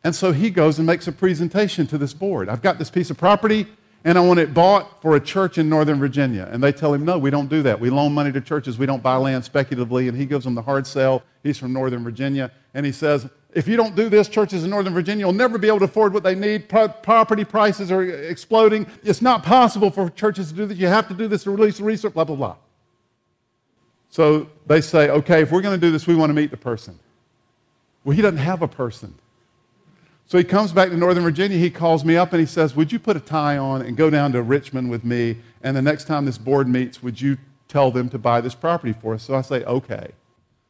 And 0.03 0.15
so 0.15 0.31
he 0.31 0.49
goes 0.49 0.77
and 0.77 0.85
makes 0.85 1.07
a 1.07 1.11
presentation 1.11 1.87
to 1.87 1.97
this 1.97 2.13
board. 2.13 2.49
I've 2.49 2.61
got 2.61 2.79
this 2.79 2.89
piece 2.89 3.09
of 3.09 3.17
property 3.17 3.67
and 4.07 4.17
I 4.17 4.21
want 4.21 4.39
it 4.39 4.53
bought 4.53 5.01
for 5.01 5.17
a 5.17 5.19
church 5.19 5.57
in 5.57 5.67
Northern 5.67 5.99
Virginia. 5.99 6.47
And 6.49 6.63
they 6.63 6.71
tell 6.71 6.93
him, 6.93 7.03
no, 7.03 7.17
we 7.17 7.29
don't 7.29 7.49
do 7.49 7.61
that. 7.63 7.77
We 7.77 7.89
loan 7.89 8.13
money 8.13 8.31
to 8.31 8.39
churches. 8.39 8.77
We 8.77 8.85
don't 8.85 9.03
buy 9.03 9.17
land 9.17 9.43
speculatively. 9.43 10.07
And 10.07 10.17
he 10.17 10.25
gives 10.25 10.45
them 10.45 10.55
the 10.55 10.61
hard 10.61 10.87
sell. 10.87 11.23
He's 11.43 11.57
from 11.57 11.73
Northern 11.73 12.05
Virginia. 12.05 12.49
And 12.73 12.85
he 12.85 12.93
says, 12.93 13.27
If 13.53 13.67
you 13.67 13.75
don't 13.75 13.97
do 13.97 14.07
this, 14.07 14.29
churches 14.29 14.63
in 14.63 14.69
Northern 14.69 14.93
Virginia 14.93 15.25
will 15.25 15.33
never 15.33 15.57
be 15.57 15.67
able 15.67 15.79
to 15.79 15.85
afford 15.85 16.13
what 16.13 16.23
they 16.23 16.35
need. 16.35 16.69
Pro- 16.69 16.87
property 16.87 17.43
prices 17.43 17.91
are 17.91 18.01
exploding. 18.01 18.87
It's 19.03 19.21
not 19.21 19.43
possible 19.43 19.91
for 19.91 20.09
churches 20.09 20.51
to 20.51 20.55
do 20.55 20.65
this. 20.67 20.77
You 20.77 20.87
have 20.87 21.09
to 21.09 21.13
do 21.13 21.27
this 21.27 21.43
to 21.43 21.51
release 21.51 21.79
the 21.79 21.83
resource, 21.83 22.13
blah, 22.13 22.23
blah, 22.23 22.37
blah. 22.37 22.55
So 24.09 24.47
they 24.67 24.79
say, 24.79 25.09
okay, 25.09 25.41
if 25.41 25.51
we're 25.51 25.61
going 25.61 25.77
to 25.77 25.85
do 25.85 25.91
this, 25.91 26.07
we 26.07 26.15
want 26.15 26.29
to 26.29 26.33
meet 26.33 26.49
the 26.51 26.55
person. 26.55 26.97
Well, 28.05 28.15
he 28.15 28.21
doesn't 28.21 28.37
have 28.37 28.61
a 28.61 28.69
person. 28.69 29.15
So 30.27 30.37
he 30.37 30.43
comes 30.43 30.73
back 30.73 30.89
to 30.89 30.97
Northern 30.97 31.23
Virginia. 31.23 31.57
He 31.57 31.69
calls 31.69 32.03
me 32.03 32.17
up 32.17 32.33
and 32.33 32.39
he 32.41 32.45
says, 32.45 32.75
Would 32.75 32.91
you 32.91 32.99
put 32.99 33.15
a 33.15 33.19
tie 33.21 33.57
on 33.57 33.81
and 33.81 33.95
go 33.95 34.09
down 34.09 34.33
to 34.33 34.41
Richmond 34.41 34.89
with 34.89 35.05
me? 35.05 35.37
And 35.63 35.75
the 35.75 35.81
next 35.81 36.03
time 36.03 36.25
this 36.25 36.37
board 36.37 36.67
meets, 36.67 37.01
would 37.01 37.19
you 37.19 37.37
tell 37.69 37.91
them 37.91 38.09
to 38.09 38.17
buy 38.17 38.41
this 38.41 38.53
property 38.53 38.93
for 38.93 39.13
us? 39.13 39.23
So 39.23 39.35
I 39.35 39.41
say, 39.41 39.63
Okay. 39.63 40.09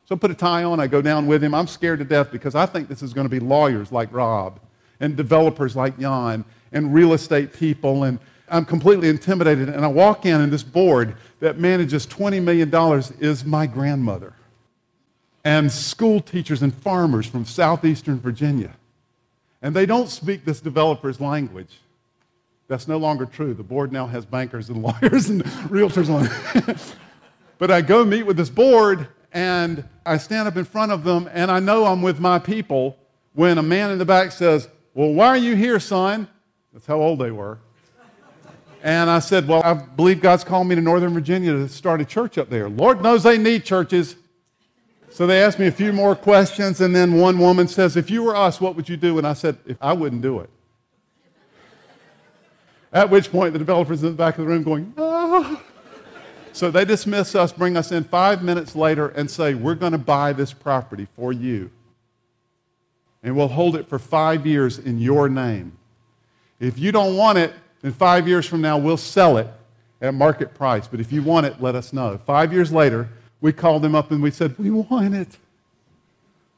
So 0.06 0.16
I 0.16 0.18
put 0.20 0.32
a 0.32 0.36
tie 0.36 0.64
on. 0.64 0.80
I 0.80 0.88
go 0.88 1.02
down 1.02 1.28
with 1.28 1.44
him. 1.44 1.54
I'm 1.54 1.68
scared 1.68 2.00
to 2.00 2.06
death 2.06 2.32
because 2.32 2.56
I 2.56 2.66
think 2.66 2.88
this 2.88 3.02
is 3.02 3.14
going 3.14 3.26
to 3.26 3.30
be 3.30 3.40
lawyers 3.42 3.92
like 3.92 4.14
Rob 4.14 4.60
and 5.02 5.18
developers 5.18 5.76
like 5.76 6.00
Jan 6.00 6.46
and 6.72 6.94
real 6.94 7.12
estate 7.14 7.52
people. 7.52 8.04
And 8.04 8.20
I'm 8.48 8.64
completely 8.64 9.10
intimidated. 9.10 9.68
And 9.68 9.84
I 9.84 9.90
walk 9.90 10.26
in, 10.26 10.40
and 10.40 10.54
this 10.54 10.64
board 10.64 11.18
that 11.42 11.60
manages 11.60 12.08
$20 12.08 12.42
million 12.42 12.74
is 13.20 13.44
my 13.44 13.68
grandmother 13.68 14.34
and 15.44 15.72
school 15.72 16.20
teachers 16.20 16.62
and 16.62 16.74
farmers 16.74 17.26
from 17.26 17.46
southeastern 17.46 18.20
Virginia. 18.20 18.76
And 19.62 19.76
they 19.76 19.86
don't 19.86 20.10
speak 20.10 20.46
this 20.46 20.62
developer's 20.62 21.20
language. 21.20 21.80
That's 22.68 22.88
no 22.88 22.98
longer 22.98 23.26
true. 23.26 23.54
The 23.54 23.64
board 23.64 23.92
now 23.92 24.08
has 24.08 24.26
bankers 24.26 24.70
and 24.70 24.82
lawyers 24.84 25.30
and 25.30 25.44
realtors 25.70 26.10
on 26.10 26.30
it. 26.56 26.96
but 27.58 27.72
I 27.72 27.82
go 27.82 28.04
meet 28.04 28.24
with 28.24 28.38
this 28.38 28.50
board 28.50 29.08
and 29.34 29.84
I 30.06 30.18
stand 30.18 30.48
up 30.48 30.58
in 30.58 30.66
front 30.66 30.92
of 30.92 31.04
them 31.04 31.30
and 31.34 31.50
I 31.50 31.60
know 31.60 31.86
I'm 31.86 32.02
with 32.02 32.20
my 32.20 32.40
people 32.40 32.98
when 33.34 33.58
a 33.58 33.64
man 33.64 33.92
in 33.92 33.98
the 33.98 34.06
back 34.06 34.32
says, 34.32 34.68
Well, 34.94 35.14
why 35.14 35.28
are 35.28 35.38
you 35.38 35.56
here, 35.56 35.80
son? 35.80 36.28
That's 36.74 36.86
how 36.86 37.00
old 37.00 37.20
they 37.20 37.32
were. 37.32 37.60
And 38.84 39.10
I 39.10 39.20
said, 39.20 39.48
Well, 39.48 39.62
I 39.64 39.74
believe 39.74 40.22
God's 40.22 40.44
called 40.44 40.68
me 40.68 40.76
to 40.76 40.82
Northern 40.82 41.14
Virginia 41.14 41.52
to 41.52 41.70
start 41.70 42.02
a 42.02 42.06
church 42.06 42.38
up 42.38 42.50
there. 42.50 42.70
Lord 42.70 43.02
knows 43.02 43.24
they 43.24 43.38
need 43.38 43.66
churches. 43.66 44.16
So 45.10 45.26
they 45.26 45.42
asked 45.42 45.58
me 45.58 45.68
a 45.68 45.72
few 45.72 45.94
more 45.94 46.16
questions, 46.16 46.82
and 46.82 46.96
then 46.96 47.14
one 47.14 47.40
woman 47.40 47.68
says, 47.68 47.96
If 47.96 48.10
you 48.10 48.24
were 48.24 48.36
us, 48.36 48.60
what 48.60 48.76
would 48.76 48.90
you 48.90 48.98
do? 48.98 49.18
And 49.18 49.26
I 49.26 49.34
said, 49.34 49.58
If 49.66 49.78
I 49.82 49.94
wouldn't 49.94 50.22
do 50.22 50.40
it. 50.40 50.50
At 52.94 53.10
which 53.10 53.32
point, 53.32 53.54
the 53.54 53.60
developers 53.60 54.04
in 54.04 54.10
the 54.10 54.16
back 54.16 54.38
of 54.38 54.46
the 54.46 54.48
room 54.48 54.64
going, 54.64 54.94
Ah. 54.98 55.64
So 56.52 56.72
they 56.72 56.86
dismiss 56.86 57.36
us, 57.36 57.54
bring 57.54 57.78
us 57.78 57.92
in 57.92 58.04
five 58.04 58.44
minutes 58.44 58.76
later, 58.76 59.10
and 59.10 59.30
say, 59.30 59.54
We're 59.54 59.76
going 59.76 59.92
to 59.92 59.98
buy 59.98 60.34
this 60.34 60.54
property 60.54 61.08
for 61.16 61.32
you. 61.32 61.72
And 63.24 63.36
we'll 63.36 63.48
hold 63.48 63.76
it 63.76 63.88
for 63.88 64.00
five 64.00 64.46
years 64.46 64.78
in 64.78 65.00
your 65.00 65.30
name. 65.30 65.78
If 66.60 66.80
you 66.80 66.92
don't 66.92 67.16
want 67.16 67.38
it, 67.38 67.54
then 67.82 67.94
five 67.94 68.28
years 68.28 68.46
from 68.46 68.62
now, 68.62 68.78
we'll 68.78 68.98
sell 68.98 69.38
it 69.38 69.48
at 70.02 70.14
market 70.14 70.54
price. 70.54 70.88
But 70.88 71.00
if 71.00 71.12
you 71.12 71.22
want 71.24 71.46
it, 71.46 71.62
let 71.62 71.76
us 71.76 71.94
know. 71.94 72.18
Five 72.18 72.54
years 72.54 72.72
later, 72.72 73.10
we 73.42 73.54
called 73.54 73.82
them 73.82 73.96
up 73.96 74.12
and 74.12 74.22
we 74.22 74.32
said, 74.32 74.58
We 74.58 74.70
want 74.70 75.16
it. 75.16 75.38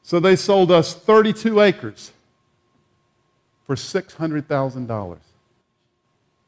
So 0.02 0.18
they 0.18 0.36
sold 0.36 0.70
us 0.70 0.94
32 0.94 1.60
acres 1.60 2.12
for 3.66 3.76
$600,000. 3.76 5.18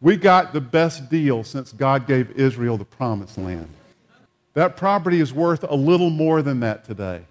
We 0.01 0.17
got 0.17 0.53
the 0.53 0.61
best 0.61 1.09
deal 1.11 1.45
since 1.45 1.73
God 1.73 2.07
gave 2.07 2.33
Israel 2.33 2.77
the 2.77 2.85
promised 2.85 3.39
land. 3.39 3.69
That 4.55 4.77
property 4.77 5.21
is 5.21 5.33
worth 5.33 5.63
a 5.63 5.75
little 5.75 6.11
more 6.11 6.43
than 6.43 6.61
that 6.61 6.85
today. 6.85 7.23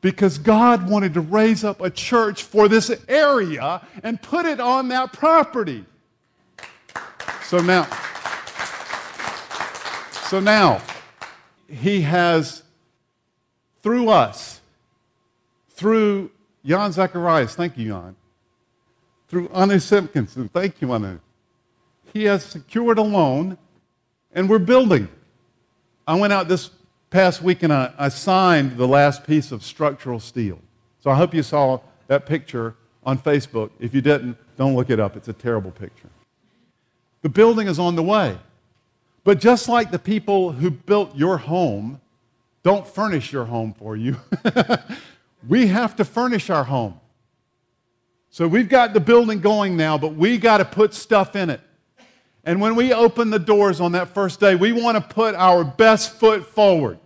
Because 0.00 0.38
God 0.38 0.88
wanted 0.88 1.14
to 1.14 1.20
raise 1.20 1.64
up 1.64 1.80
a 1.80 1.90
church 1.90 2.44
for 2.44 2.68
this 2.68 2.92
area 3.08 3.84
and 4.04 4.22
put 4.22 4.46
it 4.46 4.60
on 4.60 4.88
that 4.88 5.12
property. 5.12 5.84
So 7.42 7.58
now, 7.58 7.88
so 10.28 10.38
now, 10.38 10.80
he 11.68 12.02
has, 12.02 12.62
through 13.82 14.08
us, 14.08 14.60
through 15.70 16.30
Jan 16.64 16.92
Zacharias, 16.92 17.54
thank 17.54 17.76
you, 17.76 17.88
Jan, 17.88 18.16
through 19.28 19.48
Anna 19.48 19.80
Simpkinson, 19.80 20.48
thank 20.48 20.80
you, 20.80 20.92
Anna, 20.92 21.20
he 22.12 22.24
has 22.24 22.44
secured 22.44 22.98
a 22.98 23.02
loan, 23.02 23.58
and 24.32 24.48
we're 24.48 24.58
building. 24.58 25.08
I 26.06 26.14
went 26.14 26.32
out 26.32 26.48
this 26.48 26.70
past 27.10 27.42
week 27.42 27.62
and 27.62 27.72
I, 27.72 27.92
I 27.98 28.08
signed 28.08 28.76
the 28.76 28.86
last 28.86 29.26
piece 29.26 29.52
of 29.52 29.62
structural 29.64 30.20
steel. 30.20 30.58
So 31.00 31.10
I 31.10 31.14
hope 31.14 31.34
you 31.34 31.42
saw 31.42 31.80
that 32.08 32.26
picture 32.26 32.74
on 33.04 33.18
Facebook. 33.18 33.70
If 33.78 33.94
you 33.94 34.00
didn't, 34.00 34.36
don't 34.56 34.74
look 34.74 34.90
it 34.90 35.00
up. 35.00 35.16
It's 35.16 35.28
a 35.28 35.32
terrible 35.32 35.70
picture. 35.70 36.10
The 37.22 37.28
building 37.28 37.68
is 37.68 37.78
on 37.78 37.96
the 37.96 38.02
way. 38.02 38.38
But 39.26 39.40
just 39.40 39.68
like 39.68 39.90
the 39.90 39.98
people 39.98 40.52
who 40.52 40.70
built 40.70 41.16
your 41.16 41.36
home 41.36 42.00
don't 42.62 42.86
furnish 42.86 43.32
your 43.32 43.44
home 43.44 43.74
for 43.76 43.96
you, 43.96 44.16
we 45.48 45.66
have 45.66 45.96
to 45.96 46.04
furnish 46.04 46.48
our 46.48 46.62
home. 46.62 47.00
So 48.30 48.46
we've 48.46 48.68
got 48.68 48.94
the 48.94 49.00
building 49.00 49.40
going 49.40 49.76
now, 49.76 49.98
but 49.98 50.14
we 50.14 50.38
got 50.38 50.58
to 50.58 50.64
put 50.64 50.94
stuff 50.94 51.34
in 51.34 51.50
it. 51.50 51.60
And 52.44 52.60
when 52.60 52.76
we 52.76 52.92
open 52.92 53.30
the 53.30 53.40
doors 53.40 53.80
on 53.80 53.90
that 53.92 54.14
first 54.14 54.38
day, 54.38 54.54
we 54.54 54.70
want 54.70 54.96
to 54.96 55.14
put 55.14 55.34
our 55.34 55.64
best 55.64 56.12
foot 56.12 56.46
forward. 56.46 57.00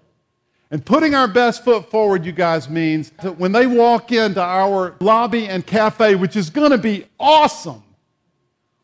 And 0.71 0.85
putting 0.85 1.15
our 1.15 1.27
best 1.27 1.65
foot 1.65 1.91
forward, 1.91 2.27
you 2.27 2.33
guys, 2.33 2.69
means 2.69 3.13
that 3.23 3.39
when 3.39 3.53
they 3.53 3.67
walk 3.67 4.13
into 4.13 4.43
our 4.43 4.95
lobby 5.01 5.47
and 5.47 5.67
cafe, 5.67 6.17
which 6.17 6.37
is 6.37 6.51
going 6.51 6.71
to 6.71 6.79
be 6.79 7.07
awesome, 7.19 7.83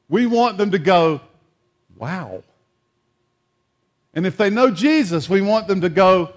we 0.09 0.25
want 0.25 0.57
them 0.57 0.71
to 0.71 0.79
go, 0.79 1.21
wow. 1.99 2.43
And 4.17 4.27
if 4.27 4.39
they 4.39 4.49
know 4.49 4.71
Jesus, 4.71 5.29
we 5.29 5.43
want 5.43 5.69
them 5.69 5.83
to 5.83 5.91
go, 5.91 6.33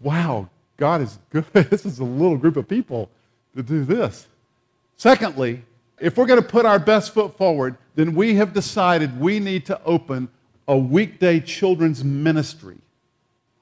wow, 0.00 0.50
God 0.76 1.00
is 1.00 1.18
good. 1.30 1.46
this 1.52 1.86
is 1.86 1.98
a 1.98 2.04
little 2.04 2.36
group 2.36 2.58
of 2.58 2.68
people 2.68 3.08
to 3.56 3.62
do 3.62 3.84
this. 3.84 4.28
Secondly, 4.98 5.64
if 5.98 6.18
we're 6.18 6.26
going 6.26 6.42
to 6.42 6.46
put 6.46 6.66
our 6.66 6.78
best 6.78 7.14
foot 7.14 7.36
forward, 7.38 7.78
then 7.94 8.14
we 8.14 8.34
have 8.34 8.52
decided 8.52 9.18
we 9.18 9.40
need 9.40 9.64
to 9.64 9.82
open 9.84 10.28
a 10.68 10.76
weekday 10.76 11.40
children's 11.40 12.04
ministry, 12.04 12.76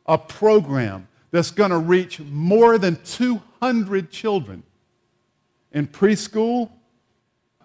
a 0.07 0.19
program 0.19 1.07
that's 1.31 1.53
going 1.53 1.71
to 1.71 1.79
reach 1.79 2.19
more 2.19 2.77
than 2.77 2.97
200 3.05 4.11
children 4.11 4.65
in 5.73 5.87
preschool, 5.87 6.71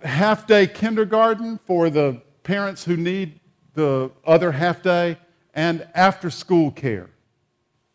half 0.04 0.46
day 0.46 0.68
kindergarten 0.68 1.58
for 1.66 1.90
the 1.90 2.22
parents 2.44 2.86
who 2.86 2.96
need 2.96 3.40
the 3.74 4.12
other 4.24 4.52
half 4.52 4.84
day, 4.84 5.18
and 5.54 5.88
after 5.94 6.30
school 6.30 6.72
care. 6.72 7.10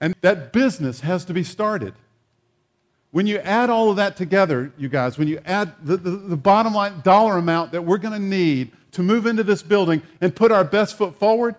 And 0.00 0.14
that 0.20 0.52
business 0.52 1.00
has 1.00 1.24
to 1.26 1.32
be 1.32 1.44
started. 1.44 1.94
When 3.10 3.26
you 3.26 3.38
add 3.38 3.70
all 3.70 3.90
of 3.90 3.96
that 3.96 4.16
together, 4.16 4.72
you 4.76 4.88
guys, 4.88 5.16
when 5.16 5.28
you 5.28 5.40
add 5.44 5.72
the, 5.82 5.96
the, 5.96 6.10
the 6.10 6.36
bottom 6.36 6.74
line 6.74 7.00
dollar 7.02 7.38
amount 7.38 7.72
that 7.72 7.82
we're 7.82 7.98
going 7.98 8.12
to 8.12 8.18
need 8.18 8.72
to 8.92 9.02
move 9.02 9.26
into 9.26 9.44
this 9.44 9.62
building 9.62 10.02
and 10.20 10.34
put 10.34 10.50
our 10.50 10.64
best 10.64 10.98
foot 10.98 11.14
forward, 11.14 11.54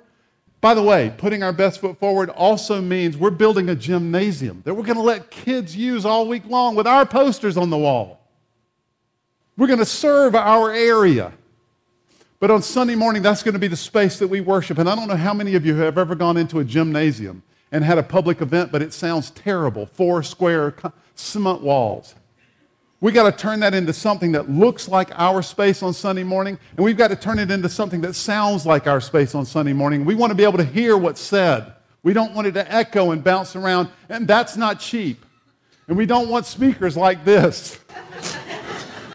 by 0.62 0.74
the 0.74 0.82
way, 0.82 1.14
putting 1.18 1.44
our 1.44 1.54
best 1.54 1.80
foot 1.80 2.00
forward 2.00 2.30
also 2.30 2.82
means 2.82 3.16
we're 3.16 3.30
building 3.30 3.70
a 3.70 3.76
gymnasium 3.76 4.64
that 4.66 4.74
we're 4.74 4.84
going 4.84 4.98
to 4.98 5.02
let 5.02 5.30
kids 5.32 5.76
use 5.76 6.06
all 6.06 6.28
week 6.28 6.46
long 6.48 6.76
with 6.76 6.88
our 6.88 7.06
posters 7.06 7.56
on 7.56 7.70
the 7.70 7.78
wall. 7.78 8.20
We're 9.58 9.68
going 9.68 9.80
to 9.80 9.86
serve 9.86 10.36
our 10.36 10.72
area. 10.72 11.34
But 12.40 12.52
on 12.52 12.62
Sunday 12.62 12.96
morning, 12.96 13.22
that's 13.22 13.44
going 13.44 13.54
to 13.54 13.60
be 13.60 13.68
the 13.68 13.78
space 13.78 14.20
that 14.20 14.28
we 14.28 14.42
worship. 14.42 14.78
And 14.78 14.90
I 14.90 14.96
don't 14.96 15.08
know 15.08 15.16
how 15.16 15.34
many 15.34 15.56
of 15.56 15.66
you 15.66 15.76
have 15.76 15.98
ever 15.98 16.16
gone 16.16 16.38
into 16.38 16.60
a 16.60 16.64
gymnasium 16.64 17.44
and 17.72 17.84
had 17.84 17.98
a 17.98 18.04
public 18.04 18.42
event, 18.42 18.72
but 18.72 18.82
it 18.82 18.94
sounds 18.94 19.32
terrible 19.32 19.86
four 19.86 20.22
square 20.22 20.76
cement 21.16 21.62
walls. 21.62 22.16
We 23.02 23.12
got 23.12 23.30
to 23.30 23.38
turn 23.38 23.60
that 23.60 23.74
into 23.74 23.94
something 23.94 24.32
that 24.32 24.50
looks 24.50 24.88
like 24.88 25.12
our 25.20 25.42
space 25.42 25.84
on 25.84 25.94
Sunday 25.94 26.24
morning, 26.24 26.58
and 26.76 26.84
we've 26.84 26.98
got 26.98 27.10
to 27.10 27.16
turn 27.16 27.40
it 27.40 27.52
into 27.52 27.70
something 27.70 28.02
that 28.02 28.14
sounds 28.14 28.66
like 28.66 28.88
our 28.88 29.02
space 29.02 29.36
on 29.36 29.46
Sunday 29.46 29.74
morning. 29.74 30.06
We 30.06 30.16
want 30.16 30.32
to 30.32 30.36
be 30.36 30.44
able 30.44 30.58
to 30.58 30.66
hear 30.66 30.98
what's 30.98 31.22
said. 31.22 31.74
We 32.04 32.14
don't 32.14 32.34
want 32.34 32.48
it 32.48 32.54
to 32.54 32.74
echo 32.74 33.12
and 33.12 33.24
bounce 33.24 33.56
around, 33.56 33.90
and 34.10 34.28
that's 34.28 34.56
not 34.58 34.80
cheap. 34.80 35.26
And 35.88 35.98
we 35.98 36.06
don't 36.06 36.30
want 36.30 36.46
speakers 36.46 36.98
like 36.98 37.26
this 37.26 37.80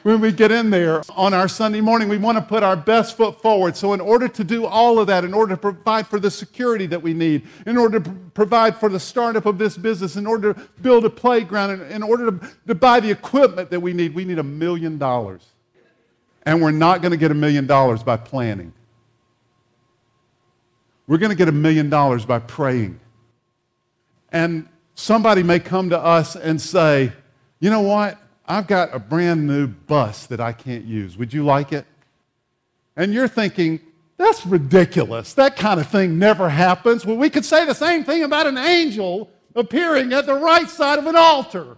when 0.02 0.20
we 0.20 0.32
get 0.32 0.50
in 0.50 0.70
there 0.70 1.02
on 1.16 1.34
our 1.34 1.48
Sunday 1.48 1.80
morning, 1.80 2.08
we 2.08 2.18
want 2.18 2.38
to 2.38 2.42
put 2.42 2.62
our 2.62 2.76
best 2.76 3.16
foot 3.16 3.40
forward. 3.40 3.76
So, 3.76 3.92
in 3.92 4.00
order 4.00 4.28
to 4.28 4.44
do 4.44 4.64
all 4.64 4.98
of 4.98 5.06
that, 5.08 5.24
in 5.24 5.34
order 5.34 5.54
to 5.54 5.60
provide 5.60 6.06
for 6.06 6.18
the 6.18 6.30
security 6.30 6.86
that 6.86 7.02
we 7.02 7.12
need, 7.12 7.46
in 7.66 7.76
order 7.76 8.00
to 8.00 8.10
provide 8.34 8.76
for 8.76 8.88
the 8.88 9.00
startup 9.00 9.46
of 9.46 9.58
this 9.58 9.76
business, 9.76 10.16
in 10.16 10.26
order 10.26 10.54
to 10.54 10.60
build 10.80 11.04
a 11.04 11.10
playground, 11.10 11.82
in 11.82 12.02
order 12.02 12.30
to, 12.30 12.50
to 12.66 12.74
buy 12.74 13.00
the 13.00 13.10
equipment 13.10 13.70
that 13.70 13.80
we 13.80 13.92
need, 13.92 14.14
we 14.14 14.24
need 14.24 14.38
a 14.38 14.44
million 14.44 14.98
dollars. 14.98 15.44
And 16.44 16.62
we're 16.62 16.70
not 16.70 17.02
going 17.02 17.12
to 17.12 17.18
get 17.18 17.30
a 17.30 17.34
million 17.34 17.66
dollars 17.66 18.02
by 18.02 18.16
planning. 18.16 18.72
We're 21.06 21.18
going 21.18 21.30
to 21.30 21.36
get 21.36 21.48
a 21.48 21.52
million 21.52 21.90
dollars 21.90 22.24
by 22.24 22.38
praying. 22.38 23.00
And 24.32 24.68
somebody 24.94 25.42
may 25.42 25.58
come 25.58 25.90
to 25.90 25.98
us 25.98 26.36
and 26.36 26.60
say, 26.60 27.12
You 27.58 27.70
know 27.70 27.80
what? 27.80 28.19
I've 28.50 28.66
got 28.66 28.92
a 28.92 28.98
brand 28.98 29.46
new 29.46 29.68
bus 29.68 30.26
that 30.26 30.40
I 30.40 30.50
can't 30.52 30.84
use. 30.84 31.16
Would 31.16 31.32
you 31.32 31.44
like 31.44 31.72
it? 31.72 31.86
And 32.96 33.14
you're 33.14 33.28
thinking, 33.28 33.78
that's 34.16 34.44
ridiculous. 34.44 35.34
That 35.34 35.54
kind 35.54 35.78
of 35.78 35.86
thing 35.86 36.18
never 36.18 36.48
happens. 36.48 37.06
Well, 37.06 37.16
we 37.16 37.30
could 37.30 37.44
say 37.44 37.64
the 37.64 37.74
same 37.74 38.02
thing 38.02 38.24
about 38.24 38.48
an 38.48 38.58
angel 38.58 39.30
appearing 39.54 40.12
at 40.12 40.26
the 40.26 40.34
right 40.34 40.68
side 40.68 40.98
of 40.98 41.06
an 41.06 41.14
altar, 41.14 41.76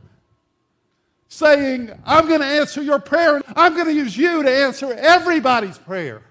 saying, 1.28 1.90
I'm 2.06 2.26
going 2.26 2.40
to 2.40 2.46
answer 2.46 2.82
your 2.82 2.98
prayer. 2.98 3.42
I'm 3.54 3.74
going 3.74 3.88
to 3.88 3.92
use 3.92 4.16
you 4.16 4.42
to 4.42 4.50
answer 4.50 4.94
everybody's 4.94 5.76
prayer. 5.76 6.22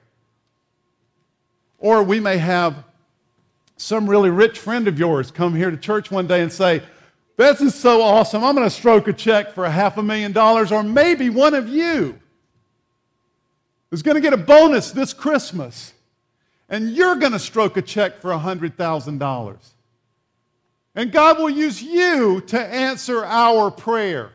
Or 1.77 2.01
we 2.01 2.19
may 2.19 2.37
have 2.37 2.83
some 3.77 4.09
really 4.09 4.31
rich 4.31 4.57
friend 4.57 4.87
of 4.87 4.97
yours 4.97 5.29
come 5.29 5.55
here 5.55 5.69
to 5.69 5.77
church 5.77 6.09
one 6.09 6.25
day 6.25 6.41
and 6.41 6.51
say, 6.51 6.81
This 7.41 7.59
is 7.59 7.73
so 7.73 8.03
awesome. 8.03 8.43
I'm 8.43 8.53
going 8.53 8.67
to 8.67 8.73
stroke 8.73 9.07
a 9.07 9.13
check 9.13 9.55
for 9.55 9.65
a 9.65 9.71
half 9.71 9.97
a 9.97 10.03
million 10.03 10.31
dollars. 10.31 10.71
Or 10.71 10.83
maybe 10.83 11.31
one 11.31 11.55
of 11.55 11.67
you 11.67 12.19
is 13.89 14.03
going 14.03 14.13
to 14.13 14.21
get 14.21 14.31
a 14.31 14.37
bonus 14.37 14.91
this 14.91 15.11
Christmas 15.11 15.95
and 16.69 16.91
you're 16.91 17.15
going 17.15 17.31
to 17.31 17.39
stroke 17.39 17.77
a 17.77 17.81
check 17.81 18.19
for 18.19 18.29
$100,000. 18.29 19.57
And 20.93 21.11
God 21.11 21.39
will 21.39 21.49
use 21.49 21.81
you 21.81 22.41
to 22.41 22.59
answer 22.59 23.25
our 23.25 23.71
prayer. 23.71 24.33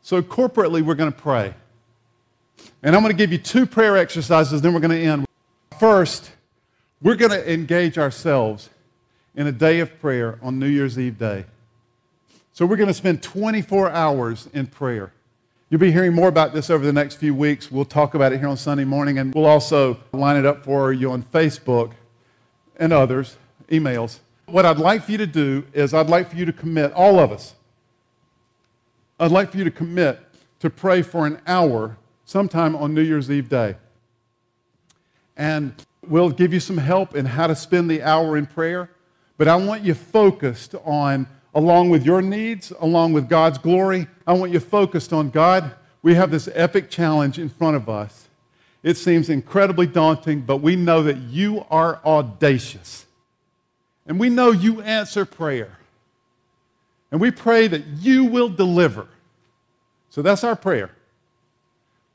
So, 0.00 0.22
corporately, 0.22 0.80
we're 0.80 0.94
going 0.94 1.12
to 1.12 1.18
pray. 1.18 1.52
And 2.82 2.96
I'm 2.96 3.02
going 3.02 3.12
to 3.12 3.18
give 3.18 3.30
you 3.30 3.36
two 3.36 3.66
prayer 3.66 3.98
exercises, 3.98 4.62
then 4.62 4.72
we're 4.72 4.80
going 4.80 4.98
to 4.98 5.04
end. 5.04 5.26
First, 5.78 6.30
we're 7.02 7.16
going 7.16 7.32
to 7.32 7.52
engage 7.52 7.98
ourselves 7.98 8.70
in 9.34 9.46
a 9.46 9.52
day 9.52 9.80
of 9.80 9.98
prayer 10.00 10.38
on 10.42 10.58
New 10.58 10.68
Year's 10.68 10.98
Eve 10.98 11.18
day. 11.18 11.44
So 12.52 12.66
we're 12.66 12.76
going 12.76 12.88
to 12.88 12.94
spend 12.94 13.22
24 13.22 13.90
hours 13.90 14.48
in 14.52 14.66
prayer. 14.66 15.12
You'll 15.70 15.80
be 15.80 15.90
hearing 15.90 16.12
more 16.12 16.28
about 16.28 16.52
this 16.52 16.68
over 16.68 16.84
the 16.84 16.92
next 16.92 17.14
few 17.14 17.34
weeks. 17.34 17.70
We'll 17.70 17.86
talk 17.86 18.14
about 18.14 18.32
it 18.32 18.40
here 18.40 18.48
on 18.48 18.58
Sunday 18.58 18.84
morning, 18.84 19.18
and 19.18 19.34
we'll 19.34 19.46
also 19.46 19.98
line 20.12 20.36
it 20.36 20.44
up 20.44 20.64
for 20.64 20.92
you 20.92 21.10
on 21.10 21.22
Facebook 21.22 21.92
and 22.76 22.92
others, 22.92 23.36
emails. 23.70 24.18
What 24.46 24.66
I'd 24.66 24.78
like 24.78 25.04
for 25.04 25.12
you 25.12 25.18
to 25.18 25.26
do 25.26 25.64
is 25.72 25.94
I'd 25.94 26.10
like 26.10 26.28
for 26.28 26.36
you 26.36 26.44
to 26.44 26.52
commit, 26.52 26.92
all 26.92 27.18
of 27.18 27.32
us, 27.32 27.54
I'd 29.18 29.30
like 29.30 29.50
for 29.50 29.56
you 29.56 29.64
to 29.64 29.70
commit 29.70 30.20
to 30.60 30.68
pray 30.68 31.00
for 31.00 31.26
an 31.26 31.40
hour 31.46 31.96
sometime 32.24 32.76
on 32.76 32.92
New 32.92 33.02
Year's 33.02 33.30
Eve 33.30 33.48
day. 33.48 33.76
And 35.36 35.74
we'll 36.06 36.30
give 36.30 36.52
you 36.52 36.60
some 36.60 36.78
help 36.78 37.16
in 37.16 37.24
how 37.24 37.46
to 37.46 37.54
spend 37.56 37.90
the 37.90 38.02
hour 38.02 38.36
in 38.36 38.46
prayer. 38.46 38.90
But 39.38 39.48
I 39.48 39.56
want 39.56 39.82
you 39.82 39.94
focused 39.94 40.74
on, 40.84 41.26
along 41.54 41.90
with 41.90 42.04
your 42.04 42.22
needs, 42.22 42.72
along 42.80 43.12
with 43.12 43.28
God's 43.28 43.58
glory, 43.58 44.06
I 44.26 44.34
want 44.34 44.52
you 44.52 44.60
focused 44.60 45.12
on 45.12 45.30
God. 45.30 45.72
We 46.02 46.14
have 46.14 46.30
this 46.30 46.48
epic 46.54 46.90
challenge 46.90 47.38
in 47.38 47.48
front 47.48 47.76
of 47.76 47.88
us. 47.88 48.28
It 48.82 48.96
seems 48.96 49.28
incredibly 49.28 49.86
daunting, 49.86 50.40
but 50.40 50.56
we 50.58 50.74
know 50.76 51.02
that 51.04 51.18
you 51.18 51.64
are 51.70 52.00
audacious. 52.04 53.06
And 54.06 54.18
we 54.18 54.28
know 54.28 54.50
you 54.50 54.80
answer 54.82 55.24
prayer. 55.24 55.78
And 57.12 57.20
we 57.20 57.30
pray 57.30 57.68
that 57.68 57.86
you 57.86 58.24
will 58.24 58.48
deliver. 58.48 59.06
So 60.10 60.22
that's 60.22 60.42
our 60.42 60.56
prayer. 60.56 60.90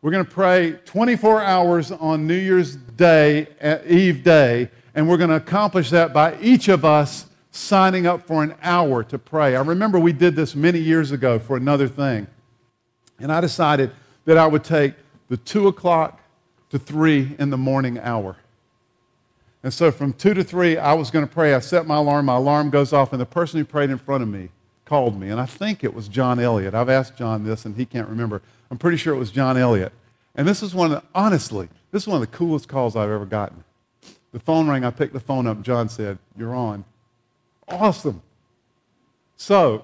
We're 0.01 0.11
going 0.11 0.26
to 0.26 0.32
pray 0.32 0.74
24 0.86 1.41
hours 1.41 1.91
on 1.91 2.28
New 2.28 2.38
Year's 2.38 2.76
Day, 2.76 3.47
uh, 3.61 3.78
Eve 3.88 4.24
Day, 4.24 4.70
and 4.97 5.07
we're 5.07 5.17
going 5.17 5.29
to 5.29 5.35
accomplish 5.35 5.91
that 5.91 6.11
by 6.11 6.35
each 6.41 6.69
of 6.69 6.83
us 6.83 7.27
signing 7.51 8.07
up 8.07 8.25
for 8.25 8.41
an 8.41 8.55
hour 8.63 9.03
to 9.03 9.19
pray. 9.19 9.55
I 9.55 9.61
remember 9.61 9.99
we 9.99 10.11
did 10.11 10.35
this 10.35 10.55
many 10.55 10.79
years 10.79 11.11
ago 11.11 11.37
for 11.37 11.55
another 11.55 11.87
thing. 11.87 12.25
And 13.19 13.31
I 13.31 13.39
decided 13.39 13.91
that 14.25 14.39
I 14.39 14.47
would 14.47 14.63
take 14.63 14.95
the 15.29 15.37
2 15.37 15.67
o'clock 15.67 16.19
to 16.71 16.79
3 16.79 17.35
in 17.37 17.51
the 17.51 17.57
morning 17.57 17.99
hour. 17.99 18.37
And 19.61 19.71
so 19.71 19.91
from 19.91 20.13
2 20.13 20.33
to 20.33 20.43
3, 20.43 20.79
I 20.79 20.93
was 20.93 21.11
going 21.11 21.27
to 21.27 21.31
pray. 21.31 21.53
I 21.53 21.59
set 21.59 21.85
my 21.85 21.97
alarm, 21.97 22.25
my 22.25 22.35
alarm 22.35 22.71
goes 22.71 22.91
off, 22.91 23.11
and 23.11 23.21
the 23.21 23.25
person 23.25 23.59
who 23.59 23.65
prayed 23.65 23.91
in 23.91 23.99
front 23.99 24.23
of 24.23 24.29
me 24.29 24.49
called 24.83 25.19
me. 25.19 25.29
And 25.29 25.39
I 25.39 25.45
think 25.45 25.83
it 25.83 25.93
was 25.93 26.07
John 26.07 26.39
Elliott. 26.39 26.73
I've 26.73 26.89
asked 26.89 27.15
John 27.15 27.43
this, 27.43 27.65
and 27.65 27.75
he 27.75 27.85
can't 27.85 28.09
remember. 28.09 28.41
I'm 28.71 28.79
pretty 28.79 28.97
sure 28.97 29.13
it 29.13 29.19
was 29.19 29.29
John 29.29 29.57
Elliott. 29.57 29.93
And 30.33 30.47
this 30.47 30.63
is 30.63 30.73
one 30.73 30.91
of 30.91 31.03
the, 31.03 31.07
honestly, 31.13 31.69
this 31.91 32.03
is 32.03 32.07
one 32.07 32.19
of 32.19 32.31
the 32.31 32.35
coolest 32.35 32.67
calls 32.67 32.95
I've 32.95 33.11
ever 33.11 33.27
gotten. 33.27 33.63
The 34.38 34.43
phone 34.43 34.69
rang, 34.69 34.85
I 34.85 34.91
picked 34.91 35.13
the 35.13 35.19
phone 35.19 35.47
up, 35.47 35.63
John 35.63 35.89
said, 35.89 36.19
You're 36.38 36.53
on. 36.53 36.85
Awesome. 37.67 38.21
So, 39.35 39.83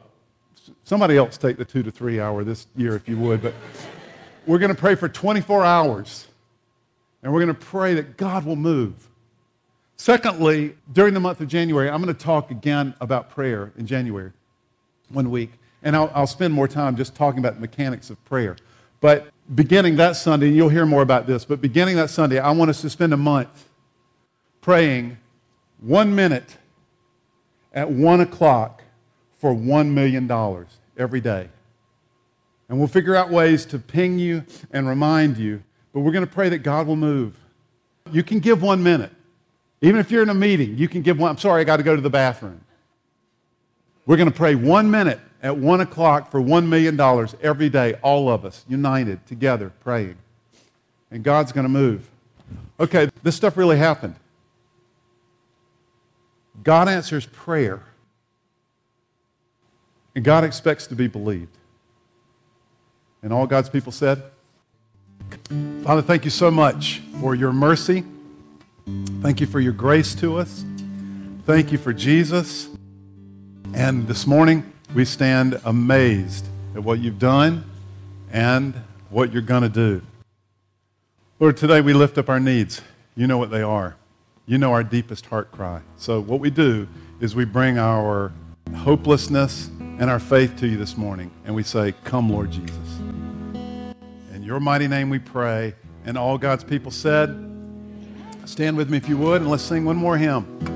somebody 0.84 1.18
else 1.18 1.40
take 1.40 1.58
the 1.58 1.66
two 1.66 1.82
to 1.82 1.90
three 1.90 2.20
hour 2.20 2.44
this 2.44 2.68
year 2.76 2.96
if 2.96 3.10
you 3.10 3.18
would, 3.18 3.42
but 3.42 3.56
we're 4.46 4.60
going 4.60 4.70
to 4.70 4.80
pray 4.80 4.94
for 4.94 5.10
24 5.10 5.66
hours. 5.66 6.28
And 7.24 7.34
we're 7.34 7.44
going 7.44 7.56
to 7.56 7.66
pray 7.66 7.96
that 7.96 8.16
God 8.16 8.46
will 8.46 8.56
move. 8.56 9.10
Secondly, 9.98 10.76
during 10.92 11.16
the 11.16 11.20
month 11.20 11.42
of 11.42 11.48
January, 11.48 11.90
I'm 11.90 12.00
going 12.00 12.16
to 12.16 12.24
talk 12.24 12.52
again 12.52 12.94
about 13.02 13.32
prayer 13.32 13.74
in 13.76 13.88
January, 13.88 14.34
one 15.10 15.32
week. 15.32 15.50
And 15.82 15.96
I'll, 15.96 16.12
I'll 16.14 16.28
spend 16.28 16.54
more 16.54 16.68
time 16.68 16.96
just 16.96 17.16
talking 17.16 17.40
about 17.40 17.56
the 17.56 17.62
mechanics 17.62 18.12
of 18.12 18.24
prayer. 18.24 18.56
But 19.02 19.30
beginning 19.56 19.96
that 19.96 20.16
Sunday, 20.16 20.50
you'll 20.50 20.70
hear 20.70 20.86
more 20.86 21.02
about 21.02 21.26
this, 21.26 21.44
but 21.44 21.60
beginning 21.60 21.96
that 21.96 22.12
Sunday, 22.12 22.38
I 22.38 22.52
want 22.52 22.70
us 22.70 22.82
to 22.82 22.90
spend 22.92 23.16
a 23.16 23.18
month 23.18 23.70
praying 24.64 25.18
one 25.80 26.16
minute 26.16 26.58
at 27.74 27.92
one 27.92 28.22
o'clock 28.22 28.82
for 29.40 29.54
$1 29.54 29.90
million 29.90 30.66
every 30.98 31.22
day. 31.22 31.50
And 32.70 32.80
we'll 32.80 32.88
figure 32.88 33.16
out 33.16 33.30
ways 33.30 33.66
to 33.68 33.78
ping 33.78 34.18
you 34.18 34.46
and 34.72 34.88
remind 34.88 35.38
you, 35.38 35.62
but 35.92 36.00
we're 36.00 36.14
going 36.14 36.26
to 36.26 36.32
pray 36.32 36.50
that 36.50 36.60
God 36.60 36.88
will 36.88 36.96
move. 36.96 37.38
You 38.12 38.24
can 38.24 38.40
give 38.40 38.62
one 38.62 38.82
minute. 38.82 39.12
Even 39.82 40.00
if 40.00 40.10
you're 40.10 40.24
in 40.24 40.30
a 40.30 40.34
meeting, 40.34 40.78
you 40.78 40.88
can 40.88 41.02
give 41.02 41.20
one. 41.20 41.30
I'm 41.30 41.38
sorry, 41.38 41.60
I 41.60 41.66
got 41.66 41.78
to 41.78 41.84
go 41.84 41.94
to 41.94 42.02
the 42.02 42.10
bathroom. 42.10 42.62
We're 44.06 44.18
going 44.18 44.32
to 44.32 44.36
pray 44.36 44.56
one 44.56 44.90
minute 44.90 45.20
at 45.42 45.58
1 45.58 45.82
o'clock 45.82 46.32
for 46.32 46.40
$1 46.40 46.68
million 46.68 46.98
every 47.42 47.70
day, 47.70 47.96
all 47.96 48.30
of 48.30 48.46
us, 48.46 48.64
united, 48.70 49.26
together, 49.28 49.74
praying. 49.82 50.16
And 51.12 51.22
God's 51.22 51.52
going 51.52 51.66
to 51.66 51.70
move. 51.70 52.10
Okay, 52.80 53.10
this 53.24 53.36
stuff 53.36 53.58
really 53.58 53.78
happened. 53.78 54.16
God 56.62 56.88
answers 56.88 57.26
prayer, 57.26 57.82
and 60.16 60.24
God 60.24 60.44
expects 60.44 60.88
to 60.88 60.96
be 60.96 61.08
believed. 61.08 61.58
And 63.24 63.34
all 63.34 63.48
God's 63.48 63.70
people 63.70 63.92
said, 63.92 64.22
Father, 65.84 66.02
thank 66.02 66.26
you 66.26 66.32
so 66.32 66.52
much 66.52 67.02
for 67.20 67.34
your 67.34 67.54
mercy. 67.54 68.04
Thank 69.22 69.40
you 69.42 69.48
for 69.48 69.60
your 69.60 69.74
grace 69.74 70.14
to 70.16 70.38
us. 70.38 70.66
Thank 71.46 71.72
you 71.72 71.78
for 71.78 71.94
Jesus. 71.94 72.70
And 73.74 74.08
this 74.08 74.28
morning, 74.28 74.72
we 74.94 75.06
stand 75.06 75.60
amazed 75.66 76.46
at 76.76 76.84
what 76.84 77.00
you've 77.00 77.20
done 77.20 77.64
and 78.32 78.76
what 79.10 79.32
you're 79.34 79.42
going 79.42 79.64
to 79.64 79.70
do. 79.70 80.02
Lord, 81.40 81.58
today 81.58 81.82
we 81.82 81.94
lift 81.94 82.18
up 82.18 82.30
our 82.30 82.40
needs. 82.40 82.82
You 83.16 83.28
know 83.28 83.38
what 83.38 83.50
they 83.50 83.62
are. 83.62 83.96
You 84.46 84.58
know 84.58 84.74
our 84.74 84.84
deepest 84.84 85.26
heart 85.28 85.54
cry. 85.54 85.82
So, 85.96 86.20
what 86.20 86.42
we 86.42 86.50
do 86.50 86.86
is 87.22 87.34
we 87.34 87.46
bring 87.46 87.78
our 87.78 88.34
hopelessness 88.76 89.70
and 89.80 90.10
our 90.10 90.20
faith 90.20 90.58
to 90.58 90.68
you 90.68 90.76
this 90.76 90.98
morning, 90.98 91.32
and 91.46 91.56
we 91.56 91.64
say, 91.64 91.94
Come, 92.04 92.30
Lord 92.30 92.52
Jesus. 92.52 93.00
In 94.34 94.44
your 94.44 94.60
mighty 94.60 94.90
name 94.90 95.10
we 95.10 95.20
pray. 95.20 95.76
And 96.06 96.18
all 96.18 96.38
God's 96.38 96.66
people 96.66 96.92
said, 96.92 97.30
Stand 98.44 98.76
with 98.76 98.90
me 98.90 98.98
if 98.98 99.08
you 99.08 99.18
would, 99.18 99.42
and 99.42 99.50
let's 99.50 99.64
sing 99.64 99.86
one 99.86 99.96
more 99.96 100.18
hymn. 100.18 100.73